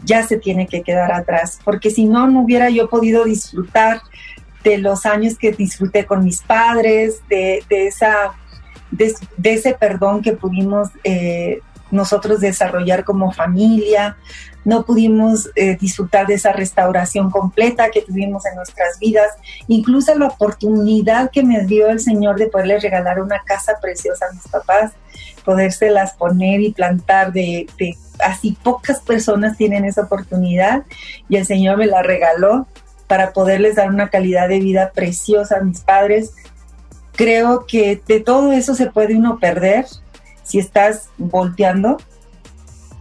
ya 0.03 0.23
se 0.23 0.37
tiene 0.37 0.67
que 0.67 0.83
quedar 0.83 1.11
atrás, 1.11 1.59
porque 1.63 1.89
si 1.89 2.05
no, 2.05 2.27
no 2.27 2.41
hubiera 2.41 2.69
yo 2.69 2.89
podido 2.89 3.25
disfrutar 3.25 4.01
de 4.63 4.77
los 4.77 5.05
años 5.05 5.37
que 5.37 5.51
disfruté 5.51 6.05
con 6.05 6.23
mis 6.23 6.41
padres, 6.41 7.21
de, 7.29 7.63
esa, 7.69 8.33
de, 8.91 9.13
ese 9.43 9.73
perdón 9.73 10.21
que 10.21 10.33
pudimos 10.33 10.89
eh, 11.03 11.59
nosotros 11.93 12.39
desarrollar 12.39 13.03
como 13.03 13.31
familia, 13.31 14.17
no 14.65 14.83
pudimos 14.83 15.49
eh, 15.55 15.77
disfrutar 15.79 16.25
de 16.25 16.35
esa 16.35 16.51
restauración 16.51 17.29
completa 17.29 17.91
que 17.91 18.01
tuvimos 18.01 18.45
en 18.45 18.55
nuestras 18.55 18.97
vidas, 18.99 19.31
incluso 19.67 20.15
la 20.15 20.27
oportunidad 20.27 21.29
que 21.31 21.43
me 21.43 21.65
dio 21.65 21.89
el 21.89 21.99
Señor 21.99 22.37
de 22.37 22.47
poderle 22.47 22.79
regalar 22.79 23.21
una 23.21 23.43
casa 23.43 23.73
preciosa 23.81 24.25
a 24.29 24.33
mis 24.33 24.47
papás, 24.47 24.91
podérselas 25.45 26.13
poner 26.13 26.61
y 26.61 26.71
plantar 26.71 27.31
de, 27.31 27.67
de 27.77 27.95
así 28.19 28.57
pocas 28.63 28.99
personas 29.01 29.57
tienen 29.57 29.85
esa 29.85 30.01
oportunidad 30.01 30.83
y 31.29 31.35
el 31.35 31.45
Señor 31.45 31.77
me 31.77 31.85
la 31.85 32.01
regaló 32.01 32.67
para 33.07 33.33
poderles 33.33 33.75
dar 33.75 33.89
una 33.89 34.09
calidad 34.09 34.47
de 34.49 34.59
vida 34.59 34.91
preciosa 34.95 35.57
a 35.57 35.61
mis 35.61 35.81
padres. 35.81 36.31
Creo 37.11 37.65
que 37.67 38.01
de 38.07 38.19
todo 38.21 38.51
eso 38.53 38.73
se 38.73 38.89
puede 38.89 39.15
uno 39.15 39.37
perder 39.37 39.85
si 40.43 40.59
estás 40.59 41.09
volteando 41.17 41.97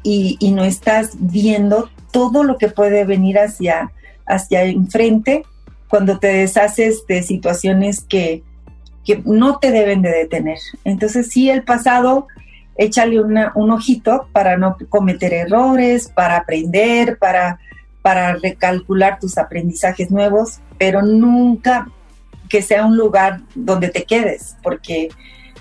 y, 0.02 0.36
no 0.52 0.64
estás 0.64 1.10
viendo 1.18 1.90
todo 2.10 2.42
lo 2.42 2.58
que 2.58 2.68
puede 2.68 3.04
venir 3.04 3.38
hacia, 3.38 3.92
hacia 4.26 4.64
enfrente 4.64 5.44
cuando 5.88 6.18
te 6.18 6.28
deshaces 6.28 7.06
de 7.06 7.22
situaciones 7.22 8.02
que, 8.02 8.42
que 9.04 9.22
no 9.24 9.58
te 9.58 9.70
deben 9.70 10.02
de 10.02 10.10
detener. 10.10 10.58
Entonces 10.84 11.28
sí, 11.28 11.50
el 11.50 11.62
pasado, 11.62 12.26
échale 12.76 13.20
un 13.20 13.70
ojito 13.70 14.28
para 14.32 14.56
no 14.56 14.76
cometer 14.88 15.32
errores, 15.32 16.08
para 16.08 16.38
aprender, 16.38 17.18
para, 17.18 17.60
para 18.00 18.34
recalcular 18.34 19.18
tus 19.20 19.38
aprendizajes 19.38 20.10
nuevos, 20.10 20.60
pero 20.78 21.02
nunca 21.02 21.88
que 22.48 22.62
sea 22.62 22.84
un 22.84 22.96
lugar 22.96 23.40
donde 23.54 23.88
te 23.88 24.04
quedes, 24.04 24.56
porque 24.62 25.08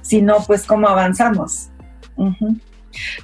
si 0.01 0.21
no, 0.21 0.37
pues 0.45 0.65
cómo 0.65 0.87
avanzamos. 0.87 1.69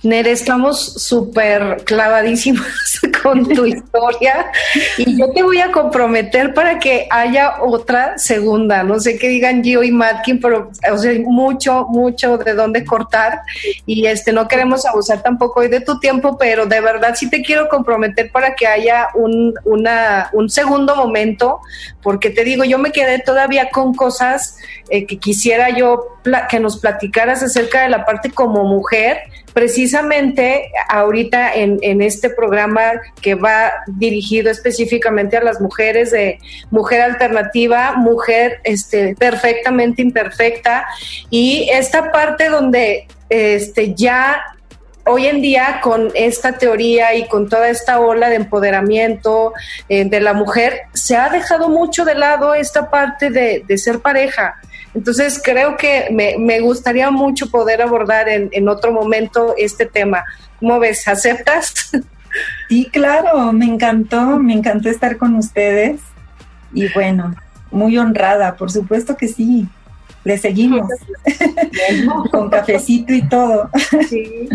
Nere, 0.04 0.32
estamos 0.32 0.94
súper 0.94 1.84
clavadísimas 1.84 3.02
con 3.24 3.48
tu 3.48 3.66
historia 3.66 4.52
y 4.98 5.18
yo 5.18 5.32
te 5.32 5.44
voy 5.44 5.60
a 5.60 5.72
comprometer 5.72 6.54
para 6.54 6.80
que 6.80 7.08
haya 7.10 7.62
otra 7.62 8.18
segunda. 8.18 8.84
No 8.84 9.00
sé 9.00 9.18
qué 9.18 9.28
digan 9.30 9.64
Gio 9.64 9.84
y 9.84 9.92
Matkin, 9.92 10.40
pero 10.40 10.72
o 10.92 10.98
sea, 10.98 11.12
mucho, 11.26 11.86
mucho 11.90 12.38
de 12.38 12.54
dónde 12.54 12.86
cortar 12.86 13.42
y 13.86 14.06
este 14.06 14.32
no 14.32 14.48
queremos 14.48 14.86
abusar 14.86 15.22
tampoco 15.22 15.62
hoy 15.62 15.68
de 15.68 15.82
tu 15.82 16.00
tiempo, 16.00 16.38
pero 16.38 16.66
de 16.66 16.82
verdad 16.82 17.16
sí 17.16 17.30
te 17.30 17.42
quiero 17.42 17.68
comprometer 17.70 18.32
para 18.32 18.56
que 18.56 18.68
haya 18.68 19.10
un, 19.16 19.54
una, 19.66 20.30
un 20.34 20.50
segundo 20.50 20.96
momento, 20.96 21.60
porque 22.02 22.30
te 22.30 22.44
digo, 22.44 22.64
yo 22.64 22.78
me 22.78 22.92
quedé 22.92 23.20
todavía 23.20 23.70
con 23.70 23.94
cosas 23.94 24.58
eh, 24.90 25.06
que 25.06 25.18
quisiera 25.18 25.70
yo 25.70 26.18
que 26.50 26.60
nos 26.60 26.78
platicaras 26.78 27.44
acerca 27.44 27.84
de 27.84 27.90
la 27.90 28.06
parte 28.06 28.32
como 28.32 28.64
mujer 28.66 29.20
precisamente 29.58 30.70
ahorita 30.88 31.52
en, 31.56 32.00
este 32.04 32.30
programa 32.30 32.92
que 33.24 33.34
va 33.34 33.72
dirigido 33.88 34.52
específicamente 34.52 35.36
a 35.36 35.42
las 35.42 35.60
mujeres 35.60 36.12
de 36.12 36.38
mujer 36.70 37.02
alternativa, 37.02 37.94
mujer 37.94 38.60
este, 38.64 39.16
perfectamente 39.16 40.04
imperfecta 40.04 40.86
y 41.32 41.68
esta 41.72 42.12
parte 42.12 42.50
donde 42.50 43.08
este, 43.30 43.96
ya 43.96 44.44
hoy 45.08 45.26
en 45.26 45.42
día 45.42 45.80
con 45.82 46.12
esta 46.14 46.60
teoría 46.60 47.16
y 47.16 47.28
con 47.28 47.50
toda 47.50 47.70
esta 47.70 48.00
ola 48.00 48.30
de 48.30 48.36
empoderamiento 48.36 49.54
eh, 49.90 50.06
de 50.06 50.20
la 50.20 50.34
mujer, 50.34 50.82
se 50.94 51.16
ha 51.16 51.30
dejado 51.30 51.68
mucho 51.68 52.06
de 52.06 52.14
lado 52.14 52.54
esta 52.54 52.92
parte 52.92 53.32
de, 53.32 53.64
de 53.68 53.78
ser 53.80 54.02
pareja. 54.02 54.62
Entonces 54.94 55.40
creo 55.44 55.78
que 55.78 56.08
me, 56.12 56.60
gustaría 56.60 57.12
mucho 57.12 57.50
poder 57.50 57.82
abordar 57.82 58.28
en, 58.30 58.70
otro 58.70 58.92
momento 58.92 59.54
este 59.58 59.86
tema. 59.86 60.24
¿Cómo 60.60 60.80
ves? 60.80 61.08
¿Aceptas? 61.08 61.92
Sí, 62.70 62.88
claro, 62.92 63.52
me 63.52 63.66
encantó, 63.66 64.38
me 64.38 64.54
encantó 64.54 64.90
estar 64.90 65.18
con 65.18 65.34
ustedes 65.36 66.02
y 66.72 66.88
bueno, 66.94 67.34
muy 67.72 67.98
honrada, 67.98 68.56
por 68.56 68.72
supuesto 68.72 69.18
que 69.18 69.28
sí. 69.28 69.68
Le 70.24 70.38
seguimos 70.38 70.88
con 72.32 72.50
cafecito 72.50 73.14
y 73.14 73.28
todo. 73.30 73.70
Sí. 74.10 74.50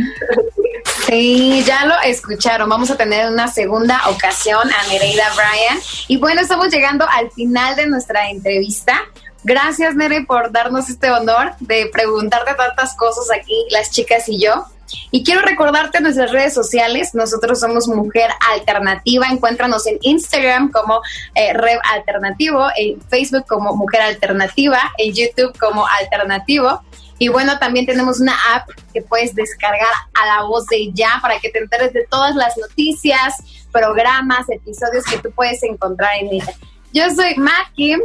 sí. 1.08 1.64
ya 1.66 1.86
lo 1.86 1.94
escucharon. 2.04 2.68
Vamos 2.68 2.90
a 2.90 2.96
tener 2.96 3.30
una 3.32 3.48
segunda 3.48 4.02
ocasión 4.10 4.68
a 4.70 4.88
Nereida 4.88 5.24
Bryan. 5.34 5.78
Y 6.08 6.18
bueno, 6.18 6.42
estamos 6.42 6.68
llegando 6.68 7.06
al 7.10 7.30
final 7.30 7.74
de 7.74 7.86
nuestra 7.86 8.28
entrevista. 8.28 9.00
Gracias, 9.44 9.96
Nere, 9.96 10.24
por 10.24 10.52
darnos 10.52 10.88
este 10.88 11.10
honor 11.10 11.54
de 11.60 11.90
preguntarte 11.92 12.54
tantas 12.54 12.94
cosas 12.96 13.26
aquí, 13.36 13.66
las 13.70 13.90
chicas 13.90 14.28
y 14.28 14.40
yo. 14.40 14.66
Y 15.10 15.24
quiero 15.24 15.40
recordarte 15.42 16.00
nuestras 16.00 16.30
redes 16.32 16.54
sociales. 16.54 17.14
Nosotros 17.14 17.60
somos 17.60 17.88
Mujer 17.88 18.30
Alternativa. 18.52 19.26
Encuéntranos 19.30 19.86
en 19.86 19.98
Instagram 20.02 20.70
como 20.70 21.00
eh, 21.34 21.52
Rev 21.54 21.80
Alternativo, 21.92 22.66
en 22.76 23.00
Facebook 23.02 23.46
como 23.48 23.74
Mujer 23.74 24.02
Alternativa, 24.02 24.80
en 24.98 25.14
YouTube 25.14 25.56
como 25.58 25.86
Alternativo. 25.86 26.82
Y 27.18 27.28
bueno, 27.28 27.58
también 27.58 27.86
tenemos 27.86 28.20
una 28.20 28.34
app 28.54 28.68
que 28.92 29.02
puedes 29.02 29.34
descargar 29.34 29.92
a 30.20 30.26
la 30.26 30.42
voz 30.42 30.66
de 30.66 30.90
ya 30.92 31.18
para 31.22 31.38
que 31.38 31.50
te 31.50 31.60
enteres 31.60 31.92
de 31.92 32.04
todas 32.10 32.34
las 32.34 32.56
noticias, 32.56 33.36
programas, 33.70 34.48
episodios 34.50 35.04
que 35.04 35.18
tú 35.18 35.30
puedes 35.30 35.62
encontrar 35.62 36.10
en 36.20 36.28
ella. 36.32 36.52
Yo 36.92 37.08
soy 37.14 37.34
Matt 37.36 37.72
Kim. 37.74 38.00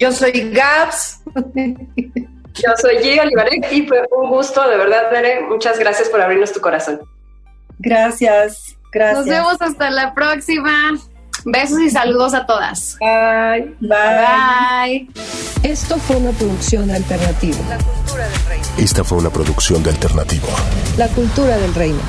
Yo 0.00 0.10
soy 0.10 0.50
Gabs. 0.50 1.20
Yo 2.54 2.70
soy 2.80 2.98
Gio 2.98 3.22
Olivarek 3.22 3.72
y 3.72 3.86
fue 3.86 4.02
un 4.10 4.28
gusto, 4.28 4.66
de 4.68 4.76
verdad, 4.76 5.12
Nere. 5.12 5.42
Muchas 5.42 5.78
gracias 5.78 6.08
por 6.08 6.20
abrirnos 6.20 6.52
tu 6.52 6.60
corazón. 6.60 7.00
Gracias, 7.78 8.76
gracias. 8.90 9.18
Nos 9.18 9.26
vemos 9.26 9.56
hasta 9.60 9.90
la 9.90 10.12
próxima. 10.14 10.98
Besos 11.44 11.80
y 11.80 11.90
saludos 11.90 12.34
a 12.34 12.44
todas. 12.46 12.98
Bye. 12.98 13.74
Bye. 13.80 15.08
Esto 15.62 15.96
fue 15.96 16.16
una 16.16 16.32
producción 16.32 16.90
alternativa. 16.90 17.56
La 17.68 17.78
cultura 17.78 18.28
del 18.28 18.44
reino. 18.46 18.64
Esta 18.78 19.04
fue 19.04 19.18
una 19.18 19.30
producción 19.30 19.82
de 19.82 19.90
alternativo. 19.90 20.48
La 20.98 21.08
cultura 21.08 21.56
del 21.56 21.74
reino. 21.74 22.00